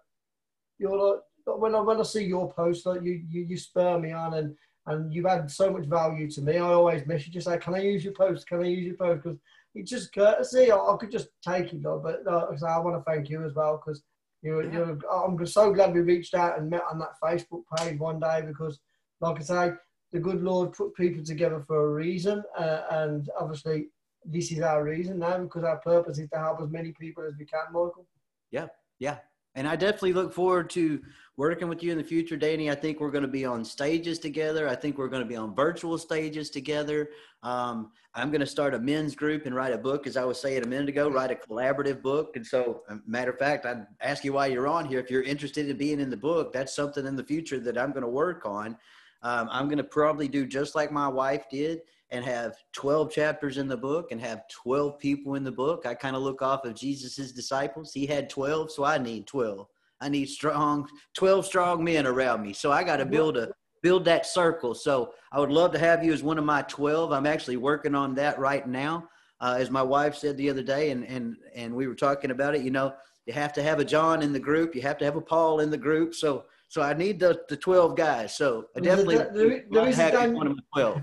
you're 0.78 0.96
like 0.96 1.20
when 1.59 1.74
I 1.74 1.80
when 1.80 2.00
I 2.00 2.05
see 2.05 2.24
your 2.24 2.53
post, 2.53 2.86
like 2.86 3.03
you 3.03 3.22
you, 3.28 3.42
you 3.42 3.57
spur 3.57 3.98
me 3.98 4.12
on 4.12 4.34
and 4.34 4.57
and 4.86 5.14
you've 5.14 5.26
had 5.26 5.50
so 5.50 5.70
much 5.70 5.84
value 5.86 6.28
to 6.30 6.40
me. 6.40 6.57
I 6.57 6.61
always 6.61 7.07
message 7.07 7.28
you 7.28 7.32
just 7.34 7.46
say, 7.46 7.59
"Can 7.59 7.74
I 7.74 7.80
use 7.82 8.05
your 8.05 8.14
post? 8.14 8.46
Can 8.46 8.62
I 8.62 8.66
use 8.66 8.86
your 8.86 8.96
post?" 8.96 9.22
Because 9.22 9.38
it's 9.74 9.90
just 9.90 10.14
courtesy. 10.14 10.70
I, 10.70 10.76
I, 10.76 10.96
could 10.98 11.11
just 11.11 11.28
take 11.46 11.72
it, 11.72 11.82
though, 11.82 12.00
but 12.03 12.26
uh, 12.30 12.57
so 12.57 12.66
I 12.66 12.78
want 12.78 12.96
to 12.96 13.11
thank 13.11 13.30
you 13.30 13.44
as 13.44 13.55
well 13.55 13.76
because 13.76 14.03
you're, 14.43 14.64
yeah. 14.64 14.72
you're, 14.72 14.99
I'm 15.11 15.47
so 15.47 15.72
glad 15.72 15.95
we 15.95 16.01
reached 16.01 16.34
out 16.34 16.59
and 16.59 16.68
met 16.68 16.82
on 16.90 16.99
that 16.99 17.20
Facebook 17.22 17.62
page 17.76 17.99
one 17.99 18.20
day 18.20 18.43
because, 18.47 18.80
like 19.20 19.38
I 19.38 19.43
say, 19.43 19.72
the 20.12 20.20
good 20.20 20.43
Lord 20.43 20.72
put 20.72 20.95
people 20.95 21.24
together 21.24 21.64
for 21.66 21.86
a 21.86 21.95
reason, 21.95 22.43
uh, 22.59 22.82
and 22.90 23.30
obviously 23.38 23.88
this 24.24 24.53
is 24.53 24.61
our 24.61 24.84
reason 24.84 25.18
now 25.18 25.38
because 25.38 25.64
our 25.64 25.78
purpose 25.78 26.18
is 26.18 26.28
to 26.30 26.38
help 26.38 26.61
as 26.61 26.70
many 26.70 26.93
people 26.93 27.24
as 27.26 27.34
we 27.38 27.45
can, 27.45 27.66
Michael. 27.72 28.07
Yeah, 28.51 28.66
yeah, 28.99 29.18
and 29.55 29.68
I 29.68 29.76
definitely 29.76 30.14
look 30.14 30.32
forward 30.32 30.70
to 30.70 31.00
working 31.36 31.68
with 31.68 31.82
you 31.82 31.92
in 31.92 31.98
the 31.98 32.05
future, 32.05 32.36
Danny. 32.36 32.70
I 32.70 32.74
think 32.74 33.00
we're 33.00 33.11
going 33.11 33.22
to 33.22 33.28
be 33.28 33.44
on 33.44 33.64
stages 33.64 34.18
together. 34.18 34.68
I 34.68 34.74
think 34.74 34.98
we're 34.98 35.09
going 35.09 35.22
to 35.22 35.28
be 35.28 35.36
on 35.36 35.55
virtual 35.55 35.98
stages 35.98 36.50
together. 36.50 37.11
Um, 37.42 37.90
I'm 38.14 38.30
going 38.30 38.40
to 38.40 38.46
start 38.46 38.74
a 38.74 38.78
men's 38.78 39.14
group 39.14 39.46
and 39.46 39.55
write 39.55 39.72
a 39.72 39.78
book, 39.78 40.07
as 40.07 40.16
I 40.16 40.24
was 40.24 40.40
saying 40.40 40.64
a 40.64 40.68
minute 40.68 40.88
ago, 40.88 41.09
write 41.09 41.30
a 41.30 41.34
collaborative 41.34 42.03
book. 42.03 42.36
And 42.36 42.46
so, 42.46 42.82
matter 43.07 43.30
of 43.30 43.38
fact, 43.38 43.64
I'd 43.64 43.86
ask 44.00 44.24
you 44.24 44.34
why 44.34 44.46
you're 44.46 44.68
on 44.68 44.84
here. 44.84 45.00
If 45.00 45.11
you're 45.11 45.22
interested 45.22 45.68
in 45.68 45.76
being 45.76 46.00
in 46.00 46.11
the 46.11 46.16
book, 46.16 46.53
that's 46.53 46.74
something 46.74 47.07
in 47.07 47.16
the 47.16 47.24
future 47.24 47.61
that 47.61 47.78
I'm 47.78 47.92
going 47.92 48.03
to 48.03 48.09
work 48.09 48.44
on. 48.44 48.76
Um, 49.22 49.48
I'm 49.50 49.66
going 49.66 49.78
to 49.78 49.84
probably 49.84 50.28
do 50.28 50.46
just 50.46 50.74
like 50.74 50.90
my 50.92 51.09
wife 51.09 51.48
did 51.50 51.80
and 52.12 52.24
have 52.24 52.54
12 52.72 53.10
chapters 53.10 53.58
in 53.58 53.66
the 53.66 53.76
book 53.76 54.12
and 54.12 54.20
have 54.20 54.46
12 54.48 54.98
people 54.98 55.34
in 55.34 55.42
the 55.42 55.50
book. 55.50 55.86
I 55.86 55.94
kind 55.94 56.14
of 56.14 56.22
look 56.22 56.42
off 56.42 56.64
of 56.64 56.74
Jesus's 56.74 57.32
disciples. 57.32 57.92
He 57.92 58.06
had 58.06 58.30
12, 58.30 58.70
so 58.70 58.84
I 58.84 58.98
need 58.98 59.26
12. 59.26 59.66
I 60.00 60.08
need 60.08 60.26
strong, 60.26 60.88
12 61.14 61.46
strong 61.46 61.82
men 61.82 62.06
around 62.06 62.42
me. 62.42 62.52
So 62.52 62.70
I 62.70 62.84
got 62.84 62.96
to 62.98 63.06
build 63.06 63.36
a 63.36 63.50
build 63.82 64.04
that 64.04 64.26
circle. 64.26 64.74
So 64.74 65.12
I 65.32 65.40
would 65.40 65.50
love 65.50 65.72
to 65.72 65.78
have 65.78 66.04
you 66.04 66.12
as 66.12 66.22
one 66.22 66.38
of 66.38 66.44
my 66.44 66.62
12. 66.62 67.12
I'm 67.12 67.26
actually 67.26 67.56
working 67.56 67.94
on 67.94 68.14
that 68.14 68.38
right 68.38 68.66
now. 68.66 69.08
Uh, 69.40 69.56
as 69.58 69.70
my 69.70 69.82
wife 69.82 70.14
said 70.14 70.36
the 70.36 70.48
other 70.48 70.62
day, 70.62 70.92
and, 70.92 71.04
and, 71.04 71.34
and 71.54 71.74
we 71.74 71.88
were 71.88 71.96
talking 71.96 72.30
about 72.30 72.54
it, 72.54 72.62
you 72.62 72.70
know, 72.70 72.94
you 73.26 73.32
have 73.32 73.52
to 73.54 73.62
have 73.62 73.80
a 73.80 73.84
John 73.84 74.22
in 74.22 74.32
the 74.32 74.38
group. 74.38 74.76
You 74.76 74.82
have 74.82 74.98
to 74.98 75.04
have 75.04 75.16
a 75.16 75.20
Paul 75.20 75.58
in 75.60 75.70
the 75.70 75.76
group. 75.76 76.14
So, 76.14 76.44
so 76.68 76.80
I 76.80 76.94
need 76.94 77.18
the, 77.18 77.40
the 77.48 77.56
12 77.56 77.96
guys. 77.96 78.36
So 78.36 78.66
I 78.76 78.80
definitely 78.80 79.16
there, 79.16 79.32
there, 79.32 79.64
there 79.68 79.88
is 79.88 79.96
have 79.96 80.12
Dan- 80.12 80.34
one 80.34 80.46
of 80.46 80.56
my 80.56 80.62
12. 80.80 81.02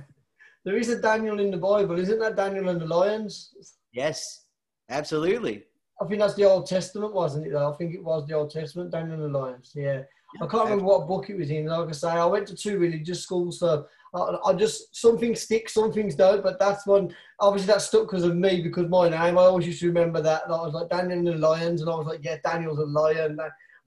There 0.66 0.78
is 0.78 0.90
a 0.90 1.02
Daniel 1.02 1.40
in 1.40 1.52
the 1.52 1.58
Bible. 1.58 1.98
Isn't 2.00 2.20
that 2.20 2.36
Daniel 2.36 2.70
and 2.70 2.82
the 2.82 2.86
lions? 2.86 3.54
Yes, 3.94 4.46
absolutely. 4.90 5.64
I 6.02 6.06
think 6.06 6.20
that's 6.20 6.36
the 6.36 6.46
Old 6.46 6.66
Testament, 6.66 7.14
wasn't 7.14 7.48
it? 7.48 7.52
Though 7.52 7.72
I 7.72 7.76
think 7.76 7.94
it 7.94 8.04
was 8.04 8.26
the 8.28 8.34
Old 8.34 8.52
Testament, 8.52 8.92
Daniel 8.92 9.24
and 9.24 9.34
the 9.34 9.40
Lions. 9.40 9.74
Yeah, 9.76 10.04
I 10.42 10.48
can't 10.48 10.64
remember 10.64 10.86
what 10.86 11.08
book 11.08 11.30
it 11.30 11.38
was 11.38 11.50
in. 11.50 11.66
Like 11.66 11.90
I 11.90 11.92
say, 11.92 12.10
I 12.10 12.26
went 12.26 12.48
to 12.48 12.56
two 12.56 12.78
religious 12.78 13.24
schools, 13.24 13.60
so 13.60 13.86
I, 14.14 14.38
I 14.46 14.54
just 14.54 14.96
some 14.96 15.18
things 15.18 15.42
stick, 15.42 15.68
some 15.68 15.92
things 15.92 16.16
don't. 16.16 16.42
But 16.42 16.60
that's 16.60 16.86
one. 16.88 17.14
Obviously, 17.40 17.74
that 17.74 17.82
stuck 17.82 18.04
because 18.04 18.24
of 18.24 18.36
me, 18.36 18.62
because 18.62 18.88
my 18.88 19.10
name. 19.10 19.38
I 19.38 19.44
always 19.44 19.68
used 19.68 19.82
to 19.82 19.88
remember 19.88 20.22
that. 20.22 20.44
And 20.46 20.54
I 20.54 20.58
was 20.58 20.74
like 20.74 20.90
Daniel 20.90 21.20
and 21.20 21.28
the 21.28 21.36
Lions, 21.36 21.82
and 21.82 21.90
I 21.90 21.96
was 21.96 22.08
like, 22.08 22.24
yeah, 22.24 22.38
Daniel's 22.44 22.80
a 22.80 22.86
lion. 22.86 23.38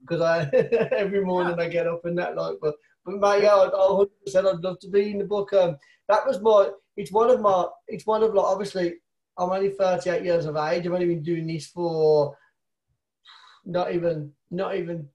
Because 0.00 0.20
I 0.20 0.44
every 0.96 1.24
morning 1.24 1.58
I 1.58 1.68
get 1.68 1.86
up 1.86 2.04
and 2.04 2.18
that 2.18 2.36
like, 2.36 2.56
but 2.60 2.74
but 3.06 3.20
mate, 3.20 3.44
yeah, 3.44 3.54
I, 3.54 3.68
I 3.68 4.04
said 4.26 4.46
I'd 4.46 4.60
love 4.60 4.78
to 4.80 4.88
be 4.88 5.12
in 5.12 5.18
the 5.18 5.24
book. 5.24 5.52
Um, 5.54 5.76
that 6.12 6.26
was 6.26 6.40
my. 6.40 6.70
It's 6.96 7.12
one 7.12 7.30
of 7.30 7.40
my. 7.40 7.66
It's 7.88 8.06
one 8.06 8.22
of 8.22 8.34
like 8.34 8.46
obviously 8.46 8.94
I'm 9.38 9.50
only 9.50 9.70
38 9.70 10.24
years 10.24 10.46
of 10.46 10.56
age. 10.56 10.86
I've 10.86 10.92
only 10.92 11.06
been 11.06 11.22
doing 11.22 11.46
this 11.46 11.66
for 11.66 12.36
not 13.64 13.94
even 13.94 14.32
not 14.50 14.76
even 14.76 15.08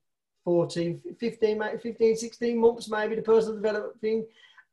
14, 0.43 1.01
15, 1.19 1.57
maybe 1.57 1.77
15, 1.77 2.15
16 2.15 2.57
months, 2.57 2.89
maybe 2.89 3.15
the 3.15 3.21
personal 3.21 3.55
development 3.55 3.99
thing. 3.99 4.25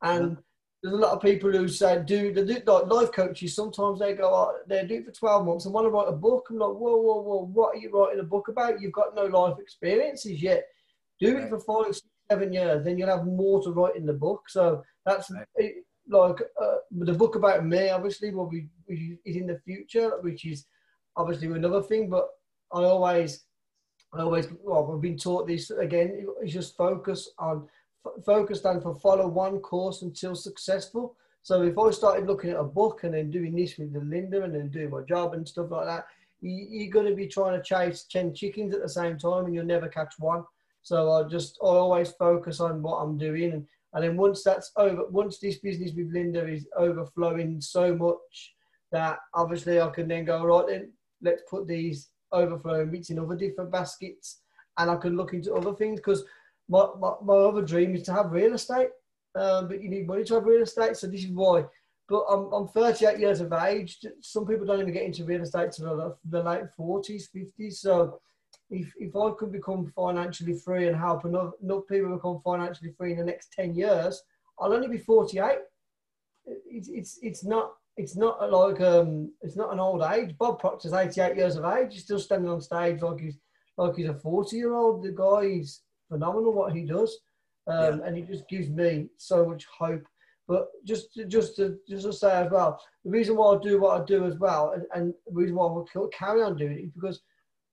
And 0.02 0.30
yeah. 0.30 0.36
there's 0.82 0.94
a 0.94 0.98
lot 0.98 1.12
of 1.12 1.20
people 1.20 1.50
who 1.50 1.68
say 1.68 2.02
do 2.06 2.32
they 2.32 2.44
do 2.44 2.60
like 2.64 2.86
life 2.86 3.12
coaches. 3.12 3.54
Sometimes 3.54 3.98
they 3.98 4.14
go, 4.14 4.30
oh, 4.32 4.56
they 4.68 4.86
do 4.86 4.96
it 4.96 5.06
for 5.06 5.12
12 5.12 5.46
months 5.46 5.64
and 5.64 5.74
want 5.74 5.86
to 5.86 5.90
write 5.90 6.08
a 6.08 6.12
book. 6.12 6.46
I'm 6.50 6.58
like, 6.58 6.70
whoa, 6.70 6.96
whoa, 6.96 7.20
whoa, 7.20 7.50
what 7.52 7.74
are 7.74 7.78
you 7.78 7.90
writing 7.90 8.20
a 8.20 8.24
book 8.24 8.48
about? 8.48 8.80
You've 8.80 8.92
got 8.92 9.14
no 9.14 9.26
life 9.26 9.58
experiences 9.58 10.42
yet. 10.42 10.64
Do 11.20 11.34
right. 11.34 11.44
it 11.44 11.50
for 11.50 11.60
five, 11.60 11.94
six, 11.94 12.06
seven 12.30 12.52
years, 12.52 12.84
then 12.84 12.96
you'll 12.96 13.08
have 13.08 13.26
more 13.26 13.62
to 13.62 13.70
write 13.70 13.96
in 13.96 14.06
the 14.06 14.12
book. 14.12 14.48
So 14.48 14.82
that's 15.04 15.30
right. 15.30 15.46
it, 15.56 15.84
like 16.08 16.40
uh, 16.60 16.76
the 16.90 17.12
book 17.12 17.36
about 17.36 17.64
me, 17.64 17.90
obviously, 17.90 18.30
will 18.30 18.46
be 18.46 18.68
is 18.88 19.36
in 19.36 19.46
the 19.46 19.58
future, 19.64 20.12
which 20.20 20.44
is 20.44 20.66
obviously 21.16 21.48
another 21.48 21.82
thing. 21.82 22.10
But 22.10 22.28
I 22.72 22.84
always, 22.84 23.44
I 24.12 24.20
always, 24.20 24.48
well, 24.62 24.92
I've 24.94 25.00
been 25.00 25.18
taught 25.18 25.46
this 25.46 25.70
again. 25.70 26.26
Is 26.42 26.52
just 26.52 26.76
focus 26.76 27.30
on, 27.38 27.68
focused 28.24 28.66
on 28.66 28.80
for 28.80 28.94
follow 28.94 29.28
one 29.28 29.60
course 29.60 30.02
until 30.02 30.34
successful. 30.34 31.16
So 31.42 31.62
if 31.62 31.78
I 31.78 31.90
started 31.90 32.26
looking 32.26 32.50
at 32.50 32.60
a 32.60 32.64
book 32.64 33.04
and 33.04 33.14
then 33.14 33.30
doing 33.30 33.54
this 33.54 33.76
with 33.76 33.92
the 33.92 34.00
Linda 34.00 34.44
and 34.44 34.54
then 34.54 34.70
doing 34.70 34.90
my 34.90 35.02
job 35.02 35.34
and 35.34 35.46
stuff 35.46 35.70
like 35.70 35.86
that, 35.86 36.06
you, 36.40 36.88
are 36.88 36.92
going 36.92 37.06
to 37.06 37.14
be 37.14 37.26
trying 37.26 37.56
to 37.56 37.62
chase 37.62 38.04
ten 38.04 38.34
chickens 38.34 38.74
at 38.74 38.82
the 38.82 38.88
same 38.88 39.18
time, 39.18 39.46
and 39.46 39.54
you'll 39.54 39.64
never 39.64 39.88
catch 39.88 40.14
one. 40.18 40.44
So 40.82 41.12
I 41.12 41.28
just 41.28 41.58
I 41.62 41.66
always 41.66 42.12
focus 42.12 42.60
on 42.60 42.82
what 42.82 42.96
I'm 42.96 43.16
doing 43.16 43.52
and 43.52 43.66
and 43.94 44.02
then 44.02 44.16
once 44.16 44.42
that's 44.42 44.72
over, 44.76 45.06
once 45.08 45.38
this 45.38 45.58
business 45.58 45.92
with 45.96 46.12
Linda 46.12 46.46
is 46.46 46.66
overflowing 46.76 47.60
so 47.60 47.94
much 47.94 48.54
that 48.90 49.18
obviously 49.34 49.80
I 49.80 49.88
can 49.90 50.08
then 50.08 50.24
go, 50.24 50.44
right 50.44 50.66
then, 50.68 50.92
let's 51.22 51.42
put 51.48 51.66
these 51.66 52.10
overflowing 52.32 52.90
bits 52.90 53.10
in 53.10 53.20
other 53.20 53.36
different 53.36 53.70
baskets 53.70 54.40
and 54.78 54.90
I 54.90 54.96
can 54.96 55.16
look 55.16 55.32
into 55.32 55.54
other 55.54 55.74
things 55.74 56.00
because 56.00 56.24
my, 56.68 56.86
my, 56.98 57.12
my 57.22 57.34
other 57.34 57.62
dream 57.62 57.94
is 57.94 58.02
to 58.04 58.12
have 58.12 58.32
real 58.32 58.54
estate. 58.54 58.88
Um, 59.36 59.68
but 59.68 59.82
you 59.82 59.88
need 59.88 60.06
money 60.06 60.24
to 60.24 60.34
have 60.34 60.44
real 60.44 60.62
estate. 60.62 60.96
So 60.96 61.06
this 61.06 61.24
is 61.24 61.30
why. 61.30 61.64
But 62.08 62.24
I'm, 62.28 62.52
I'm 62.52 62.68
38 62.68 63.18
years 63.18 63.40
of 63.40 63.52
age. 63.52 63.98
Some 64.20 64.46
people 64.46 64.66
don't 64.66 64.80
even 64.80 64.92
get 64.92 65.04
into 65.04 65.24
real 65.24 65.42
estate 65.42 65.78
until 65.78 65.96
the, 65.96 66.16
the 66.28 66.42
late 66.42 66.64
40s, 66.78 67.24
50s. 67.34 67.74
So 67.74 68.20
if, 68.74 68.92
if 68.98 69.16
I 69.16 69.30
could 69.38 69.52
become 69.52 69.92
financially 69.94 70.54
free 70.54 70.88
and 70.88 70.96
help 70.96 71.24
enough, 71.24 71.52
enough 71.62 71.82
people 71.88 72.14
become 72.14 72.40
financially 72.44 72.92
free 72.96 73.12
in 73.12 73.18
the 73.18 73.24
next 73.24 73.52
10 73.52 73.74
years, 73.74 74.22
I'll 74.58 74.72
only 74.72 74.88
be 74.88 74.98
48. 74.98 75.58
It's, 76.46 76.88
it's, 76.88 77.18
it's 77.22 77.44
not 77.44 77.72
it's 77.96 78.16
not 78.16 78.50
like 78.50 78.80
um 78.80 79.30
it's 79.40 79.56
not 79.56 79.72
an 79.72 79.80
old 79.80 80.02
age. 80.02 80.36
Bob 80.36 80.58
Proctor's 80.58 80.92
88 80.92 81.36
years 81.36 81.56
of 81.56 81.64
age. 81.64 81.92
He's 81.92 82.02
still 82.02 82.18
standing 82.18 82.50
on 82.50 82.60
stage 82.60 83.02
like 83.02 83.20
he's 83.20 83.38
like 83.76 83.96
he's 83.96 84.08
a 84.08 84.14
40 84.14 84.56
year 84.56 84.74
old. 84.74 85.04
The 85.04 85.12
guy 85.12 85.46
is 85.60 85.82
phenomenal 86.10 86.52
what 86.52 86.74
he 86.74 86.82
does, 86.82 87.18
um, 87.66 88.00
yeah. 88.00 88.06
and 88.06 88.16
he 88.16 88.22
just 88.22 88.48
gives 88.48 88.68
me 88.68 89.08
so 89.16 89.46
much 89.46 89.64
hope. 89.66 90.04
But 90.46 90.68
just 90.84 91.14
to, 91.14 91.24
just 91.24 91.56
to 91.56 91.78
just 91.88 92.04
to 92.04 92.12
say 92.12 92.32
as 92.32 92.50
well, 92.50 92.80
the 93.04 93.10
reason 93.10 93.36
why 93.36 93.54
I 93.54 93.58
do 93.62 93.80
what 93.80 94.00
I 94.00 94.04
do 94.04 94.26
as 94.26 94.38
well, 94.38 94.72
and, 94.72 94.84
and 94.94 95.14
the 95.26 95.32
reason 95.32 95.56
why 95.56 95.66
I 95.66 95.72
will 95.72 96.08
carry 96.08 96.42
on 96.42 96.56
doing 96.56 96.72
it 96.72 96.84
is 96.84 96.90
because 96.90 97.20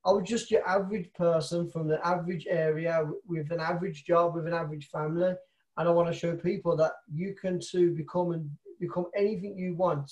I 0.05 0.11
was 0.11 0.27
just 0.27 0.49
your 0.49 0.67
average 0.67 1.11
person 1.13 1.69
from 1.69 1.87
the 1.87 2.05
average 2.05 2.47
area 2.49 3.05
with 3.27 3.51
an 3.51 3.59
average 3.59 4.03
job, 4.03 4.33
with 4.33 4.47
an 4.47 4.53
average 4.53 4.89
family. 4.89 5.33
And 5.77 5.87
I 5.87 5.91
want 5.91 6.11
to 6.11 6.17
show 6.17 6.35
people 6.35 6.75
that 6.77 6.93
you 7.13 7.35
can 7.39 7.59
too 7.59 7.93
become 7.95 8.31
and 8.31 8.49
become 8.79 9.05
anything 9.15 9.57
you 9.57 9.75
want. 9.75 10.11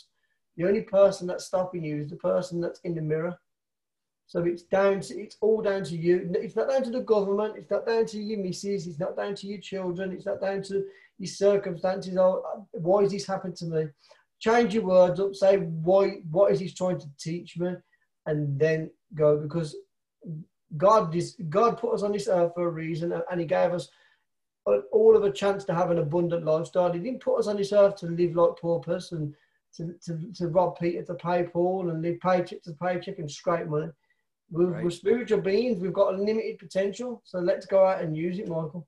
The 0.57 0.67
only 0.67 0.81
person 0.81 1.25
that's 1.27 1.45
stopping 1.45 1.83
you 1.83 2.01
is 2.01 2.09
the 2.09 2.17
person 2.17 2.61
that's 2.61 2.81
in 2.81 2.93
the 2.93 3.01
mirror. 3.01 3.35
So 4.27 4.43
it's 4.43 4.61
down 4.61 5.01
to 5.01 5.19
it's 5.19 5.37
all 5.41 5.61
down 5.61 5.83
to 5.85 5.97
you. 5.97 6.29
It's 6.35 6.55
not 6.55 6.69
down 6.69 6.83
to 6.83 6.91
the 6.91 7.01
government. 7.01 7.55
It's 7.57 7.71
not 7.71 7.87
down 7.87 8.05
to 8.05 8.19
your 8.19 8.39
missus. 8.39 8.85
It's 8.85 8.99
not 8.99 9.17
down 9.17 9.33
to 9.33 9.47
your 9.47 9.59
children. 9.59 10.11
It's 10.11 10.27
not 10.27 10.39
down 10.39 10.61
to 10.63 10.83
your 11.17 11.27
circumstances. 11.27 12.15
Oh, 12.15 12.67
why 12.73 13.01
is 13.01 13.11
this 13.11 13.25
happened 13.25 13.55
to 13.55 13.65
me? 13.65 13.87
Change 14.39 14.75
your 14.75 14.83
words 14.83 15.19
up. 15.19 15.33
Say 15.33 15.57
why. 15.57 16.21
What 16.29 16.51
is 16.51 16.59
he 16.59 16.69
trying 16.69 16.99
to 16.99 17.07
teach 17.19 17.57
me? 17.57 17.73
And 18.27 18.59
then 18.59 18.91
go 19.16 19.38
because 19.38 19.76
God, 20.78 21.16
God 21.49 21.78
put 21.78 21.93
us 21.93 22.03
on 22.03 22.12
this 22.12 22.28
earth 22.28 22.53
for 22.53 22.68
a 22.68 22.72
reason, 22.72 23.14
and 23.32 23.39
He 23.39 23.45
gave 23.45 23.74
us 23.74 23.89
all 24.91 25.16
of 25.16 25.24
a 25.24 25.32
chance 25.32 25.64
to 25.66 25.74
have 25.74 25.91
an 25.91 25.97
abundant 25.97 26.45
lifestyle. 26.45 26.91
He 26.91 26.99
didn't 26.99 27.22
put 27.22 27.39
us 27.39 27.47
on 27.47 27.57
this 27.57 27.74
earth 27.74 27.95
to 27.97 28.07
live 28.07 28.36
like 28.36 28.57
paupers 28.62 29.12
and 29.12 29.34
to, 29.76 29.95
to, 30.05 30.20
to 30.36 30.47
rob 30.47 30.80
Peter 30.80 31.03
to 31.03 31.14
pay 31.16 31.43
Paul 31.43 31.89
and 31.89 32.01
live 32.01 32.20
paycheck 32.20 32.62
to 32.64 32.74
paycheck 32.74 33.20
and 33.20 33.32
scrape 33.32 33.68
money. 33.68 33.89
We're, 34.51 34.66
right. 34.66 34.84
we're 34.84 34.89
spiritual 34.89 35.41
beings. 35.41 35.80
We've 35.80 35.93
got 35.93 36.14
unlimited 36.14 36.57
potential. 36.57 37.22
So 37.24 37.39
let's 37.39 37.66
go 37.66 37.86
out 37.86 38.01
and 38.01 38.18
use 38.18 38.39
it, 38.39 38.47
Michael. 38.47 38.88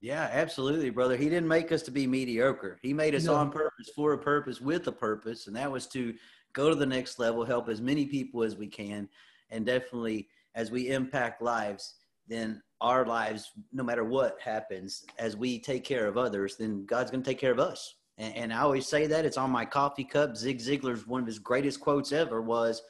Yeah, 0.00 0.28
absolutely, 0.32 0.90
brother. 0.90 1.16
He 1.16 1.28
didn't 1.28 1.48
make 1.48 1.72
us 1.72 1.82
to 1.82 1.90
be 1.90 2.06
mediocre. 2.06 2.78
He 2.82 2.92
made 2.92 3.14
us 3.14 3.24
no. 3.24 3.34
on 3.34 3.50
purpose, 3.50 3.90
for 3.94 4.12
a 4.12 4.18
purpose, 4.18 4.60
with 4.60 4.86
a 4.86 4.92
purpose, 4.92 5.48
and 5.48 5.56
that 5.56 5.70
was 5.70 5.86
to 5.88 6.14
go 6.52 6.68
to 6.68 6.76
the 6.76 6.86
next 6.86 7.18
level, 7.18 7.44
help 7.44 7.68
as 7.68 7.80
many 7.80 8.06
people 8.06 8.44
as 8.44 8.56
we 8.56 8.68
can, 8.68 9.08
and 9.50 9.66
definitely 9.66 10.28
as 10.54 10.70
we 10.70 10.90
impact 10.90 11.42
lives, 11.42 11.94
then 12.26 12.62
our 12.80 13.04
lives, 13.06 13.52
no 13.72 13.82
matter 13.82 14.04
what 14.04 14.40
happens, 14.40 15.04
as 15.18 15.36
we 15.36 15.58
take 15.58 15.84
care 15.84 16.06
of 16.06 16.16
others, 16.16 16.56
then 16.56 16.84
God's 16.86 17.10
going 17.10 17.22
to 17.22 17.28
take 17.28 17.38
care 17.38 17.52
of 17.52 17.58
us. 17.58 17.94
And, 18.18 18.36
and, 18.36 18.52
I 18.52 18.60
always 18.60 18.86
say 18.86 19.06
that 19.06 19.24
it's 19.24 19.36
on 19.36 19.50
my 19.50 19.64
coffee 19.64 20.04
cup. 20.04 20.36
Zig 20.36 20.58
Ziglar's 20.58 21.06
one 21.06 21.20
of 21.20 21.26
his 21.26 21.38
greatest 21.38 21.80
quotes 21.80 22.12
ever 22.12 22.42
was, 22.42 22.82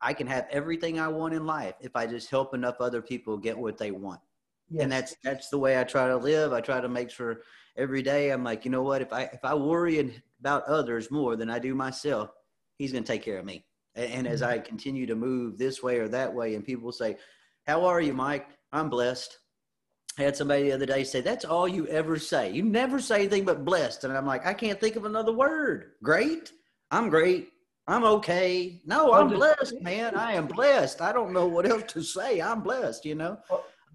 "I 0.00 0.12
can 0.12 0.26
have 0.26 0.46
everything 0.50 1.00
I 1.00 1.08
want 1.08 1.34
in 1.34 1.46
life 1.46 1.74
if 1.80 1.96
I 1.96 2.06
just 2.06 2.30
help 2.30 2.54
enough 2.54 2.76
other 2.80 3.02
people 3.02 3.38
get 3.38 3.58
what 3.58 3.78
they 3.78 3.90
want." 3.90 4.20
Yes. 4.68 4.82
And 4.82 4.92
that's 4.92 5.16
that's 5.24 5.48
the 5.48 5.58
way 5.58 5.80
I 5.80 5.84
try 5.84 6.08
to 6.08 6.16
live. 6.16 6.52
I 6.52 6.60
try 6.60 6.80
to 6.80 6.88
make 6.88 7.10
sure 7.10 7.42
every 7.76 8.02
day 8.02 8.30
I'm 8.30 8.44
like, 8.44 8.64
you 8.64 8.70
know 8.70 8.82
what? 8.82 9.02
If 9.02 9.12
I 9.12 9.22
if 9.24 9.44
I 9.44 9.54
worry 9.54 10.22
about 10.40 10.64
others 10.64 11.10
more 11.10 11.36
than 11.36 11.50
I 11.50 11.58
do 11.58 11.74
myself, 11.74 12.30
He's 12.76 12.92
going 12.92 13.04
to 13.04 13.12
take 13.12 13.22
care 13.22 13.38
of 13.38 13.44
me. 13.44 13.64
And, 13.94 14.12
and 14.12 14.26
as. 14.26 14.42
I 14.42 14.58
continue 14.58 15.06
to 15.06 15.14
move 15.14 15.58
this 15.58 15.82
way 15.82 15.98
or 15.98 16.08
that 16.08 16.32
way, 16.32 16.54
and 16.54 16.64
people 16.64 16.92
say, 16.92 17.16
"How 17.66 17.84
are 17.84 18.00
you, 18.00 18.12
Mike?" 18.12 18.48
I'm 18.72 18.90
blessed. 18.90 19.38
I 20.18 20.22
had 20.22 20.36
somebody 20.36 20.64
the 20.64 20.72
other 20.72 20.86
day 20.86 21.02
say, 21.02 21.20
That's 21.20 21.44
all 21.44 21.66
you 21.66 21.86
ever 21.88 22.18
say. 22.18 22.50
You 22.52 22.62
never 22.62 23.00
say 23.00 23.16
anything 23.20 23.44
but 23.44 23.64
blessed. 23.64 24.04
And 24.04 24.16
I'm 24.16 24.26
like, 24.26 24.46
I 24.46 24.54
can't 24.54 24.80
think 24.80 24.96
of 24.96 25.04
another 25.04 25.32
word. 25.32 25.92
Great. 26.02 26.52
I'm 26.90 27.08
great. 27.08 27.48
I'm 27.86 28.04
okay. 28.04 28.80
No, 28.86 29.12
I'm 29.12 29.28
blessed, 29.28 29.80
man. 29.82 30.14
I 30.16 30.32
am 30.32 30.46
blessed. 30.46 31.02
I 31.02 31.12
don't 31.12 31.32
know 31.32 31.46
what 31.46 31.68
else 31.68 31.92
to 31.92 32.02
say. 32.02 32.40
I'm 32.40 32.62
blessed, 32.62 33.04
you 33.04 33.14
know. 33.14 33.38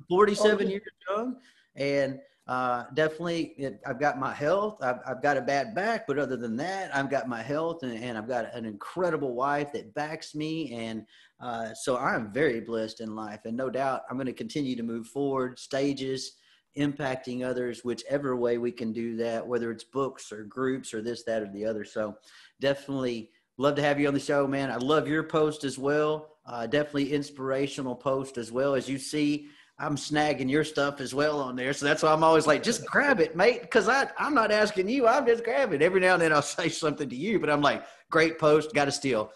47 0.08 0.70
years 0.70 0.82
young 1.10 1.38
and 1.76 2.20
uh, 2.50 2.86
definitely 2.96 3.54
it, 3.60 3.80
I've 3.86 4.00
got 4.00 4.18
my 4.18 4.34
health. 4.34 4.80
I've, 4.82 4.98
I've, 5.06 5.22
got 5.22 5.38
a 5.38 5.42
bad 5.42 5.76
back, 5.76 6.08
but 6.08 6.18
other 6.18 6.36
than 6.36 6.58
that, 6.58 6.90
I've 6.96 7.08
got 7.08 7.30
my 7.30 7.44
health 7.44 7.84
and, 7.84 8.04
and 8.04 8.18
I've 8.18 8.28
got 8.28 8.52
an 8.56 8.66
incredible 8.66 9.36
wife 9.36 9.72
that 9.74 9.94
backs 9.94 10.34
me. 10.34 10.74
And 10.74 11.06
uh, 11.40 11.76
so 11.76 11.96
I'm 12.00 12.34
very 12.34 12.60
blessed 12.60 13.02
in 13.02 13.16
life. 13.16 13.42
And 13.46 13.56
no 13.56 13.70
doubt 13.70 14.02
I'm 14.10 14.18
going 14.18 14.26
to 14.26 14.34
continue 14.34 14.76
to 14.76 14.82
move 14.82 15.06
forward 15.06 15.60
stages, 15.60 16.38
impacting 16.76 17.46
others, 17.46 17.86
whichever 17.86 18.36
way 18.36 18.58
we 18.58 18.72
can 18.72 18.92
do 18.92 19.16
that, 19.18 19.46
whether 19.46 19.70
it's 19.70 19.84
books 19.84 20.32
or 20.32 20.44
groups 20.46 20.92
or 20.92 21.04
this, 21.04 21.22
that, 21.26 21.44
or 21.44 21.52
the 21.54 21.66
other. 21.66 21.86
So 21.86 22.16
definitely 22.60 23.30
love 23.60 23.76
to 23.76 23.84
have 23.84 24.00
you 24.00 24.08
on 24.08 24.16
the 24.16 24.20
show, 24.20 24.48
man. 24.48 24.72
I 24.72 24.78
love 24.78 25.08
your 25.08 25.22
post 25.22 25.66
as 25.66 25.78
well. 25.78 26.38
Uh, 26.48 26.66
definitely 26.66 27.14
inspirational 27.14 27.96
post 27.96 28.40
as 28.40 28.52
well. 28.52 28.74
As 28.74 28.90
you 28.90 28.98
see, 28.98 29.50
I'm 29.82 29.96
snagging 29.96 30.50
your 30.50 30.66
stuff 30.66 31.00
as 31.00 31.16
well 31.16 31.40
on 31.40 31.56
there. 31.56 31.72
So 31.72 31.86
that's 31.86 32.04
why 32.04 32.12
I'm 32.12 32.24
always 32.24 32.46
like, 32.46 32.62
just 32.62 32.86
grab 32.86 33.22
it, 33.22 33.38
mate. 33.38 33.62
Because 33.62 33.88
I 33.88 34.10
I'm 34.18 34.34
not 34.34 34.52
asking 34.52 34.90
you. 34.90 35.08
I'm 35.08 35.26
just 35.26 35.46
grabbing. 35.46 35.82
Every 35.82 36.02
now 36.02 36.14
and 36.14 36.22
then 36.22 36.34
I'll 36.34 36.42
say 36.60 36.68
something 36.68 37.08
to 37.08 37.16
you, 37.16 37.40
but 37.40 37.50
I'm 37.50 37.62
like, 37.62 37.86
great 38.12 38.38
post, 38.38 38.74
got 38.74 38.86
to 38.86 38.92
steal. 38.92 39.32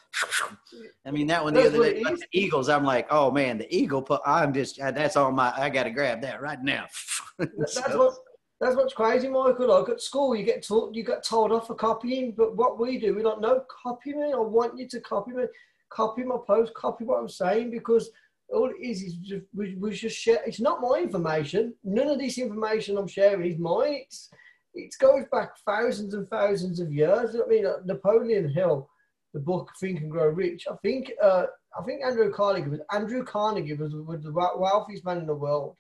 I 1.06 1.12
mean, 1.12 1.28
that 1.28 1.44
one 1.44 1.54
the 1.54 1.62
that's 1.62 1.76
other 1.76 1.94
day, 1.94 2.04
like 2.04 2.18
the 2.18 2.28
Eagles. 2.34 2.68
I'm 2.68 2.84
like, 2.84 3.08
oh 3.10 3.32
man, 3.32 3.58
the 3.58 3.74
Eagle. 3.74 4.06
I'm 4.26 4.54
just 4.54 4.78
that's 4.78 5.16
all 5.16 5.32
my. 5.32 5.54
I 5.56 5.70
got 5.70 5.84
to 5.84 5.92
grab 5.92 6.22
that 6.22 6.42
right 6.42 6.62
now. 6.62 6.86
that's 7.38 7.74
so. 7.74 7.98
what. 7.98 8.14
That's 8.60 8.78
what's 8.78 8.94
crazy, 8.94 9.28
Michael. 9.28 9.68
Like 9.68 9.90
at 9.90 10.00
school, 10.00 10.34
you 10.34 10.46
get 10.46 10.66
taught, 10.66 10.96
you 10.96 11.04
get 11.04 11.22
told 11.22 11.52
off 11.52 11.68
for 11.68 11.76
copying, 11.76 12.34
but 12.38 12.56
what 12.56 12.80
we 12.80 12.98
do, 12.98 13.14
we 13.14 13.22
don't 13.22 13.42
know 13.42 13.62
copy 13.84 14.14
me. 14.14 14.32
I 14.32 14.38
want 14.38 14.78
you 14.78 14.88
to 14.88 15.02
copy 15.02 15.32
me, 15.32 15.44
copy 15.90 16.24
my 16.24 16.38
post, 16.48 16.74
copy 16.74 17.04
what 17.04 17.20
I'm 17.20 17.28
saying 17.28 17.72
because 17.72 18.10
all 18.54 18.70
it 18.70 18.82
is 18.82 19.02
is 19.02 19.16
just 19.16 19.46
we, 19.54 19.76
we 19.76 19.92
just 19.92 20.18
share. 20.18 20.40
It's 20.46 20.60
not 20.60 20.82
my 20.82 21.00
information. 21.00 21.74
None 21.84 22.08
of 22.08 22.20
this 22.20 22.38
information 22.38 22.98
I'm 22.98 23.08
sharing 23.08 23.52
is 23.52 23.58
mine. 23.58 24.04
It's 24.06 24.30
it 24.74 24.94
goes 25.00 25.26
back 25.32 25.52
thousands 25.66 26.14
and 26.14 26.28
thousands 26.30 26.80
of 26.80 26.92
years. 26.92 27.36
I 27.36 27.48
mean, 27.48 27.66
uh, 27.66 27.78
Napoleon 27.86 28.50
Hill, 28.50 28.90
the 29.34 29.40
book 29.40 29.72
Think 29.80 30.02
and 30.02 30.12
Grow 30.12 30.28
Rich. 30.28 30.68
I 30.72 30.76
think 30.82 31.12
uh, 31.22 31.46
I 31.78 31.84
think 31.84 32.04
Andrew 32.06 32.32
Carnegie 32.32 32.70
was 32.70 32.80
Andrew 32.92 33.24
Carnegie 33.24 33.74
was, 33.74 33.94
was 33.94 34.24
the 34.24 34.32
wealthiest 34.32 35.06
man 35.06 35.20
in 35.20 35.28
the 35.28 35.36
world, 35.36 35.76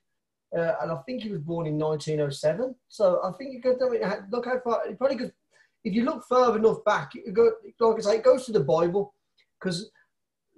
uh, 0.58 0.74
and 0.82 0.92
I 0.92 0.98
think 1.06 1.24
he 1.24 1.30
was 1.30 1.42
born 1.42 1.68
in 1.68 1.78
1907. 1.78 2.76
So 2.90 3.22
I 3.24 3.32
think 3.38 3.54
you 3.54 3.62
could 3.62 3.82
I 3.82 3.90
mean, 3.90 4.02
look 4.32 4.46
how 4.46 4.60
far. 4.64 4.88
You 4.88 4.96
probably 4.96 5.18
could, 5.18 5.34
if 5.84 5.94
you 5.94 6.04
look 6.04 6.24
further 6.28 6.58
enough 6.58 6.84
back, 6.86 7.12
it 7.14 7.34
go, 7.34 7.52
like 7.80 7.98
I 7.98 8.02
say, 8.02 8.16
it 8.18 8.24
goes 8.24 8.46
to 8.46 8.52
the 8.52 8.60
Bible 8.60 9.14
because 9.60 9.90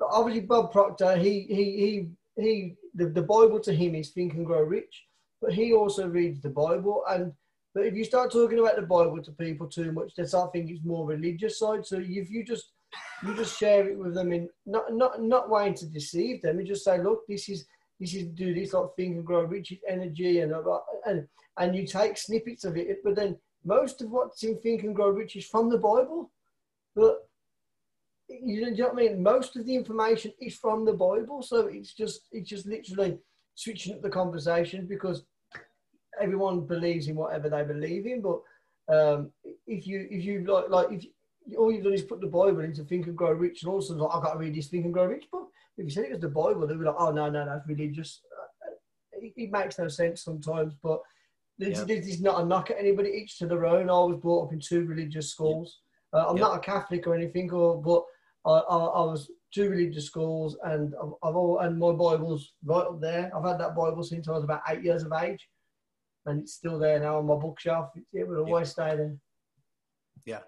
obviously 0.01 0.41
Bob 0.41 0.71
Proctor, 0.71 1.15
he 1.17 1.41
he 1.41 2.07
he 2.35 2.41
he 2.41 2.75
the, 2.93 3.07
the 3.07 3.21
Bible 3.21 3.59
to 3.61 3.73
him 3.73 3.95
is 3.95 4.09
think 4.09 4.33
and 4.33 4.45
grow 4.45 4.61
rich, 4.61 5.03
but 5.41 5.53
he 5.53 5.73
also 5.73 6.07
reads 6.07 6.41
the 6.41 6.49
Bible 6.49 7.03
and 7.09 7.33
but 7.75 7.85
if 7.85 7.93
you 7.93 8.05
start 8.05 8.31
talking 8.31 8.57
about 8.57 8.77
the 8.77 8.83
Bible 8.83 9.21
to 9.21 9.31
people 9.33 9.67
too 9.67 9.91
much, 9.91 10.13
that's 10.15 10.33
I 10.33 10.47
think 10.47 10.71
it's 10.71 10.85
more 10.85 11.05
religious 11.05 11.59
side. 11.59 11.85
So 11.85 11.97
if 11.97 12.31
you 12.31 12.43
just 12.45 12.71
you 13.21 13.35
just 13.35 13.59
share 13.59 13.89
it 13.89 13.99
with 13.99 14.15
them 14.15 14.31
in 14.31 14.49
not 14.65 14.93
not 14.93 15.21
not 15.21 15.49
wanting 15.49 15.75
to 15.75 15.85
deceive 15.87 16.41
them, 16.41 16.59
you 16.59 16.65
just 16.65 16.85
say, 16.85 17.03
look, 17.03 17.27
this 17.27 17.49
is 17.49 17.65
this 17.99 18.13
is 18.13 18.27
do 18.27 18.53
this 18.53 18.71
like 18.71 18.95
think 18.95 19.17
and 19.17 19.25
grow 19.25 19.43
rich 19.43 19.73
energy 19.87 20.39
and 20.39 20.53
and 21.05 21.27
and 21.57 21.75
you 21.75 21.85
take 21.85 22.17
snippets 22.17 22.63
of 22.63 22.77
it, 22.77 22.99
but 23.03 23.15
then 23.15 23.37
most 23.65 24.01
of 24.01 24.09
what's 24.09 24.43
in 24.43 24.57
think 24.61 24.83
and 24.83 24.95
grow 24.95 25.09
rich 25.09 25.35
is 25.35 25.45
from 25.45 25.69
the 25.69 25.77
Bible. 25.77 26.31
But 26.95 27.27
you 28.27 28.61
know 28.61 28.85
what 28.85 28.93
I 28.93 28.95
mean? 28.95 29.23
Most 29.23 29.55
of 29.55 29.65
the 29.65 29.75
information 29.75 30.31
is 30.41 30.55
from 30.55 30.85
the 30.85 30.93
Bible, 30.93 31.41
so 31.41 31.67
it's 31.67 31.93
just 31.93 32.21
it's 32.31 32.49
just 32.49 32.65
literally 32.65 33.17
switching 33.55 33.93
up 33.93 34.01
the 34.01 34.09
conversation 34.09 34.85
because 34.87 35.23
everyone 36.19 36.61
believes 36.61 37.07
in 37.07 37.15
whatever 37.15 37.49
they 37.49 37.63
believe 37.63 38.05
in. 38.05 38.21
But 38.21 38.41
um, 38.93 39.31
if 39.67 39.87
you 39.87 40.07
if 40.09 40.23
you 40.23 40.45
like 40.45 40.69
like 40.69 40.91
if 40.91 41.03
you, 41.03 41.57
all 41.57 41.71
you've 41.71 41.83
done 41.83 41.93
is 41.93 42.01
put 42.01 42.21
the 42.21 42.27
Bible 42.27 42.61
into 42.61 42.83
Think 42.83 43.07
and 43.07 43.17
Grow 43.17 43.31
Rich, 43.31 43.63
and 43.63 43.71
also 43.71 43.93
like 43.95 44.09
I've 44.13 44.23
got 44.23 44.33
to 44.33 44.39
read 44.39 44.55
this 44.55 44.67
Think 44.67 44.85
and 44.85 44.93
Grow 44.93 45.05
Rich 45.05 45.29
book. 45.31 45.49
If 45.77 45.85
you 45.85 45.91
said 45.91 46.05
it 46.05 46.11
was 46.11 46.21
the 46.21 46.29
Bible, 46.29 46.65
they'd 46.65 46.79
be 46.79 46.85
like, 46.85 46.95
oh 46.97 47.11
no 47.11 47.29
no 47.29 47.45
that's 47.45 47.67
religious. 47.67 48.21
Uh, 48.31 48.71
it, 49.21 49.33
it 49.35 49.51
makes 49.51 49.77
no 49.79 49.87
sense 49.87 50.23
sometimes, 50.23 50.73
but. 50.81 50.99
This, 51.57 51.77
yeah. 51.77 51.85
this, 51.85 52.07
is 52.07 52.19
not 52.19 52.41
a 52.41 52.45
knock 52.45 52.69
at 52.69 52.77
anybody. 52.77 53.11
Each 53.11 53.37
to 53.37 53.47
their 53.47 53.65
own. 53.65 53.89
I 53.89 53.93
was 53.93 54.19
brought 54.21 54.47
up 54.47 54.51
in 54.51 54.59
two 54.59 54.83
religious 54.83 55.31
schools. 55.31 55.79
Uh, 56.11 56.25
I'm 56.27 56.35
not 56.35 56.57
a 56.57 56.59
Catholic 56.59 57.07
or 57.07 57.15
anything, 57.15 57.49
or 57.49 57.81
but 57.81 58.03
I, 58.45 58.51
I, 58.51 58.77
I 58.77 59.01
was 59.05 59.29
two 59.53 59.69
religious 59.69 60.05
schools, 60.05 60.57
and 60.63 60.93
I've, 61.01 61.13
I've 61.23 61.35
all, 61.35 61.59
and 61.59 61.79
my 61.79 61.91
Bible's 61.91 62.53
right 62.63 62.85
up 62.85 63.01
there. 63.01 63.31
I've 63.35 63.45
had 63.45 63.59
that 63.59 63.75
Bible 63.75 64.03
since 64.03 64.27
I 64.27 64.31
was 64.31 64.43
about 64.43 64.61
eight 64.69 64.83
years 64.83 65.03
of 65.03 65.13
age, 65.13 65.47
and 66.25 66.41
it's 66.41 66.53
still 66.53 66.77
there 66.77 66.99
now 66.99 67.17
on 67.17 67.25
my 67.25 67.35
bookshelf. 67.35 67.89
It, 67.95 68.03
it 68.13 68.27
will 68.27 68.45
always 68.45 68.67
yeah. 68.69 68.71
stay 68.71 68.95
there. 68.97 69.15
Yeah, 70.25 70.39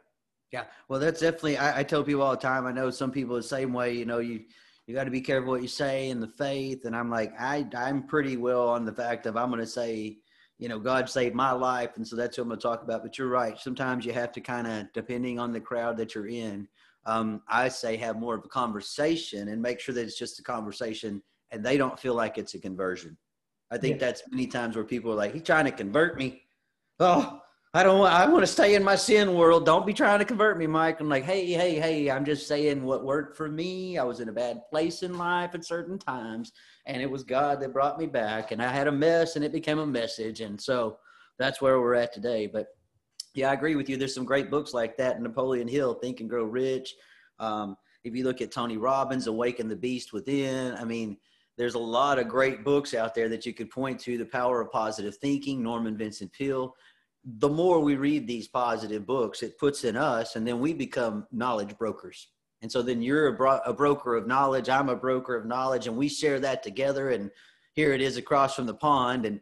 yeah. 0.52 0.64
Well, 0.88 1.00
that's 1.00 1.22
definitely. 1.22 1.58
I, 1.58 1.80
I 1.80 1.84
tell 1.84 2.04
people 2.04 2.22
all 2.22 2.32
the 2.32 2.38
time. 2.38 2.66
I 2.68 2.72
know 2.72 2.90
some 2.92 3.12
people 3.12 3.36
the 3.36 3.44
same 3.44 3.74
way. 3.74 3.94
You 3.94 4.06
know, 4.06 4.20
you 4.20 4.42
you 4.86 4.94
got 4.94 5.06
to 5.06 5.12
be 5.12 5.22
careful 5.22 5.52
what 5.52 5.62
you 5.62 5.68
say 5.68 6.10
in 6.10 6.20
the 6.20 6.28
faith, 6.28 6.86
and 6.86 6.96
I'm 6.96 7.10
like, 7.10 7.34
I 7.40 7.68
I'm 7.76 8.04
pretty 8.04 8.38
well 8.38 8.70
on 8.70 8.86
the 8.86 8.94
fact 8.94 9.26
of 9.26 9.38
I'm 9.38 9.50
going 9.50 9.62
to 9.62 9.68
say 9.68 10.18
you 10.60 10.68
know, 10.70 10.80
God 10.80 11.10
saved 11.10 11.36
my 11.36 11.52
life. 11.52 11.92
And 11.98 12.08
so 12.08 12.16
that's 12.16 12.38
what 12.38 12.44
I'm 12.44 12.50
going 12.50 12.60
to 12.60 12.64
talk 12.64 12.84
about. 12.84 13.04
But 13.04 13.18
you're 13.18 13.28
right. 13.28 13.58
Sometimes 13.60 14.06
you 14.06 14.14
have 14.14 14.32
to 14.34 14.42
kind 14.42 14.68
of, 14.68 14.92
depending 14.94 15.40
on 15.40 15.52
the 15.52 15.60
crowd 15.60 15.98
that 15.98 16.16
you're 16.16 16.28
in, 16.28 16.68
um, 17.08 17.42
I 17.48 17.70
say 17.70 17.96
have 17.98 18.18
more 18.18 18.36
of 18.36 18.44
a 18.46 18.50
conversation 18.50 19.48
and 19.48 19.62
make 19.62 19.80
sure 19.80 19.96
that 19.96 20.02
it's 20.02 20.20
just 20.20 20.40
a 20.40 20.44
conversation 20.44 21.24
and 21.52 21.66
they 21.66 21.78
don't 21.78 21.98
feel 21.98 22.14
like 22.14 22.38
it's 22.38 22.54
a 22.54 22.60
conversion. 22.60 23.18
I 23.72 23.78
think 23.78 23.96
yeah. 23.96 24.08
that's 24.08 24.24
many 24.30 24.46
times 24.46 24.76
where 24.76 24.86
people 24.86 25.12
are 25.14 25.16
like, 25.16 25.34
he's 25.34 25.44
trying 25.44 25.66
to 25.66 25.72
convert 25.72 26.18
me. 26.18 26.42
Oh, 27.00 27.40
I 27.74 27.84
don't 27.84 28.00
want, 28.00 28.14
I 28.14 28.28
want 28.28 28.44
to 28.44 28.52
stay 28.52 28.76
in 28.76 28.84
my 28.84 28.96
sin 28.96 29.36
world. 29.36 29.66
Don't 29.66 29.86
be 29.86 29.94
trying 29.94 30.20
to 30.20 30.26
convert 30.26 30.58
me, 30.58 30.68
Mike. 30.68 31.00
I'm 31.00 31.08
like, 31.08 31.24
hey, 31.24 31.46
hey, 31.46 31.76
hey, 31.76 32.12
I'm 32.12 32.26
just 32.26 32.46
saying 32.48 32.84
what 32.84 33.06
worked 33.06 33.38
for 33.38 33.48
me. 33.48 33.98
I 33.98 34.04
was 34.04 34.20
in 34.20 34.30
a 34.30 34.34
bad 34.34 34.62
place 34.70 35.02
in 35.04 35.18
life 35.18 35.52
at 35.54 35.66
certain 35.66 35.98
times, 35.98 36.52
and 36.86 37.02
it 37.02 37.10
was 37.10 37.24
God 37.24 37.62
that 37.62 37.74
brought 37.74 38.00
me 38.00 38.06
back. 38.06 38.52
And 38.52 38.62
I 38.62 38.72
had 38.72 38.88
a 38.88 38.92
mess, 38.92 39.36
and 39.36 39.46
it 39.46 39.52
became 39.52 39.80
a 39.80 39.86
message. 39.86 40.42
And 40.42 40.60
so 40.60 40.98
that's 41.40 41.62
where 41.62 41.80
we're 41.80 41.96
at 41.96 42.14
today. 42.14 42.48
But 42.48 42.68
yeah, 43.38 43.52
I 43.52 43.54
agree 43.54 43.76
with 43.76 43.88
you. 43.88 43.98
There's 43.98 44.16
some 44.16 44.26
great 44.26 44.50
books 44.50 44.74
like 44.74 44.98
that. 44.98 45.22
Napoleon 45.22 45.68
Hill, 45.68 45.94
Think 45.94 46.22
and 46.22 46.30
Grow 46.30 46.44
Rich. 46.44 46.96
Um, 47.40 47.78
if 48.04 48.16
you 48.16 48.24
look 48.24 48.42
at 48.42 48.52
Tony 48.52 48.78
Robbins, 48.78 49.28
Awaken 49.28 49.68
the 49.68 49.76
Beast 49.76 50.12
Within, 50.12 50.74
I 50.74 50.84
mean, 50.84 51.18
there's 51.56 51.76
a 51.76 51.80
lot 51.80 52.18
of 52.18 52.28
great 52.28 52.64
books 52.64 52.96
out 52.96 53.14
there 53.14 53.30
that 53.30 53.46
you 53.46 53.54
could 53.54 53.70
point 53.70 54.00
to. 54.02 54.18
The 54.18 54.26
Power 54.26 54.62
of 54.62 54.72
Positive 54.72 55.16
Thinking, 55.16 55.62
Norman 55.62 55.96
Vincent 55.96 56.32
Peale. 56.34 56.76
The 57.26 57.50
more 57.50 57.80
we 57.80 57.96
read 57.96 58.26
these 58.26 58.48
positive 58.48 59.06
books, 59.06 59.44
it 59.44 59.60
puts 59.60 59.84
in 59.84 59.96
us, 59.96 60.36
and 60.36 60.48
then 60.48 60.60
we 60.60 60.74
become 60.74 61.28
knowledge 61.32 61.78
brokers. 61.78 62.30
And 62.64 62.72
so 62.72 62.82
then 62.82 63.04
you're 63.04 63.28
a, 63.28 63.34
bro- 63.34 63.62
a 63.66 63.74
broker 63.74 64.16
of 64.16 64.26
knowledge. 64.26 64.68
I'm 64.68 64.90
a 64.90 64.96
broker 64.96 65.36
of 65.36 65.46
knowledge, 65.46 65.86
and 65.86 65.96
we 65.96 66.10
share 66.10 66.40
that 66.40 66.64
together. 66.64 67.12
And 67.12 67.30
here 67.74 67.94
it 67.94 68.02
is 68.02 68.18
across 68.18 68.56
from 68.56 68.66
the 68.66 68.74
pond. 68.74 69.28
And 69.28 69.40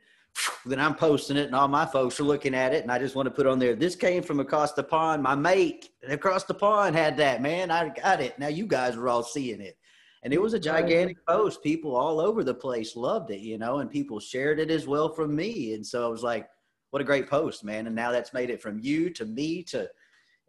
then 0.65 0.79
I'm 0.79 0.95
posting 0.95 1.37
it, 1.37 1.45
and 1.45 1.55
all 1.55 1.67
my 1.67 1.85
folks 1.85 2.19
are 2.19 2.23
looking 2.23 2.55
at 2.55 2.73
it. 2.73 2.83
And 2.83 2.91
I 2.91 2.99
just 2.99 3.15
want 3.15 3.27
to 3.27 3.31
put 3.31 3.47
on 3.47 3.59
there, 3.59 3.75
this 3.75 3.95
came 3.95 4.23
from 4.23 4.39
across 4.39 4.73
the 4.73 4.83
pond. 4.83 5.23
My 5.23 5.35
mate 5.35 5.89
across 6.07 6.43
the 6.43 6.53
pond 6.53 6.95
had 6.95 7.17
that, 7.17 7.41
man. 7.41 7.71
I 7.71 7.89
got 7.89 8.21
it. 8.21 8.37
Now 8.39 8.47
you 8.47 8.67
guys 8.67 8.95
are 8.95 9.07
all 9.07 9.23
seeing 9.23 9.61
it. 9.61 9.77
And 10.23 10.33
it 10.33 10.41
was 10.41 10.55
a 10.55 10.59
gigantic 10.59 11.23
post. 11.27 11.61
People 11.61 11.95
all 11.95 12.19
over 12.19 12.43
the 12.43 12.53
place 12.53 12.95
loved 12.95 13.29
it, 13.29 13.41
you 13.41 13.59
know, 13.59 13.77
and 13.77 13.91
people 13.91 14.19
shared 14.19 14.59
it 14.59 14.71
as 14.71 14.87
well 14.87 15.07
from 15.07 15.35
me. 15.35 15.75
And 15.75 15.85
so 15.85 16.03
I 16.03 16.09
was 16.09 16.23
like, 16.23 16.49
what 16.89 17.01
a 17.01 17.05
great 17.05 17.29
post, 17.29 17.63
man. 17.63 17.85
And 17.85 17.95
now 17.95 18.11
that's 18.11 18.33
made 18.33 18.49
it 18.49 18.59
from 18.61 18.79
you 18.79 19.11
to 19.11 19.25
me 19.25 19.61
to 19.63 19.87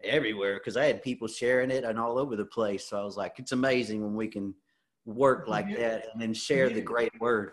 everywhere 0.03 0.55
because 0.55 0.79
I 0.79 0.87
had 0.87 1.03
people 1.03 1.29
sharing 1.29 1.71
it 1.71 1.85
and 1.85 1.99
all 1.99 2.19
over 2.19 2.37
the 2.37 2.45
place. 2.47 2.89
So 2.89 2.99
I 2.99 3.05
was 3.05 3.19
like, 3.19 3.39
it's 3.39 3.53
amazing 3.53 4.03
when 4.03 4.15
we 4.15 4.29
can 4.29 4.55
work 5.05 5.47
like 5.47 5.69
that 5.77 6.07
and 6.11 6.23
then 6.23 6.33
share 6.33 6.71
the 6.71 6.81
great 6.81 7.13
word. 7.21 7.53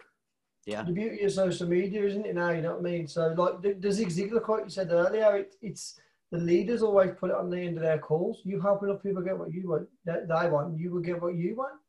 Yeah. 0.66 0.84
The 0.84 0.94
beauty 0.94 1.24
of 1.24 1.32
social 1.32 1.68
media, 1.68 2.06
isn't 2.06 2.26
it 2.26 2.36
now? 2.36 2.52
You 2.52 2.62
know 2.62 2.72
what 2.72 2.88
I 2.88 2.92
mean? 2.92 3.08
So, 3.08 3.34
like 3.38 3.82
the 3.82 3.92
Zig 3.92 4.08
Ziglar 4.10 4.42
quote 4.42 4.64
you 4.64 4.70
said 4.70 4.92
earlier, 4.92 5.38
it, 5.38 5.56
it's 5.62 6.00
the 6.32 6.38
leaders 6.38 6.82
always 6.82 7.12
put 7.20 7.30
it 7.30 7.36
on 7.36 7.50
the 7.50 7.60
end 7.60 7.78
of 7.78 7.84
their 7.84 8.00
calls. 8.00 8.42
You 8.44 8.62
help 8.62 8.82
enough 8.84 9.04
people 9.04 9.22
get 9.22 9.38
what 9.38 9.54
you 9.54 9.70
want, 9.70 9.88
that 10.06 10.28
they 10.28 10.50
want, 10.50 10.80
you 10.80 10.92
will 10.92 11.02
get 11.02 11.22
what 11.22 11.36
you 11.36 11.56
want. 11.56 11.80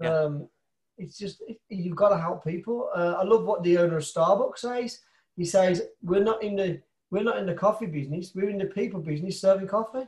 Yeah. 0.00 0.14
Um, 0.14 0.48
it's 0.98 1.18
just, 1.18 1.42
it, 1.48 1.58
you've 1.68 1.96
got 1.96 2.10
to 2.10 2.18
help 2.18 2.44
people. 2.44 2.90
Uh, 2.94 3.16
I 3.18 3.24
love 3.24 3.44
what 3.44 3.62
the 3.62 3.78
owner 3.78 3.96
of 3.96 4.04
Starbucks 4.04 4.58
says. 4.58 5.00
He 5.36 5.44
says, 5.44 5.82
we're 6.02 6.22
not 6.22 6.42
in 6.42 6.56
the 6.56 6.80
we're 7.10 7.22
not 7.22 7.36
in 7.36 7.44
the 7.44 7.54
coffee 7.54 7.86
business. 7.86 8.32
We're 8.34 8.48
in 8.48 8.56
the 8.56 8.64
people 8.64 9.00
business, 9.00 9.38
serving 9.38 9.68
coffee. 9.68 10.06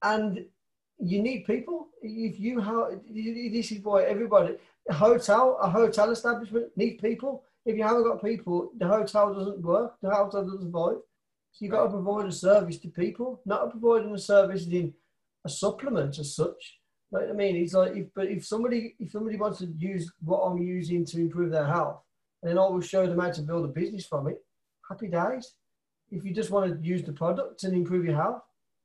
And 0.00 0.44
you 0.98 1.20
need 1.20 1.44
people. 1.46 1.88
If 2.00 2.38
you 2.38 2.60
have, 2.60 3.00
this 3.12 3.72
is 3.72 3.82
why 3.82 4.04
everybody, 4.04 4.54
a 4.88 4.94
hotel, 4.94 5.58
a 5.60 5.68
hotel 5.68 6.10
establishment 6.10 6.66
needs 6.76 7.00
people. 7.00 7.44
If 7.64 7.76
you 7.76 7.82
haven't 7.82 8.04
got 8.04 8.22
people, 8.22 8.70
the 8.78 8.86
hotel 8.86 9.34
doesn't 9.34 9.60
work. 9.60 9.94
The 10.00 10.10
hotel 10.10 10.44
doesn't 10.44 10.62
survive. 10.62 10.98
So 11.52 11.64
you've 11.64 11.72
got 11.72 11.84
to 11.84 11.90
provide 11.90 12.26
a 12.26 12.32
service 12.32 12.78
to 12.78 12.88
people, 12.88 13.40
not 13.44 13.70
providing 13.70 14.14
a 14.14 14.18
service 14.18 14.66
in 14.66 14.92
a 15.44 15.48
supplement 15.48 16.18
as 16.18 16.34
such. 16.34 16.78
Like, 17.10 17.28
I 17.28 17.32
mean, 17.32 17.56
it's 17.56 17.72
like 17.72 17.96
if 17.96 18.06
but 18.14 18.26
if 18.26 18.46
somebody 18.46 18.94
if 18.98 19.10
somebody 19.10 19.36
wants 19.36 19.60
to 19.60 19.66
use 19.78 20.12
what 20.22 20.40
I'm 20.40 20.58
using 20.58 21.04
to 21.06 21.18
improve 21.18 21.50
their 21.50 21.66
health, 21.66 22.02
and 22.42 22.50
then 22.50 22.58
I 22.58 22.68
will 22.68 22.80
show 22.80 23.06
them 23.06 23.20
how 23.20 23.30
to 23.30 23.42
build 23.42 23.64
a 23.64 23.68
business 23.68 24.06
from 24.06 24.28
it, 24.28 24.42
happy 24.88 25.08
days. 25.08 25.54
If 26.10 26.24
you 26.24 26.34
just 26.34 26.50
want 26.50 26.70
to 26.70 26.86
use 26.86 27.02
the 27.02 27.12
product 27.12 27.64
and 27.64 27.74
improve 27.74 28.04
your 28.04 28.16
health, 28.16 28.42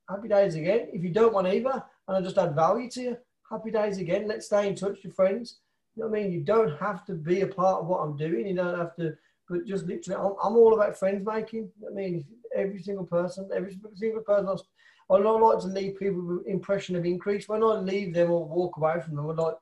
happy 0.09 0.27
days 0.27 0.55
again. 0.55 0.87
If 0.93 1.03
you 1.03 1.09
don't 1.09 1.33
want 1.33 1.47
either, 1.47 1.83
and 2.07 2.17
I 2.17 2.21
just 2.21 2.37
add 2.37 2.55
value 2.55 2.89
to 2.91 3.01
you, 3.01 3.17
happy 3.49 3.71
days 3.71 3.97
again. 3.97 4.27
Let's 4.27 4.45
stay 4.45 4.67
in 4.67 4.75
touch 4.75 4.99
with 5.03 5.15
friends. 5.15 5.59
You 5.95 6.03
know 6.03 6.09
what 6.09 6.19
I 6.19 6.23
mean? 6.23 6.31
You 6.31 6.41
don't 6.41 6.77
have 6.79 7.05
to 7.05 7.13
be 7.13 7.41
a 7.41 7.47
part 7.47 7.81
of 7.81 7.87
what 7.87 7.99
I'm 7.99 8.15
doing. 8.17 8.47
You 8.47 8.55
don't 8.55 8.77
have 8.77 8.95
to, 8.95 9.13
but 9.49 9.65
just 9.65 9.85
literally, 9.85 10.19
I'm, 10.19 10.35
I'm 10.43 10.57
all 10.57 10.73
about 10.73 10.97
friends 10.97 11.25
making. 11.25 11.69
You 11.79 11.81
know 11.81 11.89
I 11.91 11.93
mean, 11.93 12.25
every 12.55 12.81
single 12.81 13.05
person, 13.05 13.49
every 13.53 13.77
single 13.95 14.21
person. 14.21 14.47
I, 14.47 15.13
I 15.13 15.19
don't 15.19 15.41
like 15.41 15.59
to 15.59 15.67
leave 15.67 15.99
people 15.99 16.21
with 16.25 16.47
impression 16.47 16.95
of 16.95 17.05
increase. 17.05 17.49
When 17.49 17.63
I 17.63 17.73
leave 17.75 18.13
them 18.13 18.31
or 18.31 18.45
walk 18.45 18.77
away 18.77 19.01
from 19.01 19.15
them, 19.15 19.29
I 19.29 19.33
like, 19.33 19.55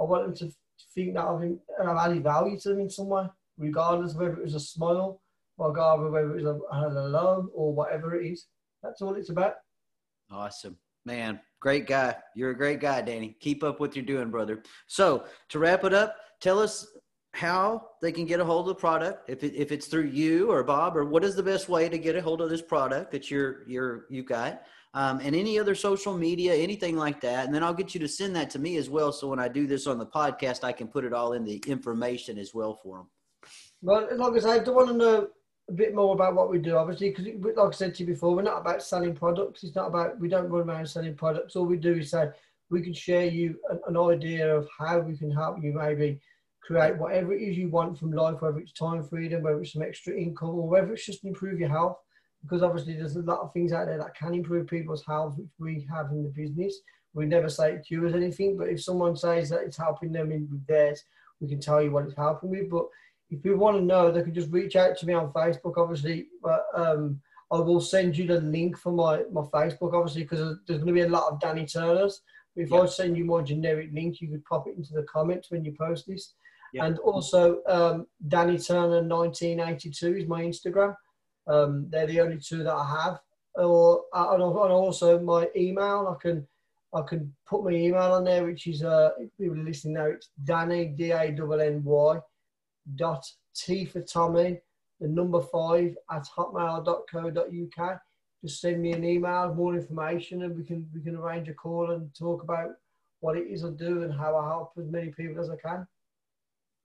I 0.00 0.04
want 0.04 0.24
them 0.24 0.48
to 0.48 0.56
think 0.94 1.14
that 1.14 1.24
I've, 1.24 1.86
I've 1.86 2.10
added 2.10 2.22
value 2.22 2.58
to 2.60 2.68
them 2.70 2.80
in 2.80 2.90
some 2.90 3.08
way, 3.08 3.26
regardless 3.58 4.12
of 4.12 4.20
whether 4.20 4.38
it 4.38 4.44
was 4.44 4.54
a 4.54 4.60
smile 4.60 5.20
Garver, 5.58 6.10
whether 6.10 6.36
it's 6.36 6.46
a, 6.46 6.58
a 6.72 6.88
loan 7.08 7.48
or 7.54 7.72
whatever 7.72 8.20
it 8.20 8.26
is. 8.26 8.46
That's 8.82 9.00
all 9.00 9.14
it's 9.14 9.30
about. 9.30 9.54
Awesome. 10.30 10.76
Man, 11.04 11.40
great 11.64 11.86
guy. 11.86 12.14
You're 12.34 12.50
a 12.50 12.56
great 12.56 12.78
guy, 12.78 13.00
Danny. 13.00 13.38
Keep 13.40 13.64
up 13.64 13.80
what 13.80 13.96
you're 13.96 14.04
doing, 14.04 14.30
brother. 14.30 14.62
So 14.86 15.24
to 15.48 15.58
wrap 15.58 15.82
it 15.84 15.94
up, 15.94 16.14
tell 16.38 16.58
us 16.58 16.86
how 17.32 17.88
they 18.02 18.12
can 18.12 18.26
get 18.26 18.38
a 18.38 18.44
hold 18.44 18.68
of 18.68 18.76
the 18.76 18.80
product. 18.80 19.30
If, 19.30 19.42
it, 19.42 19.54
if 19.54 19.72
it's 19.72 19.86
through 19.86 20.08
you 20.08 20.50
or 20.50 20.62
Bob, 20.62 20.94
or 20.94 21.06
what 21.06 21.24
is 21.24 21.34
the 21.34 21.42
best 21.42 21.70
way 21.70 21.88
to 21.88 21.96
get 21.96 22.16
a 22.16 22.20
hold 22.20 22.42
of 22.42 22.50
this 22.50 22.60
product 22.60 23.10
that 23.12 23.30
you're 23.30 23.66
you're 23.66 24.04
you 24.10 24.22
got, 24.22 24.60
um, 24.92 25.20
and 25.20 25.34
any 25.34 25.58
other 25.58 25.74
social 25.74 26.14
media, 26.14 26.54
anything 26.54 26.98
like 26.98 27.18
that. 27.22 27.46
And 27.46 27.54
then 27.54 27.64
I'll 27.64 27.72
get 27.72 27.94
you 27.94 28.00
to 28.00 28.08
send 28.08 28.36
that 28.36 28.50
to 28.50 28.58
me 28.58 28.76
as 28.76 28.90
well. 28.90 29.10
So 29.10 29.26
when 29.28 29.40
I 29.40 29.48
do 29.48 29.66
this 29.66 29.86
on 29.86 29.96
the 29.98 30.06
podcast, 30.06 30.64
I 30.64 30.72
can 30.72 30.86
put 30.86 31.06
it 31.06 31.14
all 31.14 31.32
in 31.32 31.44
the 31.44 31.56
information 31.66 32.36
as 32.36 32.52
well 32.52 32.74
for 32.82 32.98
them. 32.98 33.08
Well, 33.80 34.06
as 34.12 34.18
long 34.18 34.36
as 34.36 34.44
I 34.44 34.58
don't 34.58 34.74
want 34.74 34.88
to 34.88 34.94
know 34.94 35.28
a 35.68 35.72
bit 35.72 35.94
more 35.94 36.14
about 36.14 36.34
what 36.34 36.50
we 36.50 36.58
do, 36.58 36.76
obviously, 36.76 37.10
because 37.10 37.26
like 37.56 37.58
I 37.58 37.70
said 37.70 37.94
to 37.94 38.02
you 38.02 38.12
before, 38.12 38.34
we're 38.34 38.42
not 38.42 38.60
about 38.60 38.82
selling 38.82 39.14
products. 39.14 39.64
It's 39.64 39.74
not 39.74 39.88
about 39.88 40.18
we 40.18 40.28
don't 40.28 40.50
run 40.50 40.68
around 40.68 40.86
selling 40.86 41.14
products. 41.14 41.56
All 41.56 41.64
we 41.64 41.76
do 41.76 41.94
is 41.94 42.10
say 42.10 42.28
we 42.70 42.82
can 42.82 42.92
share 42.92 43.26
you 43.26 43.56
an, 43.70 43.80
an 43.86 43.96
idea 43.96 44.54
of 44.54 44.68
how 44.78 44.98
we 44.98 45.16
can 45.16 45.30
help 45.30 45.62
you 45.62 45.72
maybe 45.72 46.20
create 46.62 46.96
whatever 46.96 47.32
it 47.32 47.42
is 47.42 47.56
you 47.56 47.68
want 47.68 47.98
from 47.98 48.12
life, 48.12 48.40
whether 48.40 48.58
it's 48.58 48.72
time 48.72 49.02
freedom, 49.02 49.42
whether 49.42 49.60
it's 49.60 49.72
some 49.72 49.82
extra 49.82 50.14
income, 50.14 50.50
or 50.50 50.68
whether 50.68 50.92
it's 50.92 51.06
just 51.06 51.24
improve 51.24 51.60
your 51.60 51.68
health. 51.68 51.96
Because 52.42 52.62
obviously, 52.62 52.94
there's 52.94 53.16
a 53.16 53.20
lot 53.20 53.40
of 53.40 53.52
things 53.52 53.72
out 53.72 53.86
there 53.86 53.98
that 53.98 54.14
can 54.14 54.34
improve 54.34 54.66
people's 54.66 55.04
health, 55.04 55.34
which 55.36 55.48
we 55.58 55.86
have 55.90 56.10
in 56.10 56.22
the 56.22 56.28
business. 56.28 56.78
We 57.14 57.26
never 57.26 57.48
say 57.48 57.72
it 57.72 57.86
cures 57.86 58.14
anything, 58.14 58.58
but 58.58 58.68
if 58.68 58.82
someone 58.82 59.16
says 59.16 59.48
that 59.48 59.62
it's 59.62 59.78
helping 59.78 60.12
them 60.12 60.30
in 60.30 60.48
theirs, 60.68 61.04
we 61.40 61.48
can 61.48 61.60
tell 61.60 61.80
you 61.80 61.90
what 61.90 62.04
it's 62.04 62.16
helping 62.16 62.50
with. 62.50 62.68
But 62.68 62.86
if 63.30 63.44
you 63.44 63.56
want 63.56 63.76
to 63.76 63.82
know, 63.82 64.10
they 64.10 64.22
can 64.22 64.34
just 64.34 64.50
reach 64.50 64.76
out 64.76 64.96
to 64.98 65.06
me 65.06 65.14
on 65.14 65.32
Facebook, 65.32 65.76
obviously. 65.76 66.28
But 66.42 66.66
um, 66.74 67.20
I 67.50 67.58
will 67.58 67.80
send 67.80 68.16
you 68.16 68.26
the 68.26 68.40
link 68.40 68.76
for 68.78 68.92
my, 68.92 69.22
my 69.32 69.42
Facebook, 69.42 69.94
obviously, 69.94 70.22
because 70.22 70.58
there's 70.66 70.80
going 70.80 70.86
to 70.86 70.92
be 70.92 71.02
a 71.02 71.08
lot 71.08 71.32
of 71.32 71.40
Danny 71.40 71.66
Turners. 71.66 72.22
If 72.56 72.70
yeah. 72.70 72.80
I 72.80 72.86
send 72.86 73.16
you 73.16 73.24
my 73.24 73.42
generic 73.42 73.90
link, 73.92 74.20
you 74.20 74.28
could 74.28 74.44
pop 74.44 74.66
it 74.68 74.76
into 74.76 74.92
the 74.92 75.02
comments 75.04 75.50
when 75.50 75.64
you 75.64 75.74
post 75.78 76.06
this. 76.06 76.34
Yeah. 76.72 76.86
And 76.86 76.98
also, 77.00 77.60
um, 77.66 78.06
Danny 78.28 78.58
Turner 78.58 79.02
1982 79.02 80.16
is 80.16 80.26
my 80.26 80.42
Instagram. 80.42 80.94
Um, 81.46 81.86
they're 81.90 82.06
the 82.06 82.20
only 82.20 82.38
two 82.38 82.62
that 82.64 82.74
I 82.74 83.04
have. 83.04 83.20
Or 83.56 84.02
and 84.12 84.42
also 84.42 85.20
my 85.20 85.48
email. 85.54 86.12
I 86.12 86.20
can 86.20 86.46
I 86.92 87.02
can 87.02 87.32
put 87.46 87.62
my 87.62 87.70
email 87.70 88.12
on 88.12 88.24
there, 88.24 88.44
which 88.44 88.66
is 88.66 88.82
uh, 88.82 89.10
if 89.18 89.30
people 89.38 89.60
are 89.60 89.64
listening 89.64 89.94
now, 89.94 90.06
it's 90.06 90.30
Danny 90.42 90.86
D 90.86 91.12
A 91.12 91.22
N 91.22 91.60
N 91.60 91.82
Y 91.84 92.18
dot 92.96 93.24
T 93.54 93.84
for 93.84 94.00
Tommy, 94.00 94.60
the 95.00 95.08
number 95.08 95.40
five 95.40 95.96
at 96.10 96.26
hotmail.co.uk. 96.36 98.00
Just 98.42 98.60
send 98.60 98.82
me 98.82 98.92
an 98.92 99.04
email, 99.04 99.54
more 99.54 99.74
information, 99.74 100.42
and 100.42 100.56
we 100.56 100.64
can 100.64 100.88
we 100.94 101.00
can 101.00 101.16
arrange 101.16 101.48
a 101.48 101.54
call 101.54 101.92
and 101.92 102.14
talk 102.14 102.42
about 102.42 102.70
what 103.20 103.38
it 103.38 103.46
is 103.46 103.64
I 103.64 103.70
do 103.70 104.02
and 104.02 104.12
how 104.12 104.36
I 104.36 104.46
help 104.46 104.72
as 104.78 104.86
many 104.86 105.08
people 105.08 105.42
as 105.42 105.48
I 105.48 105.56
can. 105.56 105.86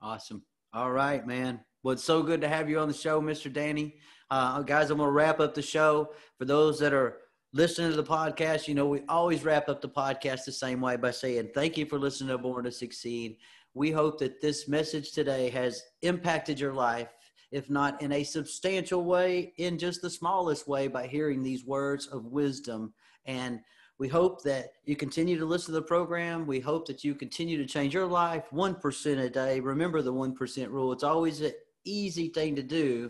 Awesome. 0.01 0.43
All 0.73 0.91
right, 0.91 1.25
man. 1.27 1.59
Well, 1.83 1.93
it's 1.93 2.03
so 2.03 2.23
good 2.23 2.41
to 2.41 2.47
have 2.47 2.69
you 2.69 2.79
on 2.79 2.87
the 2.87 2.93
show, 2.93 3.21
Mr. 3.21 3.51
Danny. 3.51 3.95
Uh, 4.31 4.61
guys, 4.61 4.89
I'm 4.89 4.97
going 4.97 5.07
to 5.07 5.11
wrap 5.11 5.39
up 5.39 5.53
the 5.53 5.61
show. 5.61 6.13
For 6.37 6.45
those 6.45 6.79
that 6.79 6.93
are 6.93 7.17
listening 7.53 7.91
to 7.91 7.97
the 7.97 8.03
podcast, 8.03 8.67
you 8.67 8.75
know, 8.75 8.87
we 8.87 9.01
always 9.09 9.43
wrap 9.43 9.67
up 9.67 9.81
the 9.81 9.89
podcast 9.89 10.45
the 10.45 10.51
same 10.51 10.81
way 10.81 10.95
by 10.95 11.11
saying, 11.11 11.49
Thank 11.53 11.77
you 11.77 11.85
for 11.85 11.97
listening 11.97 12.29
to 12.29 12.37
Born 12.37 12.65
to 12.65 12.71
Succeed. 12.71 13.37
We 13.79 13.91
hope 13.91 14.19
that 14.19 14.41
this 14.41 14.67
message 14.67 15.13
today 15.13 15.49
has 15.51 15.81
impacted 16.01 16.59
your 16.59 16.73
life, 16.73 17.07
if 17.53 17.69
not 17.69 18.01
in 18.01 18.11
a 18.11 18.25
substantial 18.25 19.05
way, 19.05 19.53
in 19.55 19.77
just 19.77 20.01
the 20.01 20.09
smallest 20.09 20.67
way 20.67 20.89
by 20.89 21.07
hearing 21.07 21.41
these 21.41 21.63
words 21.63 22.05
of 22.07 22.25
wisdom. 22.25 22.93
And 23.23 23.61
we 23.97 24.09
hope 24.09 24.43
that 24.43 24.71
you 24.83 24.97
continue 24.97 25.39
to 25.39 25.45
listen 25.45 25.73
to 25.73 25.79
the 25.79 25.87
program. 25.87 26.45
We 26.45 26.59
hope 26.59 26.87
that 26.87 27.05
you 27.05 27.15
continue 27.15 27.57
to 27.57 27.65
change 27.65 27.93
your 27.93 28.05
life 28.05 28.43
1% 28.51 29.17
a 29.17 29.29
day. 29.29 29.61
Remember 29.61 30.01
the 30.01 30.11
1% 30.11 30.67
rule. 30.67 30.91
It's 30.91 31.05
always 31.05 31.39
an 31.39 31.53
easy 31.85 32.27
thing 32.27 32.57
to 32.57 32.63
do, 32.63 33.09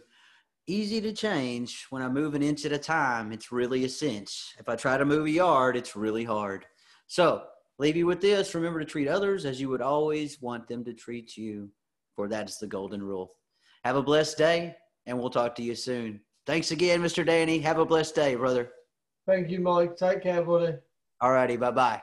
easy 0.67 1.01
to 1.01 1.13
change. 1.13 1.87
When 1.89 2.03
I 2.03 2.09
move 2.09 2.35
an 2.35 2.43
inch 2.43 2.63
at 2.65 2.71
a 2.71 2.77
time, 2.77 3.31
it's 3.31 3.51
really 3.51 3.85
a 3.85 3.89
cinch. 3.89 4.53
If 4.59 4.69
I 4.69 4.75
try 4.75 4.99
to 4.99 5.05
move 5.05 5.25
a 5.25 5.31
yard, 5.31 5.75
it's 5.75 5.95
really 5.95 6.25
hard. 6.25 6.67
So 7.07 7.41
leave 7.79 7.95
you 7.95 8.05
with 8.05 8.21
this. 8.21 8.53
Remember 8.53 8.79
to 8.79 8.85
treat 8.85 9.07
others 9.07 9.45
as 9.45 9.59
you 9.59 9.69
would 9.69 9.81
always 9.81 10.41
want 10.41 10.67
them 10.67 10.83
to 10.83 10.93
treat 10.93 11.35
you, 11.35 11.71
for 12.15 12.27
that 12.27 12.49
is 12.49 12.59
the 12.59 12.67
golden 12.67 13.01
rule. 13.01 13.31
Have 13.83 13.95
a 13.95 14.03
blessed 14.03 14.37
day, 14.37 14.75
and 15.05 15.17
we'll 15.17 15.29
talk 15.29 15.55
to 15.55 15.63
you 15.63 15.73
soon. 15.73 16.19
Thanks 16.45 16.71
again, 16.71 17.01
Mr. 17.01 17.25
Danny. 17.25 17.59
Have 17.59 17.79
a 17.79 17.85
blessed 17.85 18.15
day, 18.15 18.35
brother. 18.35 18.71
Thank 19.25 19.49
you, 19.49 19.59
Mike. 19.59 19.95
Take 19.95 20.23
care, 20.23 20.43
buddy. 20.43 20.75
All 21.21 21.31
righty. 21.31 21.57
Bye 21.57 21.71
bye. 21.71 22.01